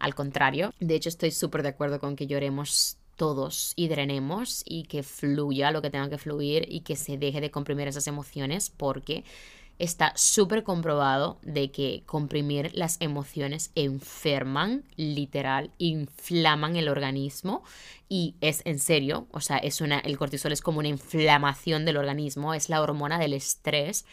Al 0.00 0.14
contrario, 0.14 0.72
de 0.80 0.96
hecho 0.96 1.08
estoy 1.08 1.30
súper 1.30 1.62
de 1.62 1.68
acuerdo 1.68 2.00
con 2.00 2.16
que 2.16 2.26
lloremos 2.26 2.96
todos 3.16 3.74
y 3.76 3.88
drenemos 3.88 4.62
y 4.64 4.84
que 4.84 5.02
fluya 5.02 5.70
lo 5.70 5.82
que 5.82 5.90
tenga 5.90 6.08
que 6.08 6.16
fluir 6.16 6.66
y 6.70 6.80
que 6.80 6.96
se 6.96 7.18
deje 7.18 7.42
de 7.42 7.50
comprimir 7.50 7.86
esas 7.86 8.06
emociones 8.06 8.70
porque 8.70 9.24
está 9.78 10.12
súper 10.16 10.62
comprobado 10.62 11.38
de 11.42 11.70
que 11.70 12.02
comprimir 12.06 12.70
las 12.74 12.96
emociones 13.00 13.72
enferman, 13.74 14.84
literal, 14.96 15.70
inflaman 15.76 16.76
el 16.76 16.88
organismo 16.88 17.62
y 18.08 18.36
es 18.40 18.62
en 18.64 18.78
serio, 18.78 19.26
o 19.32 19.40
sea, 19.40 19.58
es 19.58 19.82
una 19.82 19.98
el 19.98 20.16
cortisol 20.16 20.52
es 20.52 20.62
como 20.62 20.78
una 20.78 20.88
inflamación 20.88 21.84
del 21.84 21.98
organismo, 21.98 22.54
es 22.54 22.70
la 22.70 22.80
hormona 22.80 23.18
del 23.18 23.34
estrés 23.34 24.06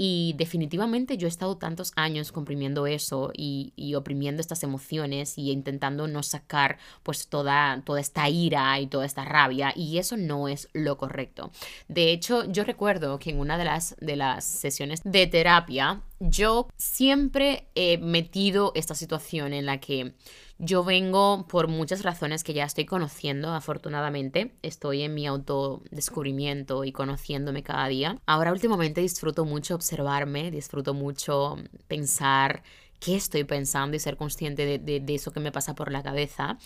y 0.00 0.34
definitivamente 0.38 1.18
yo 1.18 1.26
he 1.26 1.28
estado 1.28 1.58
tantos 1.58 1.92
años 1.96 2.30
comprimiendo 2.30 2.86
eso 2.86 3.32
y, 3.36 3.72
y, 3.74 3.96
oprimiendo 3.96 4.40
estas 4.40 4.62
emociones 4.62 5.36
y 5.36 5.50
intentando 5.50 6.06
no 6.06 6.22
sacar 6.22 6.78
pues 7.02 7.26
toda, 7.26 7.82
toda 7.84 8.00
esta 8.00 8.28
ira 8.28 8.78
y 8.78 8.86
toda 8.86 9.04
esta 9.04 9.24
rabia 9.24 9.72
y 9.74 9.98
eso 9.98 10.16
no 10.16 10.48
es 10.48 10.68
lo 10.72 10.96
correcto. 10.96 11.50
De 11.88 12.12
hecho, 12.12 12.44
yo 12.44 12.62
recuerdo 12.62 13.18
que 13.18 13.30
en 13.30 13.40
una 13.40 13.58
de 13.58 13.64
las, 13.64 13.96
de 14.00 14.14
las 14.14 14.44
sesiones 14.44 15.02
de 15.04 15.26
terapia 15.26 16.00
yo 16.20 16.68
siempre 16.76 17.68
he 17.74 17.98
metido 17.98 18.72
esta 18.74 18.94
situación 18.94 19.52
en 19.52 19.66
la 19.66 19.78
que 19.78 20.14
yo 20.58 20.82
vengo 20.82 21.46
por 21.46 21.68
muchas 21.68 22.02
razones 22.02 22.42
que 22.42 22.52
ya 22.52 22.64
estoy 22.64 22.84
conociendo, 22.84 23.52
afortunadamente. 23.54 24.56
Estoy 24.62 25.02
en 25.02 25.14
mi 25.14 25.26
autodescubrimiento 25.26 26.82
y 26.84 26.90
conociéndome 26.90 27.62
cada 27.62 27.86
día. 27.86 28.18
Ahora 28.26 28.50
últimamente 28.50 29.00
disfruto 29.00 29.44
mucho 29.44 29.76
observarme, 29.76 30.50
disfruto 30.50 30.94
mucho 30.94 31.56
pensar 31.86 32.64
qué 32.98 33.14
estoy 33.14 33.44
pensando 33.44 33.96
y 33.96 34.00
ser 34.00 34.16
consciente 34.16 34.66
de, 34.66 35.00
de, 35.00 35.14
eso 35.14 35.30
que 35.30 35.38
me 35.38 35.52
pasa 35.52 35.76
por 35.76 35.92
la 35.92 36.02
cabeza. 36.02 36.58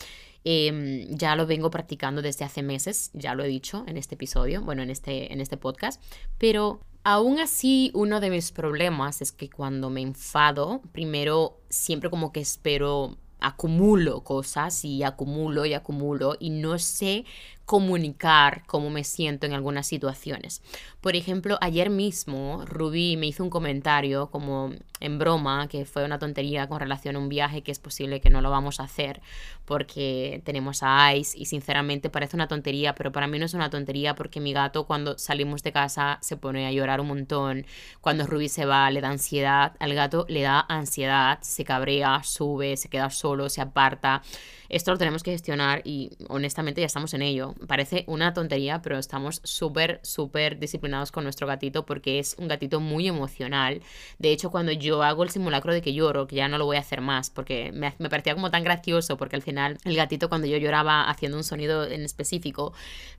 Em, 0.45 1.07
ya 1.11 1.37
lo 1.37 1.47
vengo 1.47 1.71
practicando 1.71 2.23
desde 2.23 2.47
hace 2.47 2.63
meses, 2.63 3.11
ya 3.13 3.35
lo 3.35 3.45
he 3.45 3.49
dicho 3.49 3.85
en 3.87 3.99
este 3.99 4.15
episodio, 4.15 4.63
bueno, 4.63 4.83
en 4.83 4.91
este, 4.91 5.33
en 5.33 5.41
este 5.41 5.57
podcast, 5.57 6.03
pero 6.39 6.81
aún 7.05 7.39
así 7.39 7.91
uno 7.95 8.21
de 8.21 8.31
mis 8.31 8.53
problemas 8.53 9.23
es 9.23 9.33
que 9.33 9.51
cuando 9.51 9.91
me 9.91 10.01
enfado, 10.01 10.83
primero 10.93 11.59
siempre 11.69 12.11
como 12.11 12.33
que 12.33 12.41
espero 12.41 13.17
acumulo 13.41 14.23
cosas 14.23 14.85
y 14.85 15.03
acumulo 15.03 15.67
y 15.67 15.75
acumulo 15.75 16.37
y 16.39 16.51
no 16.51 16.79
sé 16.79 17.25
comunicar 17.65 18.65
cómo 18.67 18.91
me 18.91 19.05
siento 19.05 19.47
en 19.47 19.53
algunas 19.53 19.87
situaciones. 19.87 20.63
Por 21.01 21.17
ejemplo, 21.17 21.59
ayer 21.61 21.91
mismo 21.91 22.65
Ruby 22.67 23.17
me 23.17 23.27
hizo 23.27 23.43
un 23.43 23.51
comentario 23.51 24.31
como 24.31 24.71
en 25.01 25.19
broma, 25.19 25.67
que 25.69 25.85
fue 25.85 26.05
una 26.05 26.19
tontería 26.19 26.69
con 26.69 26.79
relación 26.79 27.17
a 27.17 27.19
un 27.19 27.29
viaje 27.29 27.63
que 27.63 27.73
es 27.73 27.81
posible 27.81 28.21
que 28.21 28.31
no 28.31 28.41
lo 28.41 28.51
vamos 28.51 28.79
a 28.79 28.85
hacer 28.85 29.21
porque 29.65 30.43
tenemos 30.45 30.81
a 30.83 31.15
Ice 31.15 31.37
y 31.37 31.47
sinceramente 31.47 32.11
parece 32.11 32.37
una 32.37 32.47
tontería, 32.47 32.95
pero 32.95 33.11
para 33.11 33.27
mí 33.27 33.39
no 33.39 33.47
es 33.47 33.55
una 33.55 33.71
tontería 33.71 34.15
porque 34.15 34.41
mi 34.41 34.53
gato 34.53 34.87
cuando 34.87 35.19
salimos 35.19 35.63
de 35.63 35.73
casa 35.73 36.19
se 36.21 36.37
pone 36.37 36.67
a 36.67 36.73
llorar 36.73 37.01
un 37.01 37.09
montón, 37.09 37.67
cuando 38.01 38.27
Ruby 38.27 38.49
se 38.49 38.65
va 38.65 38.91
le 38.91 39.01
da 39.01 39.11
ansiedad, 39.11 39.75
al 39.81 39.95
gato 39.95 40.27
le 40.29 40.43
da 40.43 40.65
ansiedad, 40.69 41.39
se 41.43 41.65
cabrea, 41.65 42.23
sube, 42.23 42.77
se 42.77 42.89
queda 42.89 43.11
solo, 43.11 43.49
se 43.49 43.61
aparta. 43.61 44.23
Esto 44.69 44.93
lo 44.93 44.99
tenemos 44.99 45.23
que 45.23 45.33
gestionar 45.33 45.83
y 45.85 46.11
honestamente 46.29 46.81
ya 46.81 46.87
estamos 46.87 47.13
en 47.15 47.23
ello. 47.23 47.52
Parece 47.67 48.05
una 48.07 48.33
tontería, 48.35 48.83
pero 48.83 48.99
estamos 48.99 49.41
súper, 49.45 50.01
súper 50.03 50.59
disciplinados 50.59 51.13
con 51.13 51.25
nuestro 51.25 51.47
gatito 51.47 51.87
porque 51.87 52.19
es 52.19 52.37
un 52.39 52.49
gatito 52.49 52.81
muy 52.81 53.09
emocional. 53.09 53.83
De 54.19 54.33
hecho, 54.33 54.51
cuando 54.51 54.73
yo 54.73 55.03
hago 55.03 55.23
el 55.23 55.31
simulacro 55.31 55.73
de 55.73 55.83
que 55.83 55.95
lloro, 55.95 56.27
que 56.27 56.37
ya 56.37 56.49
no 56.49 56.59
lo 56.59 56.67
voy 56.67 56.77
a 56.77 56.81
hacer 56.81 57.01
más 57.01 57.31
porque 57.31 57.73
me, 57.73 57.95
me 57.99 58.09
parecía 58.11 58.35
como 58.35 58.51
tan 58.51 58.65
gracioso 58.65 59.17
porque 59.17 59.37
al 59.37 59.43
final 59.43 59.79
el 59.85 59.97
gatito 59.97 60.29
cuando 60.29 60.47
yo 60.47 60.57
lloraba 60.57 61.09
haciendo 61.09 61.39
un 61.39 61.45
sonido 61.45 61.85
en 61.85 62.03
específico 62.03 62.73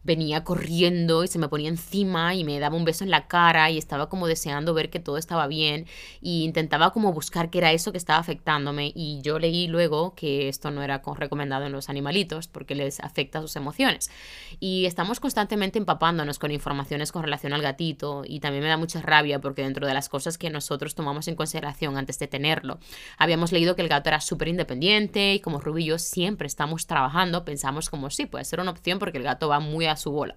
venía 0.03 0.43
corriendo 0.43 1.23
y 1.23 1.27
se 1.27 1.39
me 1.39 1.47
ponía 1.47 1.69
encima 1.69 2.35
y 2.35 2.43
me 2.43 2.59
daba 2.59 2.75
un 2.75 2.85
beso 2.85 3.03
en 3.03 3.11
la 3.11 3.27
cara 3.27 3.69
y 3.69 3.77
estaba 3.77 4.09
como 4.09 4.27
deseando 4.27 4.73
ver 4.73 4.89
que 4.89 4.99
todo 4.99 5.17
estaba 5.17 5.47
bien 5.47 5.85
y 6.21 6.43
intentaba 6.43 6.91
como 6.91 7.13
buscar 7.13 7.49
qué 7.49 7.59
era 7.59 7.71
eso 7.71 7.91
que 7.91 7.97
estaba 7.97 8.19
afectándome 8.19 8.91
y 8.95 9.21
yo 9.21 9.39
leí 9.39 9.67
luego 9.67 10.13
que 10.15 10.49
esto 10.49 10.71
no 10.71 10.83
era 10.83 11.01
recomendado 11.15 11.65
en 11.65 11.71
los 11.71 11.89
animalitos 11.89 12.47
porque 12.47 12.75
les 12.75 12.99
afecta 12.99 13.41
sus 13.41 13.55
emociones. 13.55 14.09
Y 14.59 14.85
estamos 14.85 15.19
constantemente 15.19 15.79
empapándonos 15.79 16.39
con 16.39 16.51
informaciones 16.51 17.11
con 17.11 17.23
relación 17.23 17.53
al 17.53 17.61
gatito 17.61 18.23
y 18.25 18.39
también 18.39 18.63
me 18.63 18.69
da 18.69 18.77
mucha 18.77 19.01
rabia 19.01 19.41
porque 19.41 19.63
dentro 19.63 19.85
de 19.85 19.93
las 19.93 20.09
cosas 20.09 20.37
que 20.37 20.49
nosotros 20.49 20.95
tomamos 20.95 21.27
en 21.27 21.35
consideración 21.35 21.97
antes 21.97 22.19
de 22.19 22.27
tenerlo, 22.27 22.79
habíamos 23.17 23.51
leído 23.51 23.75
que 23.75 23.81
el 23.81 23.89
gato 23.89 24.09
era 24.09 24.21
súper 24.21 24.47
independiente 24.47 25.33
y 25.33 25.39
como 25.39 25.59
Ruby 25.59 25.83
y 25.83 25.85
yo 25.85 25.99
siempre 25.99 26.47
estamos 26.47 26.87
trabajando, 26.87 27.45
pensamos 27.45 27.89
como 27.89 28.09
sí, 28.09 28.25
puede 28.25 28.45
ser 28.45 28.59
una 28.59 28.71
opción 28.71 28.99
porque 28.99 29.17
el 29.17 29.23
gato 29.23 29.47
va 29.49 29.59
muy 29.59 29.85
a 29.85 29.95
su 29.95 30.11
bola. 30.11 30.35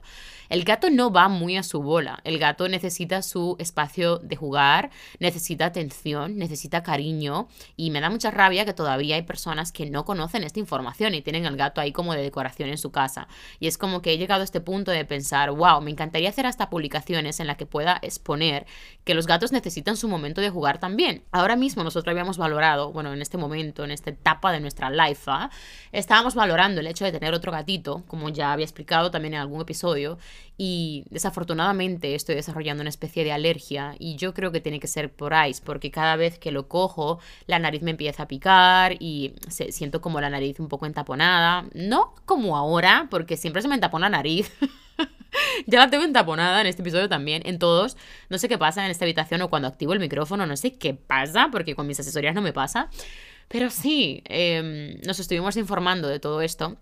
El 0.48 0.64
gato 0.64 0.90
no 0.90 1.10
va 1.10 1.28
muy 1.28 1.56
a 1.56 1.62
su 1.62 1.82
bola, 1.82 2.20
el 2.24 2.38
gato 2.38 2.68
necesita 2.68 3.22
su 3.22 3.56
espacio 3.58 4.18
de 4.18 4.36
jugar, 4.36 4.90
necesita 5.18 5.66
atención, 5.66 6.38
necesita 6.38 6.82
cariño 6.82 7.48
y 7.76 7.90
me 7.90 8.00
da 8.00 8.10
mucha 8.10 8.30
rabia 8.30 8.64
que 8.64 8.72
todavía 8.72 9.16
hay 9.16 9.22
personas 9.22 9.72
que 9.72 9.90
no 9.90 10.04
conocen 10.04 10.44
esta 10.44 10.60
información 10.60 11.14
y 11.14 11.22
tienen 11.22 11.46
al 11.46 11.56
gato 11.56 11.80
ahí 11.80 11.92
como 11.92 12.14
de 12.14 12.22
decoración 12.22 12.68
en 12.68 12.78
su 12.78 12.90
casa. 12.90 13.28
Y 13.58 13.66
como 13.78 14.02
que 14.02 14.12
he 14.12 14.18
llegado 14.18 14.40
a 14.42 14.44
este 14.44 14.60
punto 14.60 14.90
de 14.90 15.04
pensar, 15.04 15.50
wow, 15.50 15.80
me 15.80 15.90
encantaría 15.90 16.28
hacer 16.28 16.46
hasta 16.46 16.70
publicaciones 16.70 17.40
en 17.40 17.46
las 17.46 17.56
que 17.56 17.66
pueda 17.66 17.98
exponer 18.02 18.66
que 19.04 19.14
los 19.14 19.26
gatos 19.26 19.52
necesitan 19.52 19.96
su 19.96 20.08
momento 20.08 20.40
de 20.40 20.50
jugar 20.50 20.78
también. 20.78 21.24
Ahora 21.32 21.56
mismo 21.56 21.84
nosotros 21.84 22.10
habíamos 22.10 22.38
valorado, 22.38 22.92
bueno, 22.92 23.12
en 23.12 23.22
este 23.22 23.38
momento, 23.38 23.84
en 23.84 23.90
esta 23.90 24.10
etapa 24.10 24.52
de 24.52 24.60
nuestra 24.60 24.90
life, 24.90 25.24
¿ah? 25.26 25.50
estábamos 25.92 26.34
valorando 26.34 26.80
el 26.80 26.86
hecho 26.86 27.04
de 27.04 27.12
tener 27.12 27.34
otro 27.34 27.52
gatito, 27.52 28.04
como 28.06 28.28
ya 28.28 28.52
había 28.52 28.64
explicado 28.64 29.10
también 29.10 29.34
en 29.34 29.40
algún 29.40 29.60
episodio, 29.60 30.18
y 30.58 31.04
desafortunadamente 31.10 32.14
estoy 32.14 32.34
desarrollando 32.34 32.80
una 32.80 32.88
especie 32.88 33.24
de 33.24 33.32
alergia 33.32 33.94
y 33.98 34.16
yo 34.16 34.32
creo 34.32 34.52
que 34.52 34.60
tiene 34.60 34.80
que 34.80 34.86
ser 34.86 35.12
por 35.12 35.34
ice 35.46 35.60
porque 35.62 35.90
cada 35.90 36.16
vez 36.16 36.38
que 36.38 36.50
lo 36.50 36.66
cojo 36.66 37.18
la 37.46 37.58
nariz 37.58 37.82
me 37.82 37.90
empieza 37.90 38.22
a 38.22 38.28
picar 38.28 38.96
y 38.98 39.34
siento 39.48 40.00
como 40.00 40.20
la 40.20 40.30
nariz 40.30 40.58
un 40.58 40.68
poco 40.68 40.86
entaponada. 40.86 41.66
No 41.74 42.14
como 42.24 42.56
ahora 42.56 43.08
porque 43.10 43.36
siempre 43.36 43.60
me 43.68 43.74
entapona 43.74 44.08
la 44.08 44.18
nariz. 44.18 44.52
ya 45.66 45.78
la 45.78 45.90
tengo 45.90 46.04
entaponada 46.04 46.60
en 46.60 46.66
este 46.66 46.82
episodio 46.82 47.08
también, 47.08 47.42
en 47.46 47.58
todos. 47.58 47.96
No 48.28 48.38
sé 48.38 48.48
qué 48.48 48.58
pasa 48.58 48.84
en 48.84 48.90
esta 48.90 49.04
habitación 49.04 49.42
o 49.42 49.50
cuando 49.50 49.68
activo 49.68 49.92
el 49.92 50.00
micrófono, 50.00 50.46
no 50.46 50.56
sé 50.56 50.76
qué 50.76 50.94
pasa 50.94 51.48
porque 51.50 51.74
con 51.74 51.86
mis 51.86 52.00
asesorías 52.00 52.34
no 52.34 52.42
me 52.42 52.52
pasa. 52.52 52.88
Pero 53.48 53.70
sí, 53.70 54.22
em, 54.24 55.00
nos 55.06 55.20
estuvimos 55.20 55.56
informando 55.56 56.08
de 56.08 56.18
todo 56.18 56.40
esto 56.42 56.76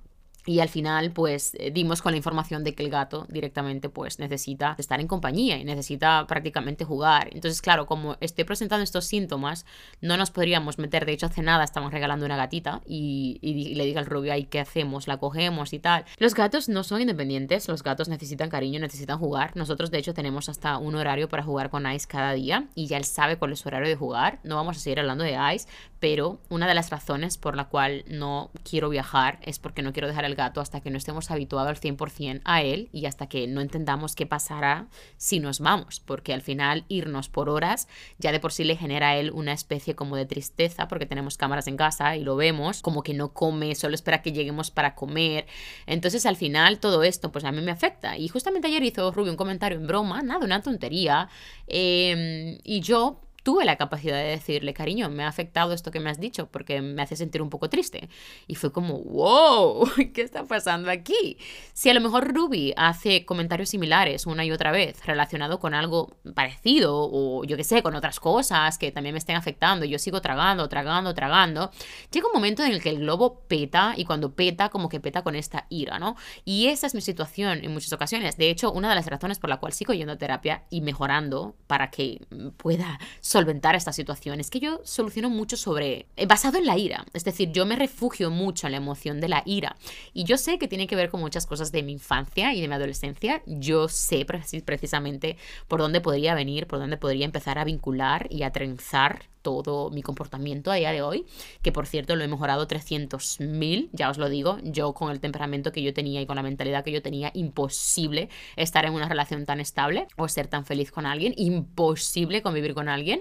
y 0.46 0.60
al 0.60 0.68
final, 0.68 1.10
pues 1.12 1.54
eh, 1.58 1.70
dimos 1.70 2.02
con 2.02 2.12
la 2.12 2.18
información 2.18 2.64
de 2.64 2.74
que 2.74 2.82
el 2.82 2.90
gato 2.90 3.26
directamente 3.30 3.88
pues 3.88 4.18
necesita 4.18 4.74
estar 4.78 5.00
en 5.00 5.08
compañía 5.08 5.56
y 5.56 5.64
necesita 5.64 6.26
prácticamente 6.26 6.84
jugar. 6.84 7.30
Entonces, 7.32 7.62
claro, 7.62 7.86
como 7.86 8.16
estoy 8.20 8.44
presentando 8.44 8.84
estos 8.84 9.06
síntomas, 9.06 9.64
no 10.02 10.16
nos 10.16 10.30
podríamos 10.30 10.78
meter. 10.78 11.06
De 11.06 11.12
hecho, 11.12 11.26
hace 11.26 11.42
nada 11.42 11.64
estamos 11.64 11.92
regalando 11.92 12.26
una 12.26 12.36
gatita 12.36 12.82
y, 12.86 13.38
le 13.74 13.84
diga 13.84 14.00
al 14.00 14.06
rubio, 14.06 14.32
ahí, 14.32 14.44
¿qué 14.44 14.60
hacemos? 14.60 15.08
¿La 15.08 15.16
cogemos 15.16 15.72
y 15.72 15.78
tal? 15.78 16.04
Los 16.18 16.34
gatos 16.34 16.68
no 16.68 16.84
son 16.84 17.00
independientes, 17.00 17.68
los 17.68 17.82
gatos 17.82 18.08
necesitan 18.08 18.50
cariño, 18.50 18.80
necesitan 18.80 19.18
jugar. 19.18 19.56
Nosotros, 19.56 19.90
de 19.90 19.98
hecho, 19.98 20.12
tenemos 20.12 20.48
hasta 20.50 20.76
un 20.76 20.94
horario 20.94 21.28
para 21.28 21.42
jugar 21.42 21.70
con 21.70 21.90
Ice 21.90 22.06
cada 22.06 22.32
día 22.32 22.68
y 22.74 22.86
ya 22.86 22.98
él 22.98 23.04
sabe 23.04 23.36
cuál 23.38 23.52
es 23.52 23.60
su 23.60 23.68
horario 23.68 23.88
de 23.88 23.96
jugar. 23.96 24.40
No 24.42 24.56
vamos 24.56 24.76
a 24.76 24.80
seguir 24.80 25.00
hablando 25.00 25.24
de 25.24 25.38
Ice, 25.54 25.68
pero 26.04 26.38
una 26.50 26.68
de 26.68 26.74
las 26.74 26.90
razones 26.90 27.38
por 27.38 27.56
la 27.56 27.70
cual 27.70 28.04
no 28.08 28.50
quiero 28.62 28.90
viajar 28.90 29.38
es 29.40 29.58
porque 29.58 29.80
no 29.80 29.94
quiero 29.94 30.06
dejar 30.06 30.26
el 30.26 30.34
gato 30.34 30.60
hasta 30.60 30.82
que 30.82 30.90
no 30.90 30.98
estemos 30.98 31.30
habituados 31.30 31.70
al 31.70 31.80
100% 31.80 32.42
a 32.44 32.60
él 32.60 32.90
y 32.92 33.06
hasta 33.06 33.26
que 33.26 33.46
no 33.46 33.62
entendamos 33.62 34.14
qué 34.14 34.26
pasará 34.26 34.88
si 35.16 35.40
nos 35.40 35.60
vamos, 35.60 36.00
porque 36.00 36.34
al 36.34 36.42
final 36.42 36.84
irnos 36.88 37.30
por 37.30 37.48
horas 37.48 37.88
ya 38.18 38.32
de 38.32 38.38
por 38.38 38.52
sí 38.52 38.64
le 38.64 38.76
genera 38.76 39.08
a 39.08 39.16
él 39.16 39.30
una 39.30 39.54
especie 39.54 39.94
como 39.94 40.14
de 40.16 40.26
tristeza 40.26 40.88
porque 40.88 41.06
tenemos 41.06 41.38
cámaras 41.38 41.68
en 41.68 41.78
casa 41.78 42.18
y 42.18 42.22
lo 42.22 42.36
vemos, 42.36 42.82
como 42.82 43.02
que 43.02 43.14
no 43.14 43.32
come, 43.32 43.74
solo 43.74 43.94
espera 43.94 44.20
que 44.20 44.32
lleguemos 44.32 44.70
para 44.70 44.94
comer. 44.94 45.46
Entonces 45.86 46.26
al 46.26 46.36
final 46.36 46.80
todo 46.80 47.02
esto 47.02 47.32
pues 47.32 47.46
a 47.46 47.50
mí 47.50 47.62
me 47.62 47.70
afecta. 47.70 48.18
Y 48.18 48.28
justamente 48.28 48.68
ayer 48.68 48.82
hizo 48.82 49.10
Rubio 49.10 49.32
un 49.32 49.38
comentario 49.38 49.78
en 49.78 49.86
broma, 49.86 50.20
nada, 50.20 50.44
una 50.44 50.60
tontería. 50.60 51.30
Em, 51.66 52.58
y 52.62 52.80
yo 52.82 53.23
tuve 53.44 53.66
la 53.66 53.76
capacidad 53.76 54.16
de 54.16 54.30
decirle, 54.30 54.72
cariño, 54.72 55.10
me 55.10 55.22
ha 55.22 55.28
afectado 55.28 55.74
esto 55.74 55.90
que 55.90 56.00
me 56.00 56.08
has 56.08 56.18
dicho 56.18 56.48
porque 56.50 56.80
me 56.80 57.02
hace 57.02 57.14
sentir 57.14 57.42
un 57.42 57.50
poco 57.50 57.68
triste. 57.68 58.08
Y 58.46 58.54
fue 58.54 58.72
como, 58.72 58.98
wow, 59.00 59.88
¿qué 60.14 60.22
está 60.22 60.44
pasando 60.44 60.90
aquí? 60.90 61.36
Si 61.74 61.90
a 61.90 61.94
lo 61.94 62.00
mejor 62.00 62.34
Ruby 62.34 62.72
hace 62.76 63.26
comentarios 63.26 63.68
similares 63.68 64.26
una 64.26 64.46
y 64.46 64.50
otra 64.50 64.72
vez 64.72 65.04
relacionado 65.04 65.60
con 65.60 65.74
algo 65.74 66.16
parecido 66.34 66.94
o 66.96 67.44
yo 67.44 67.58
qué 67.58 67.64
sé, 67.64 67.82
con 67.82 67.94
otras 67.94 68.18
cosas 68.18 68.78
que 68.78 68.90
también 68.90 69.12
me 69.12 69.18
estén 69.18 69.36
afectando, 69.36 69.84
yo 69.84 69.98
sigo 69.98 70.22
tragando, 70.22 70.66
tragando, 70.70 71.12
tragando, 71.12 71.70
llega 72.10 72.26
un 72.26 72.32
momento 72.32 72.64
en 72.64 72.72
el 72.72 72.82
que 72.82 72.88
el 72.88 73.00
globo 73.00 73.40
peta 73.46 73.92
y 73.94 74.06
cuando 74.06 74.34
peta 74.34 74.70
como 74.70 74.88
que 74.88 75.00
peta 75.00 75.22
con 75.22 75.36
esta 75.36 75.66
ira, 75.68 75.98
¿no? 75.98 76.16
Y 76.46 76.68
esa 76.68 76.86
es 76.86 76.94
mi 76.94 77.02
situación 77.02 77.62
en 77.62 77.74
muchas 77.74 77.92
ocasiones. 77.92 78.38
De 78.38 78.48
hecho, 78.48 78.72
una 78.72 78.88
de 78.88 78.94
las 78.94 79.06
razones 79.06 79.38
por 79.38 79.50
la 79.50 79.58
cual 79.58 79.74
sigo 79.74 79.92
yendo 79.92 80.14
a 80.14 80.16
terapia 80.16 80.64
y 80.70 80.80
mejorando 80.80 81.56
para 81.66 81.90
que 81.90 82.26
pueda 82.56 82.98
solventar 83.34 83.74
esta 83.74 83.92
situación. 83.92 84.38
Es 84.38 84.48
que 84.48 84.60
yo 84.60 84.80
soluciono 84.84 85.28
mucho 85.28 85.56
sobre 85.56 86.06
eh, 86.16 86.26
basado 86.26 86.56
en 86.56 86.66
la 86.66 86.78
ira, 86.78 87.04
es 87.14 87.24
decir, 87.24 87.50
yo 87.50 87.66
me 87.66 87.74
refugio 87.74 88.30
mucho 88.30 88.68
en 88.68 88.70
la 88.70 88.76
emoción 88.76 89.20
de 89.20 89.28
la 89.28 89.42
ira. 89.44 89.74
Y 90.12 90.22
yo 90.22 90.38
sé 90.38 90.56
que 90.56 90.68
tiene 90.68 90.86
que 90.86 90.94
ver 90.94 91.10
con 91.10 91.20
muchas 91.20 91.44
cosas 91.44 91.72
de 91.72 91.82
mi 91.82 91.90
infancia 91.90 92.54
y 92.54 92.60
de 92.60 92.68
mi 92.68 92.74
adolescencia, 92.74 93.42
yo 93.44 93.88
sé 93.88 94.24
precisamente 94.24 95.36
por 95.66 95.80
dónde 95.80 96.00
podría 96.00 96.36
venir, 96.36 96.68
por 96.68 96.78
dónde 96.78 96.96
podría 96.96 97.24
empezar 97.24 97.58
a 97.58 97.64
vincular 97.64 98.28
y 98.30 98.44
a 98.44 98.52
trenzar 98.52 99.24
todo 99.44 99.90
mi 99.90 100.02
comportamiento 100.02 100.72
a 100.72 100.76
día 100.76 100.90
de 100.90 101.02
hoy, 101.02 101.26
que 101.60 101.70
por 101.70 101.86
cierto 101.86 102.16
lo 102.16 102.24
he 102.24 102.28
mejorado 102.28 102.66
300.000, 102.66 103.90
ya 103.92 104.08
os 104.08 104.16
lo 104.16 104.30
digo, 104.30 104.56
yo 104.62 104.94
con 104.94 105.12
el 105.12 105.20
temperamento 105.20 105.70
que 105.70 105.82
yo 105.82 105.92
tenía 105.92 106.22
y 106.22 106.26
con 106.26 106.36
la 106.36 106.42
mentalidad 106.42 106.82
que 106.82 106.90
yo 106.90 107.02
tenía, 107.02 107.30
imposible 107.34 108.30
estar 108.56 108.86
en 108.86 108.94
una 108.94 109.06
relación 109.06 109.44
tan 109.44 109.60
estable 109.60 110.08
o 110.16 110.28
ser 110.28 110.48
tan 110.48 110.64
feliz 110.64 110.90
con 110.90 111.04
alguien, 111.04 111.34
imposible 111.36 112.40
convivir 112.40 112.72
con 112.72 112.88
alguien. 112.88 113.20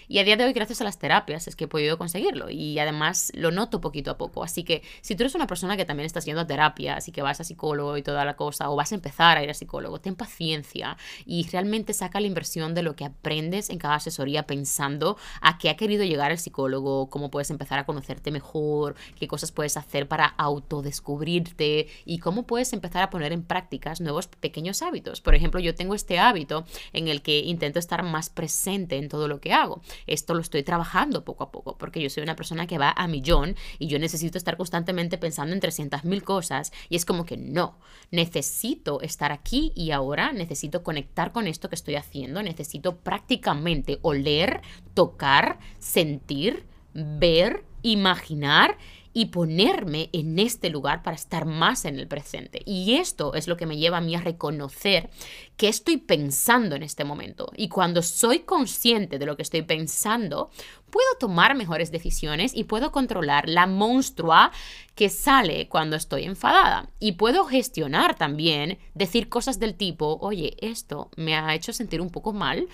Y 0.11 0.19
a 0.19 0.25
día 0.25 0.35
de 0.35 0.43
hoy, 0.43 0.51
gracias 0.51 0.81
a 0.81 0.83
las 0.83 0.99
terapias, 0.99 1.47
es 1.47 1.55
que 1.55 1.63
he 1.63 1.67
podido 1.69 1.97
conseguirlo. 1.97 2.49
Y 2.49 2.77
además 2.79 3.31
lo 3.33 3.49
noto 3.49 3.79
poquito 3.79 4.11
a 4.11 4.17
poco. 4.17 4.43
Así 4.43 4.65
que 4.65 4.83
si 4.99 5.15
tú 5.15 5.23
eres 5.23 5.35
una 5.35 5.47
persona 5.47 5.77
que 5.77 5.85
también 5.85 6.05
estás 6.05 6.25
yendo 6.25 6.41
a 6.41 6.47
terapia, 6.47 6.97
así 6.97 7.13
que 7.13 7.21
vas 7.21 7.39
a 7.39 7.45
psicólogo 7.45 7.95
y 7.95 8.03
toda 8.03 8.25
la 8.25 8.35
cosa, 8.35 8.69
o 8.69 8.75
vas 8.75 8.91
a 8.91 8.95
empezar 8.95 9.37
a 9.37 9.43
ir 9.43 9.49
a 9.49 9.53
psicólogo, 9.53 10.01
ten 10.01 10.17
paciencia 10.17 10.97
y 11.25 11.47
realmente 11.47 11.93
saca 11.93 12.19
la 12.19 12.27
inversión 12.27 12.73
de 12.73 12.83
lo 12.83 12.93
que 12.97 13.05
aprendes 13.05 13.69
en 13.69 13.77
cada 13.77 13.95
asesoría 13.95 14.45
pensando 14.45 15.15
a 15.39 15.57
qué 15.57 15.69
ha 15.69 15.77
querido 15.77 16.03
llegar 16.03 16.33
el 16.33 16.39
psicólogo, 16.39 17.09
cómo 17.09 17.31
puedes 17.31 17.49
empezar 17.49 17.79
a 17.79 17.85
conocerte 17.85 18.31
mejor, 18.31 18.95
qué 19.17 19.29
cosas 19.29 19.53
puedes 19.53 19.77
hacer 19.77 20.09
para 20.09 20.25
autodescubrirte 20.25 21.87
y 22.03 22.17
cómo 22.17 22.45
puedes 22.45 22.73
empezar 22.73 23.01
a 23.01 23.09
poner 23.09 23.31
en 23.31 23.43
prácticas 23.43 24.01
nuevos 24.01 24.27
pequeños 24.27 24.81
hábitos. 24.81 25.21
Por 25.21 25.35
ejemplo, 25.35 25.61
yo 25.61 25.73
tengo 25.73 25.95
este 25.95 26.19
hábito 26.19 26.65
en 26.91 27.07
el 27.07 27.21
que 27.21 27.39
intento 27.39 27.79
estar 27.79 28.03
más 28.03 28.29
presente 28.29 28.97
en 28.97 29.07
todo 29.07 29.29
lo 29.29 29.39
que 29.39 29.53
hago. 29.53 29.81
Esto 30.07 30.33
lo 30.33 30.41
estoy 30.41 30.63
trabajando 30.63 31.23
poco 31.23 31.43
a 31.43 31.51
poco, 31.51 31.77
porque 31.77 32.01
yo 32.01 32.09
soy 32.09 32.23
una 32.23 32.35
persona 32.35 32.67
que 32.67 32.77
va 32.77 32.93
a 32.95 33.07
millón 33.07 33.55
y 33.79 33.87
yo 33.87 33.99
necesito 33.99 34.37
estar 34.37 34.57
constantemente 34.57 35.17
pensando 35.17 35.53
en 35.53 35.61
300.000 35.61 36.21
cosas. 36.23 36.71
Y 36.89 36.95
es 36.95 37.05
como 37.05 37.25
que 37.25 37.37
no, 37.37 37.77
necesito 38.11 39.01
estar 39.01 39.31
aquí 39.31 39.71
y 39.75 39.91
ahora, 39.91 40.31
necesito 40.31 40.83
conectar 40.83 41.31
con 41.31 41.47
esto 41.47 41.69
que 41.69 41.75
estoy 41.75 41.95
haciendo, 41.95 42.43
necesito 42.43 42.97
prácticamente 42.97 43.99
oler, 44.01 44.61
tocar, 44.93 45.59
sentir, 45.79 46.65
ver, 46.93 47.63
imaginar 47.83 48.77
y 49.13 49.25
ponerme 49.25 50.09
en 50.13 50.39
este 50.39 50.69
lugar 50.69 51.03
para 51.03 51.15
estar 51.15 51.45
más 51.45 51.85
en 51.85 51.99
el 51.99 52.07
presente. 52.07 52.61
Y 52.65 52.95
esto 52.95 53.33
es 53.33 53.47
lo 53.47 53.57
que 53.57 53.65
me 53.65 53.77
lleva 53.77 53.97
a 53.97 54.01
mí 54.01 54.15
a 54.15 54.21
reconocer 54.21 55.09
que 55.57 55.67
estoy 55.67 55.97
pensando 55.97 56.75
en 56.75 56.83
este 56.83 57.03
momento. 57.03 57.51
Y 57.55 57.69
cuando 57.69 58.01
soy 58.01 58.39
consciente 58.39 59.19
de 59.19 59.25
lo 59.25 59.35
que 59.35 59.43
estoy 59.43 59.61
pensando, 59.61 60.49
puedo 60.89 61.07
tomar 61.19 61.55
mejores 61.55 61.91
decisiones 61.91 62.53
y 62.55 62.65
puedo 62.65 62.91
controlar 62.91 63.49
la 63.49 63.67
monstrua 63.67 64.51
que 64.95 65.09
sale 65.09 65.67
cuando 65.67 65.95
estoy 65.95 66.23
enfadada. 66.23 66.89
Y 66.99 67.13
puedo 67.13 67.45
gestionar 67.45 68.15
también, 68.15 68.77
decir 68.93 69.29
cosas 69.29 69.59
del 69.59 69.75
tipo, 69.75 70.17
oye, 70.21 70.55
esto 70.59 71.09
me 71.15 71.35
ha 71.35 71.53
hecho 71.55 71.73
sentir 71.73 72.01
un 72.01 72.09
poco 72.09 72.33
mal, 72.33 72.67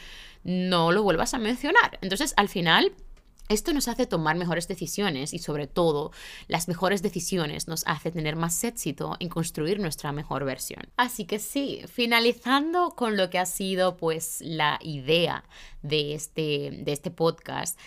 no 0.44 0.92
lo 0.92 1.04
vuelvas 1.04 1.34
a 1.34 1.40
mencionar. 1.40 2.00
Entonces, 2.02 2.34
al 2.38 2.50
final 2.50 2.94
esto 3.50 3.74
nos 3.74 3.88
hace 3.88 4.06
tomar 4.06 4.36
mejores 4.36 4.68
decisiones 4.68 5.34
y 5.34 5.39
sobre 5.39 5.68
todo 5.68 6.12
las 6.48 6.68
mejores 6.68 7.02
decisiones 7.02 7.68
nos 7.68 7.84
hace 7.88 8.12
tener 8.12 8.36
más 8.36 8.64
éxito 8.64 9.16
en 9.20 9.30
construir 9.30 9.80
nuestra 9.80 10.12
mejor 10.12 10.45
versión. 10.45 10.84
Así 10.98 11.26
que 11.26 11.39
sí, 11.39 11.82
finalizando 11.88 12.91
con 12.91 13.18
lo 13.18 13.30
que 13.30 13.39
ha 13.39 13.45
sido 13.45 13.98
pues 13.98 14.41
la 14.41 14.80
idea 14.82 15.43
de 15.82 16.14
este, 16.14 16.72
de 16.84 16.91
este 16.91 17.12
podcast, 17.12 17.80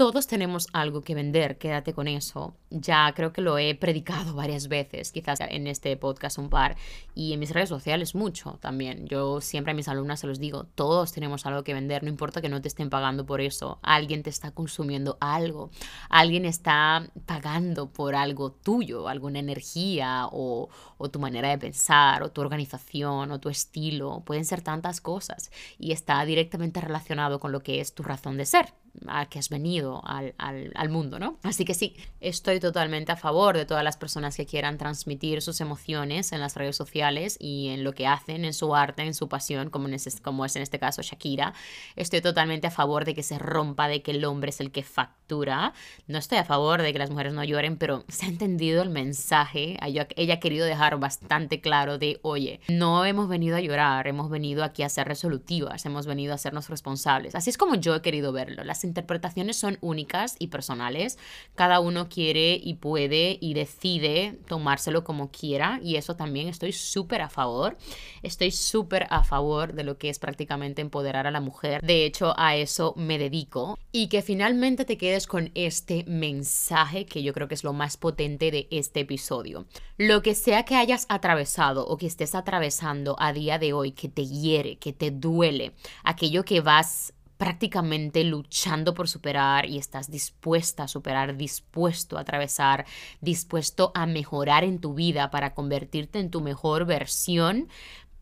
todos 0.00 0.26
tenemos 0.26 0.66
algo 0.72 1.02
que 1.02 1.14
vender, 1.14 1.58
quédate 1.58 1.92
con 1.92 2.08
eso. 2.08 2.54
Ya 2.70 3.12
creo 3.14 3.34
que 3.34 3.42
lo 3.42 3.58
he 3.58 3.74
predicado 3.74 4.32
varias 4.34 4.68
veces, 4.68 5.12
quizás 5.12 5.40
en 5.40 5.66
este 5.66 5.94
podcast 5.98 6.38
un 6.38 6.48
par, 6.48 6.78
y 7.14 7.34
en 7.34 7.38
mis 7.38 7.50
redes 7.50 7.68
sociales 7.68 8.14
mucho 8.14 8.56
también. 8.62 9.06
Yo 9.08 9.42
siempre 9.42 9.72
a 9.72 9.74
mis 9.74 9.88
alumnas 9.88 10.20
se 10.20 10.26
los 10.26 10.40
digo, 10.40 10.64
todos 10.74 11.12
tenemos 11.12 11.44
algo 11.44 11.64
que 11.64 11.74
vender, 11.74 12.02
no 12.02 12.08
importa 12.08 12.40
que 12.40 12.48
no 12.48 12.62
te 12.62 12.68
estén 12.68 12.88
pagando 12.88 13.26
por 13.26 13.42
eso, 13.42 13.78
alguien 13.82 14.22
te 14.22 14.30
está 14.30 14.52
consumiendo 14.52 15.18
algo, 15.20 15.68
alguien 16.08 16.46
está 16.46 17.06
pagando 17.26 17.90
por 17.90 18.14
algo 18.14 18.52
tuyo, 18.52 19.06
alguna 19.06 19.40
energía 19.40 20.28
o, 20.32 20.70
o 20.96 21.10
tu 21.10 21.18
manera 21.18 21.50
de 21.50 21.58
pensar, 21.58 22.22
o 22.22 22.30
tu 22.30 22.40
organización, 22.40 23.32
o 23.32 23.38
tu 23.38 23.50
estilo, 23.50 24.22
pueden 24.24 24.46
ser 24.46 24.62
tantas 24.62 25.02
cosas, 25.02 25.50
y 25.78 25.92
está 25.92 26.24
directamente 26.24 26.80
relacionado 26.80 27.38
con 27.38 27.52
lo 27.52 27.60
que 27.62 27.80
es 27.80 27.94
tu 27.94 28.02
razón 28.02 28.38
de 28.38 28.46
ser 28.46 28.72
a 29.06 29.26
que 29.26 29.38
has 29.38 29.48
venido 29.48 30.02
al, 30.04 30.34
al, 30.38 30.88
mundo, 30.88 31.18
¿no? 31.18 31.38
Así 31.42 31.64
que 31.64 31.74
sí, 31.74 31.96
estoy 32.20 32.60
totalmente 32.60 33.12
a 33.12 33.16
favor 33.16 33.56
de 33.56 33.64
todas 33.64 33.84
las 33.84 33.96
personas 33.96 34.36
que 34.36 34.46
quieran 34.46 34.78
transmitir 34.78 35.42
sus 35.42 35.60
emociones 35.60 36.32
en 36.32 36.40
las 36.40 36.56
redes 36.56 36.76
sociales 36.76 37.36
y 37.40 37.68
en 37.68 37.84
lo 37.84 37.92
que 37.92 38.06
hacen, 38.06 38.44
en 38.44 38.52
su 38.52 38.74
arte, 38.74 39.02
en 39.02 39.14
su 39.14 39.28
pasión, 39.28 39.70
como, 39.70 39.88
en 39.88 39.96
como 40.22 40.44
es 40.44 40.56
en 40.56 40.62
este 40.62 40.78
caso 40.78 41.02
Shakira. 41.02 41.54
Estoy 41.96 42.20
totalmente 42.20 42.66
a 42.66 42.70
favor 42.70 43.04
de 43.04 43.14
que 43.14 43.22
se 43.22 43.38
rompa, 43.38 43.88
de 43.88 44.02
que 44.02 44.10
el 44.10 44.24
hombre 44.24 44.50
es 44.50 44.60
el 44.60 44.72
que 44.72 44.82
factura. 44.82 45.72
No 46.06 46.18
estoy 46.18 46.38
a 46.38 46.44
favor 46.44 46.82
de 46.82 46.92
que 46.92 46.98
las 46.98 47.10
mujeres 47.10 47.32
no 47.32 47.44
lloren, 47.44 47.76
pero 47.76 48.04
se 48.08 48.26
ha 48.26 48.28
entendido 48.28 48.82
el 48.82 48.90
mensaje. 48.90 49.78
Ella 49.82 50.34
ha 50.34 50.40
querido 50.40 50.66
dejar 50.66 50.98
bastante 50.98 51.60
claro 51.60 51.98
de, 51.98 52.18
oye, 52.22 52.60
no 52.68 53.04
hemos 53.04 53.28
venido 53.28 53.56
a 53.56 53.60
llorar, 53.60 54.06
hemos 54.08 54.30
venido 54.30 54.64
aquí 54.64 54.82
a 54.82 54.88
ser 54.88 55.08
resolutivas, 55.08 55.86
hemos 55.86 56.06
venido 56.06 56.32
a 56.32 56.36
hacernos 56.36 56.68
responsables. 56.68 57.34
Así 57.34 57.50
es 57.50 57.58
como 57.58 57.76
yo 57.76 57.94
he 57.94 58.02
querido 58.02 58.32
verlo. 58.32 58.64
Las 58.64 58.79
interpretaciones 58.84 59.56
son 59.56 59.78
únicas 59.80 60.36
y 60.38 60.48
personales. 60.48 61.18
Cada 61.54 61.80
uno 61.80 62.08
quiere 62.08 62.60
y 62.62 62.74
puede 62.74 63.38
y 63.40 63.54
decide 63.54 64.38
tomárselo 64.46 65.04
como 65.04 65.30
quiera 65.30 65.80
y 65.82 65.96
eso 65.96 66.16
también 66.16 66.48
estoy 66.48 66.72
súper 66.72 67.22
a 67.22 67.28
favor. 67.28 67.76
Estoy 68.22 68.50
súper 68.50 69.06
a 69.10 69.24
favor 69.24 69.72
de 69.72 69.84
lo 69.84 69.98
que 69.98 70.08
es 70.08 70.18
prácticamente 70.18 70.82
empoderar 70.82 71.26
a 71.26 71.30
la 71.30 71.40
mujer. 71.40 71.82
De 71.82 72.04
hecho, 72.04 72.34
a 72.38 72.56
eso 72.56 72.94
me 72.96 73.18
dedico. 73.18 73.78
Y 73.92 74.08
que 74.08 74.22
finalmente 74.22 74.84
te 74.84 74.96
quedes 74.96 75.26
con 75.26 75.50
este 75.54 76.04
mensaje 76.06 77.06
que 77.06 77.22
yo 77.22 77.32
creo 77.32 77.48
que 77.48 77.54
es 77.54 77.64
lo 77.64 77.72
más 77.72 77.96
potente 77.96 78.50
de 78.50 78.68
este 78.70 79.00
episodio. 79.00 79.66
Lo 79.96 80.22
que 80.22 80.34
sea 80.34 80.64
que 80.64 80.76
hayas 80.76 81.06
atravesado 81.08 81.86
o 81.86 81.96
que 81.96 82.06
estés 82.06 82.34
atravesando 82.34 83.16
a 83.18 83.32
día 83.32 83.58
de 83.58 83.72
hoy, 83.72 83.92
que 83.92 84.08
te 84.08 84.26
hiere, 84.26 84.76
que 84.76 84.92
te 84.92 85.10
duele, 85.10 85.72
aquello 86.04 86.44
que 86.44 86.60
vas 86.60 87.12
prácticamente 87.40 88.22
luchando 88.22 88.92
por 88.92 89.08
superar 89.08 89.64
y 89.64 89.78
estás 89.78 90.10
dispuesta 90.10 90.82
a 90.82 90.88
superar, 90.88 91.38
dispuesto 91.38 92.18
a 92.18 92.20
atravesar, 92.20 92.84
dispuesto 93.22 93.92
a 93.94 94.04
mejorar 94.04 94.62
en 94.62 94.78
tu 94.78 94.92
vida 94.92 95.30
para 95.30 95.54
convertirte 95.54 96.18
en 96.18 96.30
tu 96.30 96.42
mejor 96.42 96.84
versión, 96.84 97.70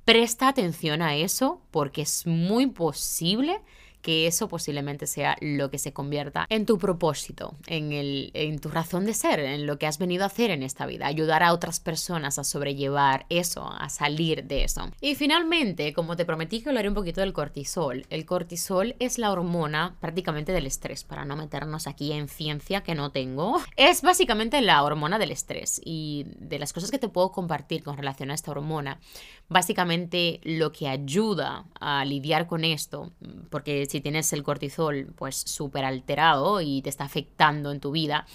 presta 0.04 0.46
atención 0.46 1.02
a 1.02 1.16
eso 1.16 1.60
porque 1.72 2.02
es 2.02 2.28
muy 2.28 2.68
posible 2.68 3.60
que 4.02 4.26
eso 4.26 4.48
posiblemente 4.48 5.06
sea 5.06 5.36
lo 5.40 5.70
que 5.70 5.78
se 5.78 5.92
convierta 5.92 6.46
en 6.48 6.66
tu 6.66 6.78
propósito, 6.78 7.54
en, 7.66 7.92
el, 7.92 8.30
en 8.34 8.58
tu 8.58 8.68
razón 8.68 9.04
de 9.04 9.14
ser, 9.14 9.40
en 9.40 9.66
lo 9.66 9.78
que 9.78 9.86
has 9.86 9.98
venido 9.98 10.24
a 10.24 10.28
hacer 10.28 10.50
en 10.50 10.62
esta 10.62 10.86
vida, 10.86 11.06
ayudar 11.06 11.42
a 11.42 11.52
otras 11.52 11.80
personas 11.80 12.38
a 12.38 12.44
sobrellevar 12.44 13.26
eso, 13.28 13.68
a 13.70 13.88
salir 13.88 14.44
de 14.44 14.64
eso. 14.64 14.90
Y 15.00 15.14
finalmente, 15.14 15.92
como 15.92 16.16
te 16.16 16.24
prometí 16.24 16.60
que 16.60 16.68
hablaré 16.68 16.88
un 16.88 16.94
poquito 16.94 17.20
del 17.20 17.32
cortisol, 17.32 18.06
el 18.10 18.26
cortisol 18.26 18.96
es 18.98 19.18
la 19.18 19.32
hormona 19.32 19.96
prácticamente 20.00 20.52
del 20.52 20.66
estrés, 20.66 21.04
para 21.04 21.24
no 21.24 21.36
meternos 21.36 21.86
aquí 21.86 22.12
en 22.12 22.28
ciencia 22.28 22.82
que 22.82 22.94
no 22.94 23.10
tengo. 23.10 23.60
Es 23.76 24.02
básicamente 24.02 24.60
la 24.60 24.82
hormona 24.82 25.18
del 25.18 25.30
estrés 25.30 25.80
y 25.84 26.26
de 26.38 26.58
las 26.58 26.72
cosas 26.72 26.90
que 26.90 26.98
te 26.98 27.08
puedo 27.08 27.32
compartir 27.32 27.82
con 27.82 27.96
relación 27.96 28.30
a 28.30 28.34
esta 28.34 28.50
hormona, 28.50 29.00
básicamente 29.48 30.40
lo 30.44 30.72
que 30.72 30.88
ayuda 30.88 31.64
a 31.80 32.04
lidiar 32.04 32.46
con 32.46 32.64
esto, 32.64 33.12
porque 33.50 33.87
si 33.88 34.00
tienes 34.00 34.32
el 34.32 34.42
cortisol 34.42 35.12
pues 35.16 35.36
súper 35.36 35.84
alterado 35.84 36.60
y 36.60 36.82
te 36.82 36.88
está 36.88 37.04
afectando 37.04 37.72
en 37.72 37.80
tu 37.80 37.90
vida, 37.90 38.26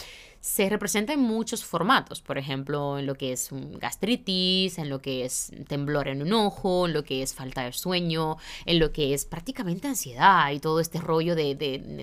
se 0.43 0.68
representa 0.68 1.14
en 1.14 1.22
muchos 1.22 1.64
formatos, 1.64 2.22
por 2.22 2.38
ejemplo, 2.38 2.99
en 2.99 3.06
lo 3.06 3.16
que 3.16 3.32
es 3.32 3.47
gastritis, 3.80 4.78
en 4.78 4.89
lo 4.89 5.01
que 5.01 5.24
es 5.24 5.54
temblor 5.70 6.10
en 6.10 6.22
un 6.22 6.34
ojo, 6.34 6.86
en 6.86 6.91
lo 6.91 7.06
que 7.06 7.24
es 7.24 7.34
falta 7.34 7.64
de 7.64 7.72
sueño, 7.72 8.36
en 8.66 8.78
lo 8.78 8.91
que 8.91 9.14
es 9.14 9.24
prácticamente 9.24 9.88
ansiedad 9.88 10.51
y 10.51 10.60
todo 10.60 10.82
este 10.82 10.99
rollo 10.99 11.34
de, 11.36 11.56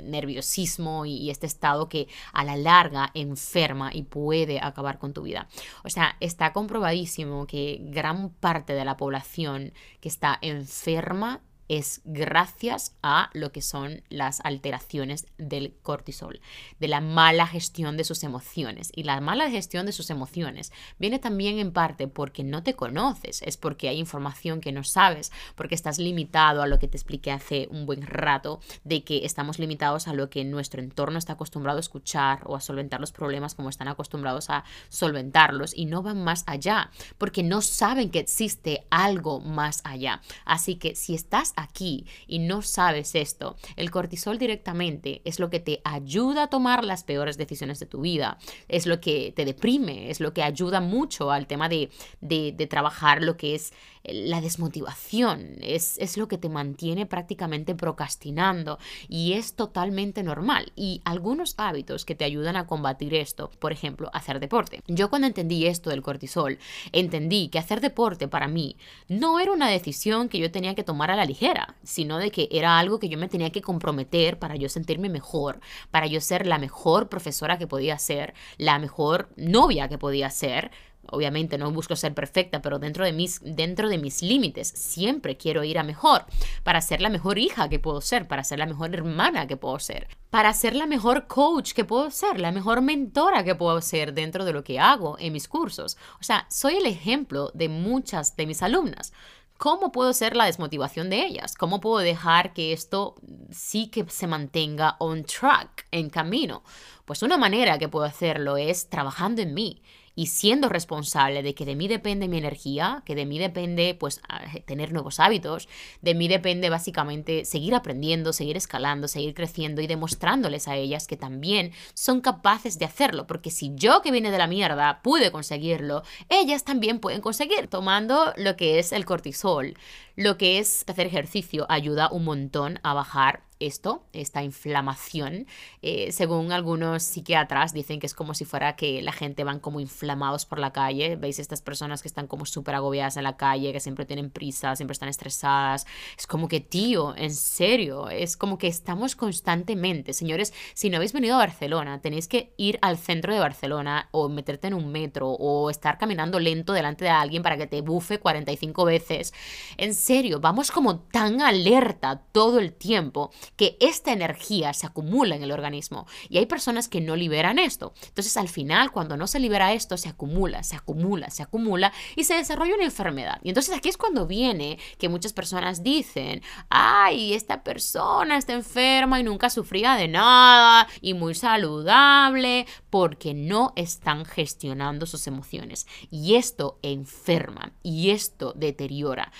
nerviosismo 0.06 1.04
y, 1.04 1.18
y 1.18 1.28
este 1.28 1.46
estado 1.46 1.90
que 1.90 2.08
a 2.32 2.42
la 2.42 2.56
larga 2.56 3.10
enferma 3.12 3.90
y 3.92 4.04
puede 4.04 4.58
acabar 4.58 4.98
con 4.98 5.12
tu 5.12 5.20
vida. 5.20 5.46
O 5.84 5.90
sea, 5.90 6.16
está 6.20 6.54
comprobadísimo 6.54 7.46
que 7.46 7.78
gran 7.90 8.30
parte 8.30 8.72
de 8.72 8.86
la 8.86 8.96
población 8.96 9.74
que 10.00 10.08
está 10.08 10.38
enferma 10.40 11.42
es 11.70 12.00
gracias 12.04 12.96
a 13.00 13.30
lo 13.32 13.52
que 13.52 13.62
son 13.62 14.02
las 14.08 14.40
alteraciones 14.40 15.28
del 15.38 15.72
cortisol, 15.82 16.40
de 16.80 16.88
la 16.88 17.00
mala 17.00 17.46
gestión 17.46 17.96
de 17.96 18.02
sus 18.02 18.24
emociones. 18.24 18.90
Y 18.92 19.04
la 19.04 19.20
mala 19.20 19.48
gestión 19.48 19.86
de 19.86 19.92
sus 19.92 20.10
emociones 20.10 20.72
viene 20.98 21.20
también 21.20 21.60
en 21.60 21.72
parte 21.72 22.08
porque 22.08 22.42
no 22.42 22.64
te 22.64 22.74
conoces, 22.74 23.40
es 23.42 23.56
porque 23.56 23.88
hay 23.88 24.00
información 24.00 24.60
que 24.60 24.72
no 24.72 24.82
sabes, 24.82 25.30
porque 25.54 25.76
estás 25.76 26.00
limitado 26.00 26.60
a 26.60 26.66
lo 26.66 26.80
que 26.80 26.88
te 26.88 26.96
expliqué 26.96 27.30
hace 27.30 27.68
un 27.70 27.86
buen 27.86 28.02
rato, 28.02 28.58
de 28.82 29.04
que 29.04 29.24
estamos 29.24 29.60
limitados 29.60 30.08
a 30.08 30.12
lo 30.12 30.28
que 30.28 30.44
nuestro 30.44 30.82
entorno 30.82 31.20
está 31.20 31.34
acostumbrado 31.34 31.76
a 31.76 31.82
escuchar 31.82 32.42
o 32.46 32.56
a 32.56 32.60
solventar 32.60 32.98
los 32.98 33.12
problemas 33.12 33.54
como 33.54 33.68
están 33.68 33.86
acostumbrados 33.86 34.50
a 34.50 34.64
solventarlos 34.88 35.72
y 35.76 35.86
no 35.86 36.02
van 36.02 36.24
más 36.24 36.42
allá, 36.48 36.90
porque 37.16 37.44
no 37.44 37.62
saben 37.62 38.10
que 38.10 38.18
existe 38.18 38.88
algo 38.90 39.38
más 39.38 39.82
allá. 39.84 40.20
Así 40.44 40.74
que 40.74 40.96
si 40.96 41.14
estás 41.14 41.54
aquí 41.62 42.06
y 42.26 42.38
no 42.38 42.62
sabes 42.62 43.14
esto, 43.14 43.56
el 43.76 43.90
cortisol 43.90 44.38
directamente 44.38 45.22
es 45.24 45.38
lo 45.38 45.50
que 45.50 45.60
te 45.60 45.80
ayuda 45.84 46.44
a 46.44 46.46
tomar 46.48 46.84
las 46.84 47.04
peores 47.04 47.36
decisiones 47.36 47.80
de 47.80 47.86
tu 47.86 48.00
vida, 48.00 48.38
es 48.68 48.86
lo 48.86 49.00
que 49.00 49.32
te 49.34 49.44
deprime, 49.44 50.10
es 50.10 50.20
lo 50.20 50.32
que 50.32 50.42
ayuda 50.42 50.80
mucho 50.80 51.30
al 51.30 51.46
tema 51.46 51.68
de, 51.68 51.90
de, 52.20 52.66
trabajar 52.66 53.22
lo 53.22 53.36
que 53.36 53.54
es 53.54 53.72
la 54.04 54.40
desmotivación, 54.40 55.56
es, 55.60 55.98
es 55.98 56.16
lo 56.16 56.28
que 56.28 56.38
te 56.38 56.48
mantiene 56.48 57.06
prácticamente 57.06 57.74
procrastinando 57.74 58.78
y 59.08 59.34
es 59.34 59.54
totalmente 59.54 60.22
normal. 60.22 60.72
Y 60.76 61.02
algunos 61.04 61.54
hábitos 61.58 62.04
que 62.04 62.14
te 62.14 62.24
ayudan 62.24 62.56
a 62.56 62.66
combatir 62.66 63.14
esto, 63.14 63.50
por 63.58 63.72
ejemplo, 63.72 64.10
hacer 64.12 64.40
deporte. 64.40 64.82
Yo 64.86 65.10
cuando 65.10 65.28
entendí 65.28 65.66
esto 65.66 65.90
del 65.90 66.02
cortisol, 66.02 66.58
entendí 66.92 67.48
que 67.48 67.58
hacer 67.58 67.80
deporte 67.80 68.28
para 68.28 68.48
mí 68.48 68.76
no 69.08 69.38
era 69.40 69.52
una 69.52 69.68
decisión 69.68 70.28
que 70.28 70.38
yo 70.38 70.50
tenía 70.50 70.74
que 70.74 70.84
tomar 70.84 71.10
a 71.10 71.16
la 71.16 71.24
ligera, 71.24 71.76
sino 71.82 72.18
de 72.18 72.30
que 72.30 72.48
era 72.50 72.78
algo 72.78 72.98
que 72.98 73.08
yo 73.08 73.18
me 73.18 73.28
tenía 73.28 73.50
que 73.50 73.62
comprometer 73.62 74.38
para 74.38 74.56
yo 74.56 74.68
sentirme 74.68 75.08
mejor, 75.08 75.60
para 75.90 76.06
yo 76.06 76.20
ser 76.20 76.46
la 76.46 76.58
mejor 76.58 77.08
profesora 77.08 77.58
que 77.58 77.66
podía 77.66 77.98
ser, 77.98 78.34
la 78.56 78.78
mejor 78.78 79.28
novia 79.36 79.88
que 79.88 79.98
podía 79.98 80.30
ser, 80.30 80.70
Obviamente 81.08 81.58
no 81.58 81.70
busco 81.72 81.96
ser 81.96 82.14
perfecta, 82.14 82.62
pero 82.62 82.78
dentro 82.78 83.04
de 83.04 83.12
mis, 83.12 83.40
dentro 83.42 83.88
de 83.88 83.98
mis 83.98 84.22
límites 84.22 84.68
siempre 84.68 85.36
quiero 85.36 85.64
ir 85.64 85.78
a 85.78 85.82
mejor, 85.82 86.24
para 86.62 86.80
ser 86.80 87.00
la 87.00 87.08
mejor 87.08 87.38
hija 87.38 87.68
que 87.68 87.78
puedo 87.78 88.00
ser, 88.00 88.28
para 88.28 88.44
ser 88.44 88.58
la 88.58 88.66
mejor 88.66 88.94
hermana 88.94 89.46
que 89.46 89.56
puedo 89.56 89.78
ser, 89.78 90.06
para 90.30 90.52
ser 90.52 90.76
la 90.76 90.86
mejor 90.86 91.26
coach 91.26 91.72
que 91.72 91.84
puedo 91.84 92.10
ser, 92.10 92.38
la 92.38 92.52
mejor 92.52 92.82
mentora 92.82 93.42
que 93.44 93.54
puedo 93.54 93.80
ser 93.80 94.14
dentro 94.14 94.44
de 94.44 94.52
lo 94.52 94.62
que 94.62 94.78
hago 94.78 95.16
en 95.18 95.32
mis 95.32 95.48
cursos. 95.48 95.96
O 96.20 96.22
sea, 96.22 96.46
soy 96.50 96.76
el 96.76 96.86
ejemplo 96.86 97.50
de 97.54 97.68
muchas 97.68 98.36
de 98.36 98.46
mis 98.46 98.62
alumnas. 98.62 99.12
¿Cómo 99.60 99.92
puedo 99.92 100.14
ser 100.14 100.36
la 100.36 100.46
desmotivación 100.46 101.10
de 101.10 101.22
ellas? 101.22 101.54
¿Cómo 101.54 101.82
puedo 101.82 101.98
dejar 101.98 102.54
que 102.54 102.72
esto 102.72 103.16
sí 103.50 103.88
que 103.88 104.06
se 104.08 104.26
mantenga 104.26 104.96
on 105.00 105.24
track, 105.24 105.86
en 105.90 106.08
camino? 106.08 106.62
Pues 107.04 107.22
una 107.22 107.36
manera 107.36 107.78
que 107.78 107.88
puedo 107.88 108.06
hacerlo 108.06 108.56
es 108.56 108.88
trabajando 108.88 109.42
en 109.42 109.52
mí, 109.52 109.82
y 110.14 110.26
siendo 110.26 110.68
responsable 110.68 111.42
de 111.42 111.54
que 111.54 111.64
de 111.64 111.76
mí 111.76 111.88
depende 111.88 112.28
mi 112.28 112.38
energía, 112.38 113.02
que 113.06 113.14
de 113.14 113.26
mí 113.26 113.38
depende 113.38 113.96
pues 113.98 114.20
tener 114.66 114.92
nuevos 114.92 115.20
hábitos, 115.20 115.68
de 116.02 116.14
mí 116.14 116.28
depende 116.28 116.70
básicamente 116.70 117.44
seguir 117.44 117.74
aprendiendo, 117.74 118.32
seguir 118.32 118.56
escalando, 118.56 119.08
seguir 119.08 119.34
creciendo 119.34 119.80
y 119.80 119.86
demostrándoles 119.86 120.68
a 120.68 120.76
ellas 120.76 121.06
que 121.06 121.16
también 121.16 121.72
son 121.94 122.20
capaces 122.20 122.78
de 122.78 122.84
hacerlo, 122.84 123.26
porque 123.26 123.50
si 123.50 123.72
yo 123.74 124.02
que 124.02 124.10
viene 124.10 124.30
de 124.30 124.38
la 124.38 124.46
mierda 124.46 125.00
pude 125.02 125.30
conseguirlo, 125.30 126.02
ellas 126.28 126.64
también 126.64 127.00
pueden 127.00 127.20
conseguir, 127.20 127.68
tomando 127.68 128.32
lo 128.36 128.56
que 128.56 128.78
es 128.78 128.92
el 128.92 129.04
cortisol, 129.04 129.76
lo 130.16 130.36
que 130.36 130.58
es 130.58 130.84
hacer 130.88 131.06
ejercicio 131.06 131.66
ayuda 131.68 132.10
un 132.10 132.24
montón 132.24 132.78
a 132.82 132.94
bajar 132.94 133.49
esto, 133.60 134.02
esta 134.12 134.42
inflamación. 134.42 135.46
Eh, 135.82 136.10
según 136.12 136.50
algunos 136.50 137.02
psiquiatras, 137.02 137.72
dicen 137.72 138.00
que 138.00 138.06
es 138.06 138.14
como 138.14 138.34
si 138.34 138.44
fuera 138.44 138.74
que 138.74 139.02
la 139.02 139.12
gente 139.12 139.44
van 139.44 139.60
como 139.60 139.80
inflamados 139.80 140.46
por 140.46 140.58
la 140.58 140.72
calle. 140.72 141.16
¿Veis 141.16 141.38
estas 141.38 141.62
personas 141.62 142.02
que 142.02 142.08
están 142.08 142.26
como 142.26 142.46
súper 142.46 142.74
agobiadas 142.74 143.16
en 143.16 143.24
la 143.24 143.36
calle, 143.36 143.72
que 143.72 143.80
siempre 143.80 144.06
tienen 144.06 144.30
prisa, 144.30 144.74
siempre 144.74 144.92
están 144.92 145.08
estresadas? 145.08 145.86
Es 146.18 146.26
como 146.26 146.48
que, 146.48 146.60
tío, 146.60 147.14
en 147.16 147.34
serio, 147.34 148.08
es 148.08 148.36
como 148.36 148.58
que 148.58 148.66
estamos 148.66 149.14
constantemente. 149.14 150.12
Señores, 150.12 150.52
si 150.74 150.90
no 150.90 150.96
habéis 150.96 151.12
venido 151.12 151.34
a 151.34 151.38
Barcelona, 151.38 152.00
tenéis 152.00 152.26
que 152.26 152.52
ir 152.56 152.78
al 152.82 152.98
centro 152.98 153.32
de 153.32 153.40
Barcelona 153.40 154.08
o 154.10 154.28
meterte 154.28 154.66
en 154.66 154.74
un 154.74 154.90
metro 154.90 155.28
o 155.30 155.70
estar 155.70 155.98
caminando 155.98 156.40
lento 156.40 156.72
delante 156.72 157.04
de 157.04 157.10
alguien 157.10 157.42
para 157.42 157.56
que 157.56 157.66
te 157.66 157.82
bufe 157.82 158.18
45 158.18 158.84
veces. 158.84 159.34
En 159.76 159.94
serio, 159.94 160.40
vamos 160.40 160.70
como 160.70 161.00
tan 161.00 161.42
alerta 161.42 162.22
todo 162.32 162.58
el 162.58 162.72
tiempo 162.72 163.30
que 163.56 163.76
esta 163.80 164.12
energía 164.12 164.72
se 164.72 164.86
acumula 164.86 165.36
en 165.36 165.42
el 165.42 165.52
organismo 165.52 166.06
y 166.28 166.38
hay 166.38 166.46
personas 166.46 166.88
que 166.88 167.00
no 167.00 167.16
liberan 167.16 167.58
esto. 167.58 167.92
Entonces 168.08 168.36
al 168.36 168.48
final 168.48 168.92
cuando 168.92 169.16
no 169.16 169.26
se 169.26 169.38
libera 169.38 169.72
esto 169.72 169.96
se 169.96 170.08
acumula, 170.08 170.62
se 170.62 170.76
acumula, 170.76 171.30
se 171.30 171.42
acumula 171.42 171.92
y 172.16 172.24
se 172.24 172.34
desarrolla 172.34 172.74
una 172.74 172.84
enfermedad. 172.84 173.40
Y 173.42 173.48
entonces 173.50 173.76
aquí 173.76 173.88
es 173.88 173.96
cuando 173.96 174.26
viene 174.26 174.78
que 174.98 175.08
muchas 175.08 175.32
personas 175.32 175.82
dicen, 175.82 176.42
ay, 176.68 177.34
esta 177.34 177.62
persona 177.62 178.36
está 178.36 178.52
enferma 178.52 179.20
y 179.20 179.24
nunca 179.24 179.50
sufría 179.50 179.94
de 179.94 180.08
nada 180.08 180.88
y 181.00 181.14
muy 181.14 181.34
saludable 181.34 182.66
porque 182.90 183.34
no 183.34 183.72
están 183.76 184.24
gestionando 184.24 185.06
sus 185.06 185.26
emociones. 185.26 185.86
Y 186.10 186.36
esto 186.36 186.78
enferma 186.82 187.72
y 187.82 188.10
esto 188.10 188.52
deteriora. 188.56 189.32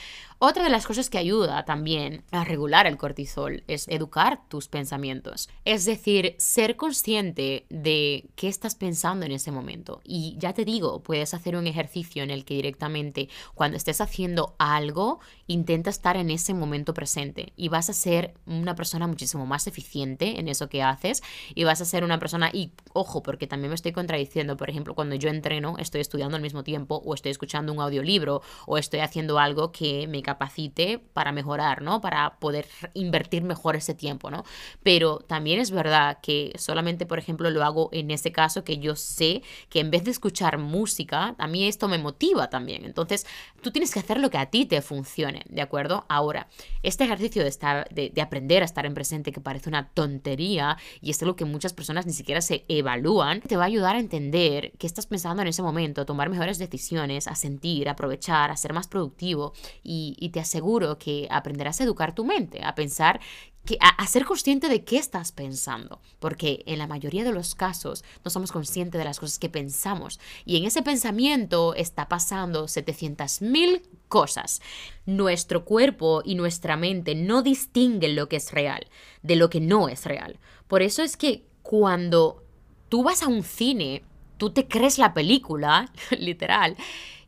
Otra 0.43 0.65
de 0.65 0.71
las 0.71 0.87
cosas 0.87 1.11
que 1.11 1.19
ayuda 1.19 1.67
también 1.67 2.25
a 2.31 2.45
regular 2.45 2.87
el 2.87 2.97
cortisol 2.97 3.63
es 3.69 3.87
educar 3.89 4.41
tus 4.49 4.69
pensamientos. 4.69 5.51
Es 5.67 5.85
decir, 5.85 6.35
ser 6.39 6.77
consciente 6.77 7.67
de 7.69 8.25
qué 8.37 8.49
estás 8.49 8.75
pensando 8.75 9.27
en 9.27 9.33
ese 9.33 9.53
momento. 9.53 10.01
Y 10.03 10.37
ya 10.39 10.55
te 10.55 10.65
digo, 10.65 11.03
puedes 11.03 11.35
hacer 11.35 11.57
un 11.57 11.67
ejercicio 11.67 12.23
en 12.23 12.31
el 12.31 12.47
que 12.47 12.55
directamente 12.55 13.29
cuando 13.55 13.77
estés 13.77 14.01
haciendo 14.01 14.55
algo, 14.59 15.21
intenta 15.47 15.91
estar 15.91 16.17
en 16.17 16.31
ese 16.31 16.55
momento 16.55 16.95
presente 16.95 17.53
y 17.55 17.69
vas 17.69 17.91
a 17.91 17.93
ser 17.93 18.33
una 18.47 18.75
persona 18.75 19.07
muchísimo 19.07 19.45
más 19.45 19.67
eficiente 19.67 20.41
en 20.41 20.49
eso 20.49 20.71
que 20.71 20.83
haces 20.83 21.23
y 21.55 21.65
vas 21.65 21.83
a 21.83 21.85
ser 21.85 22.03
una 22.03 22.19
persona, 22.19 22.49
y 22.51 22.73
ojo, 22.95 23.23
porque 23.23 23.47
también 23.47 23.69
me 23.69 23.75
estoy 23.75 23.93
contradiciendo, 23.93 24.57
por 24.57 24.71
ejemplo, 24.71 24.95
cuando 24.95 25.17
yo 25.17 25.29
entreno, 25.29 25.77
estoy 25.77 26.01
estudiando 26.01 26.37
al 26.37 26.43
mismo 26.43 26.65
tiempo 26.65 27.03
o 27.05 27.13
estoy 27.13 27.31
escuchando 27.31 27.75
un 27.75 27.81
audiolibro 27.83 28.41
o 28.67 28.79
estoy 28.79 29.01
haciendo 29.01 29.39
algo 29.39 29.71
que 29.71 30.09
me 30.09 30.30
capacite 30.31 30.99
para 30.99 31.33
mejorar, 31.33 31.83
¿no? 31.83 32.01
Para 32.01 32.39
poder 32.39 32.67
invertir 32.95 33.43
mejor 33.43 33.75
ese 33.75 33.95
tiempo, 33.95 34.31
¿no? 34.31 34.45
Pero 34.83 35.19
también 35.19 35.59
es 35.61 35.73
verdad 35.73 36.19
que 36.23 36.53
solamente, 36.57 37.05
por 37.05 37.19
ejemplo, 37.19 37.51
lo 37.51 37.65
hago 37.65 37.89
en 37.93 38.11
ese 38.13 38.31
caso 38.31 38.63
que 38.63 38.79
yo 38.79 38.95
sé 38.95 39.43
que 39.69 39.81
en 39.81 39.91
vez 39.91 40.05
de 40.05 40.13
escuchar 40.13 40.59
música, 40.59 41.35
a 41.39 41.47
mí 41.49 41.67
esto 41.67 41.89
me 41.89 41.99
motiva 41.99 42.49
también. 42.49 42.85
Entonces, 42.85 43.27
tú 43.61 43.71
tienes 43.71 43.93
que 43.93 44.01
hacer 44.01 44.19
lo 44.19 44.31
que 44.31 44.39
a 44.39 44.47
ti 44.47 44.67
te 44.67 44.81
funcione, 44.83 45.45
¿de 45.49 45.63
acuerdo? 45.63 46.05
Ahora, 46.09 46.49
este 46.83 47.05
ejercicio 47.05 47.43
de, 47.43 47.49
estar, 47.49 47.89
de, 47.93 48.11
de 48.11 48.21
aprender 48.23 48.63
a 48.63 48.65
estar 48.65 48.87
en 48.87 48.95
presente, 48.95 49.33
que 49.33 49.41
parece 49.41 49.69
una 49.69 49.89
tontería 49.91 50.77
y 51.01 51.11
es 51.11 51.23
algo 51.23 51.37
que 51.37 51.45
muchas 51.45 51.73
personas 51.73 52.07
ni 52.07 52.13
siquiera 52.13 52.41
se 52.41 52.65
evalúan, 52.69 53.41
te 53.41 53.57
va 53.57 53.65
a 53.65 53.67
ayudar 53.67 53.97
a 53.97 54.01
entender 54.01 54.73
qué 54.79 54.87
estás 54.87 55.07
pensando 55.07 55.43
en 55.43 55.49
ese 55.49 55.63
momento, 55.63 56.01
a 56.03 56.07
tomar 56.07 56.31
mejores 56.31 56.59
decisiones, 56.59 57.27
a 57.27 57.35
sentir, 57.35 57.89
a 57.89 57.93
aprovechar, 57.93 58.51
a 58.51 58.57
ser 58.57 58.73
más 58.73 58.89
productivo 58.89 59.53
y 59.83 60.29
te 60.31 60.41
aseguro 60.41 60.99
que 60.99 61.27
aprenderás 61.31 61.81
a 61.81 61.85
educar 61.85 62.15
tu 62.15 62.25
mente, 62.25 62.63
a 62.65 62.75
pensar 62.75 63.21
que, 63.65 63.77
a, 63.81 64.07
ser 64.07 64.25
consciente 64.25 64.69
de 64.69 64.85
qué 64.85 64.97
estás 64.97 65.33
pensando, 65.33 66.01
porque 66.19 66.63
en 66.67 66.79
la 66.79 66.87
mayoría 66.87 67.25
de 67.25 67.33
los 67.33 67.55
casos 67.55 68.05
no 68.25 68.31
somos 68.31 68.53
conscientes 68.53 68.99
de 68.99 69.05
las 69.05 69.21
cosas 69.21 69.39
que 69.39 69.49
pensamos 69.49 70.19
y 70.45 70.57
en 70.57 70.65
ese 70.65 70.83
pensamiento 70.83 71.75
está 71.75 72.09
pasando 72.09 72.65
700.000 72.65 73.83
cosas. 74.09 74.61
Nuestro 75.07 75.65
cuerpo 75.65 76.23
y 76.25 76.35
nuestra 76.35 76.77
mente 76.77 77.15
no 77.15 77.43
distinguen 77.43 78.17
lo 78.17 78.29
que 78.29 78.37
es 78.37 78.51
real 78.53 78.87
de 79.23 79.37
lo 79.37 79.51
que 79.51 79.61
no 79.61 79.89
es 79.89 80.05
real. 80.05 80.39
Por 80.67 80.83
eso 80.83 81.03
es 81.03 81.17
que 81.17 81.45
cuando 81.63 82.45
tú 82.89 83.03
vas 83.03 83.23
a 83.23 83.29
un 83.29 83.43
cine, 83.43 84.03
tú 84.39 84.51
te 84.51 84.67
crees 84.67 84.99
la 84.99 85.15
película, 85.15 85.93
literal, 86.19 86.77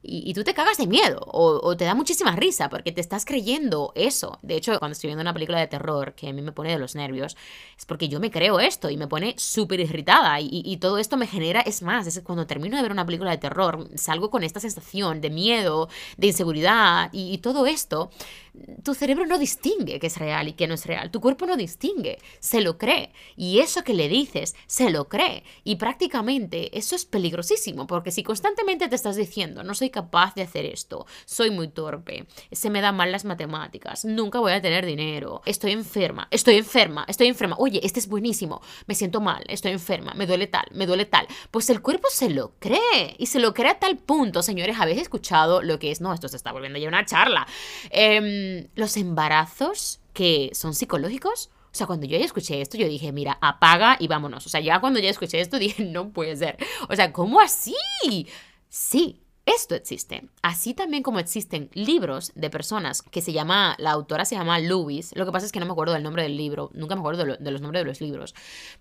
y, 0.03 0.35
tú 0.35 0.43
te 0.43 0.53
cagas 0.53 0.79
de 0.79 0.87
miedo 0.87 1.21
o, 1.27 1.77
te 1.77 1.85
da 1.85 1.95
muchísima 1.95 2.35
risa 2.35 2.69
porque 2.69 2.91
te 2.91 3.01
estás 3.01 3.25
creyendo 3.25 3.93
eso. 3.95 4.39
De 4.43 4.57
hecho, 4.57 4.79
cuando 4.79 4.93
estoy 4.93 5.09
viendo 5.09 5.23
una 5.23 5.33
película 5.33 5.61
de 5.61 5.69
terror 5.69 6.15
que 6.15 6.29
a 6.29 6.33
mí 6.33 6.43
me 6.43 6.53
pone 6.53 6.73
de 6.73 6.79
los 6.79 6.95
nervios, 6.95 7.37
es 7.79 7.85
porque 7.87 8.09
yo 8.09 8.19
me 8.19 8.31
creo 8.31 8.59
esto 8.59 8.91
y 8.91 8.97
me 8.97 9.07
pone 9.07 9.35
súper 9.39 9.81
irritada 9.81 10.41
y, 10.41 10.77
todo 10.79 10.99
esto 10.99 11.17
me 11.17 11.27
genera, 11.27 11.61
es 11.61 11.83
más, 11.83 12.07
es 12.07 12.21
cuando 12.25 12.47
termino 12.47 12.77
de 12.77 12.83
ver 12.83 12.93
una 12.93 13.07
película 13.07 13.31
de 13.31 13.39
terror, 13.39 13.89
salgo 13.95 14.31
con 14.31 14.43
esta 14.43 14.59
sensación 14.59 15.21
de 15.21 15.31
miedo, 15.31 15.89
de 16.17 16.29
inseguridad 16.29 17.09
y, 17.13 17.33
y 17.33 17.39
todo 17.39 17.67
esto, 17.67 18.11
tu 18.83 18.95
cerebro 18.95 19.27
no 19.27 19.39
distingue 19.39 19.99
que 19.99 20.07
es 20.07 20.19
real 20.19 20.49
y 20.49 20.53
que 20.53 20.67
no 20.67 20.75
es 20.75 20.87
real, 20.87 21.11
tu 21.11 21.21
cuerpo 21.21 21.47
no 21.47 21.57
distingue, 21.57 22.19
se 22.41 22.61
lo 22.61 22.79
cree. 22.79 23.13
Y 23.37 23.61
eso 23.61 23.83
que 23.83 23.95
le 23.95 24.09
dices, 24.09 24.55
se 24.67 24.91
lo 24.91 25.09
cree. 25.09 25.45
Y 25.65 25.77
prácticamente 25.77 26.77
eso 26.77 26.95
es 26.95 27.05
peligrosísimo 27.05 27.87
porque 27.87 28.11
si 28.11 28.23
constantemente 28.23 28.89
te 28.89 28.95
estás 28.95 29.17
diciendo, 29.17 29.63
no 29.63 29.75
soy 29.75 29.91
capaz 29.91 30.35
de 30.35 30.43
hacer 30.43 30.67
esto, 30.67 31.07
soy 31.25 31.51
muy 31.51 31.69
torpe, 31.69 32.27
se 32.51 32.71
me 32.71 32.81
dan 32.81 32.97
mal 32.97 33.13
las 33.13 33.25
matemáticas, 33.25 34.05
nunca 34.05 34.41
voy 34.41 34.53
a 34.53 34.63
tener 34.63 34.85
dinero, 34.85 35.43
estoy 35.47 35.73
enferma, 35.73 36.29
estoy 36.31 36.57
enferma, 36.57 37.05
estoy 37.09 37.29
enferma, 37.29 37.57
oye, 37.59 37.81
este 37.83 38.01
es 38.01 38.09
buenísimo, 38.09 38.61
me 38.87 38.95
siento 38.95 39.21
mal, 39.21 39.45
estoy 39.49 39.73
enferma, 39.73 40.13
me 40.15 40.27
duele 40.27 40.47
tal, 40.47 40.67
me 40.73 40.87
duele 40.87 41.07
tal. 41.07 41.27
Pues 41.51 41.71
el 41.71 41.81
cuerpo 41.81 42.09
se 42.11 42.31
lo 42.31 42.55
cree 42.59 43.17
y 43.19 43.27
se 43.27 43.41
lo 43.41 43.55
cree 43.55 43.71
a 43.71 43.79
tal 43.79 43.99
punto, 43.99 44.43
señores, 44.43 44.77
habéis 44.79 45.01
escuchado 45.01 45.63
lo 45.63 45.79
que 45.79 45.91
es, 45.91 46.01
no, 46.01 46.13
esto 46.13 46.29
se 46.29 46.37
está 46.37 46.53
volviendo 46.53 46.79
ya 46.79 46.89
una 46.89 47.05
charla, 47.05 47.47
em, 48.43 48.69
los 48.75 48.97
embarazos 48.97 50.01
que 50.13 50.51
son 50.55 50.75
psicológicos. 50.75 51.51
O 51.73 51.75
sea, 51.75 51.87
cuando 51.87 52.07
yo 52.07 52.19
ya 52.19 52.25
escuché 52.25 52.61
esto, 52.61 52.77
yo 52.77 52.87
dije, 52.87 53.13
mira, 53.13 53.39
apaga 53.41 53.97
y 53.99 54.07
vámonos. 54.07 54.45
O 54.45 54.49
sea, 54.51 54.61
ya 54.61 54.81
cuando 54.81 55.01
ya 55.01 55.09
escuché 55.09 55.41
esto, 55.41 55.59
dije, 55.59 55.85
no 55.85 56.11
puede 56.11 56.37
ser. 56.37 56.57
O 56.89 56.97
sea, 56.97 57.13
¿cómo 57.13 57.41
así? 57.41 57.75
Sí, 58.69 59.22
esto 59.45 59.75
existe. 59.75 60.29
Así 60.43 60.73
también 60.73 61.03
como 61.03 61.19
existen 61.19 61.69
libros 61.75 62.31
de 62.37 62.49
personas 62.49 63.03
que 63.03 63.21
se 63.21 63.33
llama, 63.33 63.75
la 63.79 63.91
autora 63.91 64.25
se 64.25 64.37
llama 64.37 64.61
Lewis, 64.61 65.13
lo 65.17 65.27
que 65.27 65.33
pasa 65.33 65.47
es 65.47 65.53
que 65.53 65.59
no 65.59 65.67
me 65.67 65.73
acuerdo 65.73 65.95
del 65.95 66.05
nombre 66.05 66.23
del 66.23 66.37
libro, 66.37 66.71
nunca 66.75 66.95
me 66.95 67.01
acuerdo 67.01 67.25
de, 67.25 67.51
los 67.51 67.61
nombres 67.61 67.83
de 67.83 67.89
los 67.89 68.01
libros, 68.01 68.35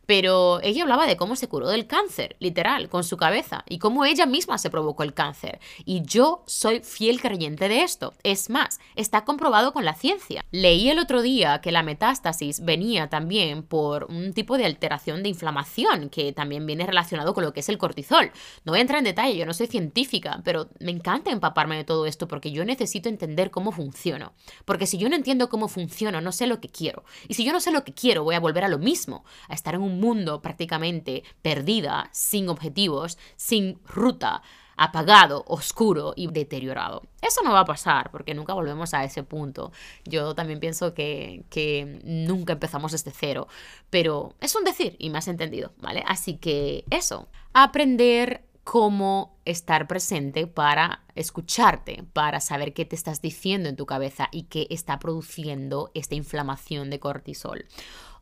pero 0.05 0.61
ella 0.61 0.83
hablaba 0.83 1.07
de 1.07 1.17
cómo 1.17 1.35
se 1.35 1.47
curó 1.47 1.67
del 1.67 1.87
cáncer, 1.87 2.35
literal, 2.39 2.89
con 2.89 3.03
su 3.03 3.17
cabeza, 3.17 3.63
y 3.67 3.79
cómo 3.79 4.05
ella 4.05 4.27
misma 4.27 4.59
se 4.59 4.69
provocó 4.69 5.01
el 5.01 5.15
cáncer. 5.15 5.59
Y 5.83 6.03
yo 6.03 6.43
soy 6.45 6.81
fiel 6.81 7.21
creyente 7.21 7.67
de 7.67 7.81
esto. 7.81 8.13
Es 8.23 8.49
más, 8.49 8.79
está 8.95 9.25
comprobado 9.25 9.73
con 9.73 9.83
la 9.83 9.95
ciencia. 9.95 10.45
Leí 10.51 10.89
el 10.89 10.99
otro 10.99 11.21
día 11.23 11.59
que 11.61 11.71
la 11.71 11.83
metástasis 11.83 12.63
venía 12.63 13.09
también 13.09 13.63
por 13.63 14.05
un 14.05 14.33
tipo 14.33 14.57
de 14.57 14.65
alteración 14.65 15.23
de 15.23 15.29
inflamación 15.29 16.09
que 16.09 16.33
también 16.33 16.65
viene 16.67 16.85
relacionado 16.85 17.33
con 17.33 17.43
lo 17.43 17.53
que 17.53 17.61
es 17.61 17.69
el 17.69 17.77
cortisol. 17.79 18.31
No 18.63 18.73
voy 18.73 18.79
a 18.79 18.81
entrar 18.81 18.99
en 18.99 19.05
detalle, 19.05 19.35
yo 19.35 19.45
no 19.45 19.53
soy 19.53 19.67
científica, 19.67 20.41
pero 20.43 20.50
pero 20.51 20.67
me 20.81 20.91
encanta 20.91 21.31
empaparme 21.31 21.77
de 21.77 21.85
todo 21.85 22.05
esto 22.05 22.27
porque 22.27 22.51
yo 22.51 22.65
necesito 22.65 23.07
entender 23.07 23.51
cómo 23.51 23.71
funciono. 23.71 24.33
Porque 24.65 24.85
si 24.85 24.97
yo 24.97 25.07
no 25.07 25.15
entiendo 25.15 25.47
cómo 25.47 25.69
funciono, 25.69 26.19
no 26.19 26.33
sé 26.33 26.45
lo 26.45 26.59
que 26.59 26.67
quiero. 26.67 27.05
Y 27.29 27.35
si 27.35 27.45
yo 27.45 27.53
no 27.53 27.61
sé 27.61 27.71
lo 27.71 27.85
que 27.85 27.93
quiero, 27.93 28.25
voy 28.25 28.35
a 28.35 28.41
volver 28.41 28.65
a 28.65 28.67
lo 28.67 28.77
mismo, 28.77 29.23
a 29.47 29.53
estar 29.53 29.75
en 29.75 29.81
un 29.81 30.01
mundo 30.01 30.41
prácticamente 30.41 31.23
perdida, 31.41 32.09
sin 32.11 32.49
objetivos, 32.49 33.17
sin 33.37 33.79
ruta, 33.85 34.41
apagado, 34.75 35.45
oscuro 35.47 36.11
y 36.17 36.27
deteriorado. 36.27 37.03
Eso 37.21 37.43
no 37.43 37.53
va 37.53 37.61
a 37.61 37.65
pasar 37.65 38.11
porque 38.11 38.33
nunca 38.33 38.53
volvemos 38.53 38.93
a 38.93 39.05
ese 39.05 39.23
punto. 39.23 39.71
Yo 40.03 40.35
también 40.35 40.59
pienso 40.59 40.93
que, 40.93 41.45
que, 41.49 42.01
nunca 42.03 42.51
empezamos 42.51 42.91
desde 42.91 43.11
cero, 43.11 43.47
pero 43.89 44.35
es 44.41 44.53
un 44.53 44.65
decir 44.65 44.97
y 44.99 45.11
me 45.11 45.19
has 45.19 45.29
entendido, 45.29 45.71
¿vale? 45.77 46.03
Así 46.05 46.35
que 46.35 46.83
eso, 46.89 47.29
aprender 47.53 48.50
cómo 48.63 49.37
estar 49.45 49.87
presente 49.87 50.47
para 50.47 51.03
escucharte, 51.15 52.03
para 52.13 52.39
saber 52.39 52.73
qué 52.73 52.85
te 52.85 52.95
estás 52.95 53.21
diciendo 53.21 53.69
en 53.69 53.75
tu 53.75 53.85
cabeza 53.85 54.29
y 54.31 54.43
qué 54.43 54.67
está 54.69 54.99
produciendo 54.99 55.91
esta 55.93 56.15
inflamación 56.15 56.89
de 56.89 56.99
cortisol. 56.99 57.65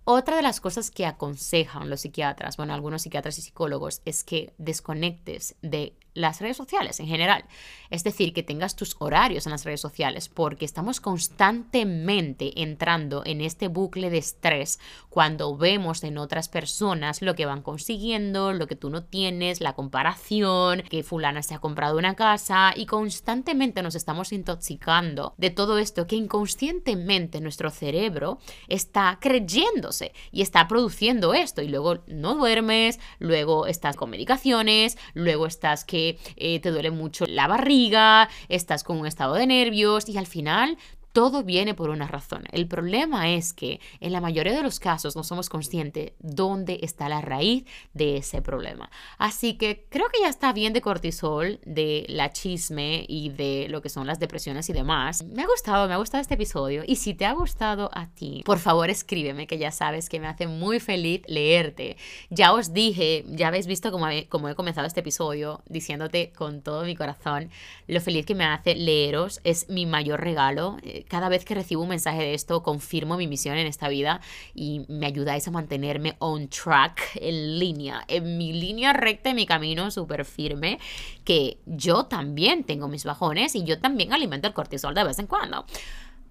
Otra 0.06 0.38
de 0.38 0.42
las 0.42 0.60
cosas 0.60 0.90
que 0.90 1.06
aconsejan 1.06 1.90
los 1.90 2.02
psiquiatras, 2.02 2.58
bueno, 2.58 2.74
algunos 2.74 3.04
psiquiatras 3.04 3.38
y 3.38 3.42
psicólogos, 3.44 4.02
es 4.06 4.24
que 4.24 4.54
desconectes 4.58 5.56
de 5.62 5.94
las 6.14 6.42
redes 6.42 6.58
sociales 6.58 7.00
en 7.00 7.08
general. 7.08 7.46
Es 7.90 8.04
decir, 8.04 8.34
que 8.34 8.44
tengas 8.44 8.76
tus 8.76 8.96
horarios 9.00 9.46
en 9.46 9.52
las 9.52 9.66
redes 9.66 9.82
sociales, 9.82 10.30
porque 10.30 10.66
estamos 10.66 11.00
constantemente 11.02 12.62
entrando 12.62 13.24
en 13.26 13.42
este 13.42 13.68
bucle 13.68 14.10
de 14.10 14.20
estrés 14.20 14.80
cuando 15.10 15.56
vemos 15.58 16.04
en 16.04 16.18
otras 16.18 16.50
personas 16.50 17.22
lo 17.22 17.36
que 17.36 17.46
van 17.46 17.62
consiguiendo, 17.62 18.54
lo 18.54 18.68
que 18.68 18.76
tú 18.76 18.90
no 18.90 19.04
tienes, 19.04 19.62
la 19.62 19.74
comparación, 19.74 20.84
que 20.84 21.04
fulana 21.04 21.42
se 21.42 21.56
ha 21.56 21.60
comprado 21.60 21.98
una 21.98 22.16
casa 22.16 22.74
y 22.76 22.86
constantemente 22.86 23.82
nos 23.82 23.96
estamos 23.96 24.32
intoxicando 24.32 25.34
de 25.38 25.50
todo 25.50 25.78
esto 25.78 26.08
que 26.08 26.16
inconscientemente 26.16 27.42
nuestro 27.42 27.70
cerebro 27.70 28.40
está 28.68 29.18
creyéndose 29.20 30.14
y 30.32 30.42
está 30.42 30.68
produciendo 30.68 31.34
esto 31.34 31.62
y 31.62 31.68
luego 31.68 32.04
no 32.08 32.36
duermes, 32.36 33.00
luego 33.20 33.68
estás 33.68 33.96
con 33.96 34.10
medicaciones, 34.10 34.98
luego 35.14 35.46
estás 35.46 35.86
que 35.86 36.09
te 36.36 36.72
duele 36.72 36.92
mucho 36.92 37.26
la 37.28 37.48
barriga, 37.48 38.30
estás 38.48 38.84
con 38.84 38.98
un 39.00 39.08
estado 39.08 39.36
de 39.36 39.48
nervios 39.48 40.08
y 40.10 40.18
al 40.18 40.28
final 40.28 40.78
todo 41.20 41.44
viene 41.44 41.74
por 41.74 41.90
una 41.90 42.08
razón. 42.08 42.46
El 42.50 42.66
problema 42.66 43.30
es 43.32 43.52
que 43.52 43.82
en 44.00 44.14
la 44.14 44.22
mayoría 44.22 44.54
de 44.54 44.64
los 44.64 44.80
casos 44.80 45.18
no 45.18 45.26
somos 45.26 45.50
conscientes 45.50 46.14
dónde 46.20 46.80
está 46.82 47.10
la 47.10 47.20
raíz 47.20 47.66
de 47.94 48.16
ese 48.16 48.42
problema. 48.42 48.90
Así 49.18 49.58
que 49.58 49.86
creo 49.90 50.08
que 50.08 50.22
ya 50.22 50.30
está 50.30 50.54
bien 50.54 50.72
de 50.72 50.80
cortisol, 50.80 51.60
de 51.66 52.06
la 52.08 52.32
chisme 52.32 53.04
y 53.06 53.32
de 53.32 53.68
lo 53.68 53.82
que 53.82 53.90
son 53.90 54.08
las 54.08 54.22
depresiones 54.22 54.70
y 54.70 54.72
demás. 54.72 55.26
Me 55.26 55.44
ha 55.44 55.46
gustado, 55.48 55.90
me 55.90 55.94
ha 55.94 55.98
gustado 55.98 56.22
este 56.22 56.36
episodio. 56.36 56.84
Y 56.88 56.96
si 56.96 57.14
te 57.14 57.26
ha 57.26 57.34
gustado 57.34 57.90
a 57.94 58.08
ti, 58.08 58.42
por 58.46 58.60
favor 58.60 58.90
escríbeme, 58.90 59.46
que 59.46 59.58
ya 59.58 59.72
sabes 59.72 60.08
que 60.08 60.22
me 60.22 60.28
hace 60.28 60.48
muy 60.48 60.80
feliz 60.80 61.24
leerte. 61.28 61.98
Ya 62.30 62.54
os 62.54 62.72
dije, 62.72 63.26
ya 63.28 63.50
habéis 63.50 63.68
visto 63.68 63.92
cómo 63.92 64.08
he, 64.08 64.20
he 64.20 64.56
comenzado 64.56 64.88
este 64.88 65.02
episodio 65.02 65.64
diciéndote 65.68 66.32
con 66.32 66.62
todo 66.62 66.86
mi 66.86 66.96
corazón 66.96 67.50
lo 67.88 68.00
feliz 68.00 68.26
que 68.26 68.36
me 68.36 68.46
hace 68.46 68.74
leeros. 68.76 69.42
Es 69.44 69.68
mi 69.68 69.86
mayor 69.86 70.22
regalo 70.22 70.78
cada 71.10 71.28
vez 71.28 71.44
que 71.44 71.56
recibo 71.56 71.82
un 71.82 71.90
mensaje 71.90 72.20
de 72.20 72.34
esto, 72.34 72.64
confirmo 72.64 73.18
mi 73.18 73.28
misión 73.28 73.58
en 73.58 73.68
esta 73.68 73.90
vida 73.90 74.22
y 74.54 74.86
me 74.88 75.08
ayudáis 75.08 75.46
a 75.48 75.52
mantenerme 75.52 76.16
on 76.20 76.48
track, 76.48 77.02
en 77.16 77.60
línea, 77.60 78.06
en 78.08 78.38
mi 78.38 78.54
línea 78.54 78.94
recta, 78.94 79.32
en 79.32 79.36
mi 79.36 79.46
camino 79.46 79.92
súper 79.92 80.24
firme, 80.24 80.80
que 81.26 81.60
yo 81.66 82.06
también 82.06 82.64
tengo 82.64 82.88
mis 82.88 83.04
bajones 83.04 83.56
y 83.56 83.64
yo 83.64 83.80
también 83.80 84.14
alimento 84.14 84.48
el 84.48 84.54
cortisol 84.54 84.94
de 84.94 85.04
vez 85.04 85.20
en 85.20 85.28
cuando. 85.28 85.66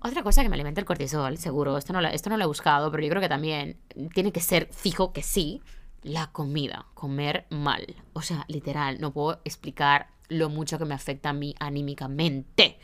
Otra 0.00 0.22
cosa 0.22 0.42
que 0.42 0.48
me 0.48 0.54
alimenta 0.54 0.80
el 0.80 0.86
cortisol, 0.86 1.36
seguro, 1.38 1.76
esto 1.76 1.92
no, 1.92 2.00
esto 2.06 2.30
no 2.30 2.36
lo 2.36 2.44
he 2.44 2.46
buscado, 2.46 2.90
pero 2.92 3.02
yo 3.02 3.10
creo 3.10 3.20
que 3.20 3.28
también 3.28 3.76
tiene 4.14 4.30
que 4.30 4.40
ser 4.40 4.68
fijo 4.70 5.12
que 5.12 5.24
sí, 5.24 5.60
la 6.02 6.28
comida, 6.28 6.86
comer 6.94 7.46
mal. 7.50 7.96
O 8.12 8.22
sea, 8.22 8.44
literal, 8.46 9.00
no 9.00 9.12
puedo 9.12 9.40
explicar 9.44 10.06
lo 10.28 10.50
mucho 10.50 10.78
que 10.78 10.84
me 10.84 10.94
afecta 10.94 11.30
a 11.30 11.32
mí 11.32 11.56
anímicamente 11.58 12.78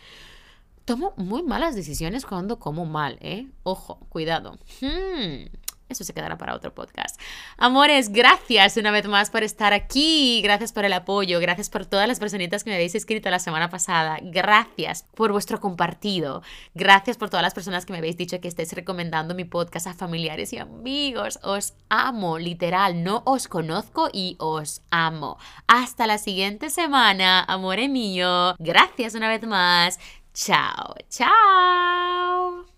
tomo 0.84 1.14
muy 1.16 1.42
malas 1.42 1.74
decisiones 1.74 2.26
cuando 2.26 2.58
como 2.58 2.84
mal, 2.84 3.18
¿eh? 3.20 3.46
Ojo, 3.62 3.98
cuidado. 4.08 4.58
Hmm, 4.80 5.46
eso 5.88 6.02
se 6.02 6.14
quedará 6.14 6.38
para 6.38 6.54
otro 6.54 6.74
podcast. 6.74 7.20
Amores, 7.58 8.10
gracias 8.10 8.76
una 8.76 8.90
vez 8.90 9.06
más 9.06 9.30
por 9.30 9.42
estar 9.42 9.72
aquí. 9.72 10.40
Gracias 10.42 10.72
por 10.72 10.84
el 10.84 10.92
apoyo. 10.92 11.40
Gracias 11.40 11.68
por 11.68 11.84
todas 11.84 12.08
las 12.08 12.18
personitas 12.18 12.64
que 12.64 12.70
me 12.70 12.76
habéis 12.76 12.94
escrito 12.94 13.30
la 13.30 13.38
semana 13.38 13.68
pasada. 13.68 14.18
Gracias 14.22 15.04
por 15.14 15.30
vuestro 15.32 15.60
compartido. 15.60 16.42
Gracias 16.74 17.16
por 17.16 17.28
todas 17.28 17.42
las 17.42 17.54
personas 17.54 17.84
que 17.84 17.92
me 17.92 17.98
habéis 17.98 18.16
dicho 18.16 18.40
que 18.40 18.48
estéis 18.48 18.72
recomendando 18.72 19.34
mi 19.34 19.44
podcast 19.44 19.86
a 19.86 19.94
familiares 19.94 20.52
y 20.52 20.58
amigos. 20.58 21.38
Os 21.42 21.74
amo, 21.90 22.38
literal. 22.38 23.04
No 23.04 23.22
os 23.26 23.46
conozco 23.46 24.08
y 24.12 24.36
os 24.38 24.82
amo. 24.90 25.38
Hasta 25.66 26.06
la 26.06 26.18
siguiente 26.18 26.70
semana, 26.70 27.44
amore 27.44 27.88
mío. 27.88 28.56
Gracias 28.58 29.14
una 29.14 29.28
vez 29.28 29.46
más. 29.46 29.98
Ciao, 30.34 30.96
ciao! 31.08 32.73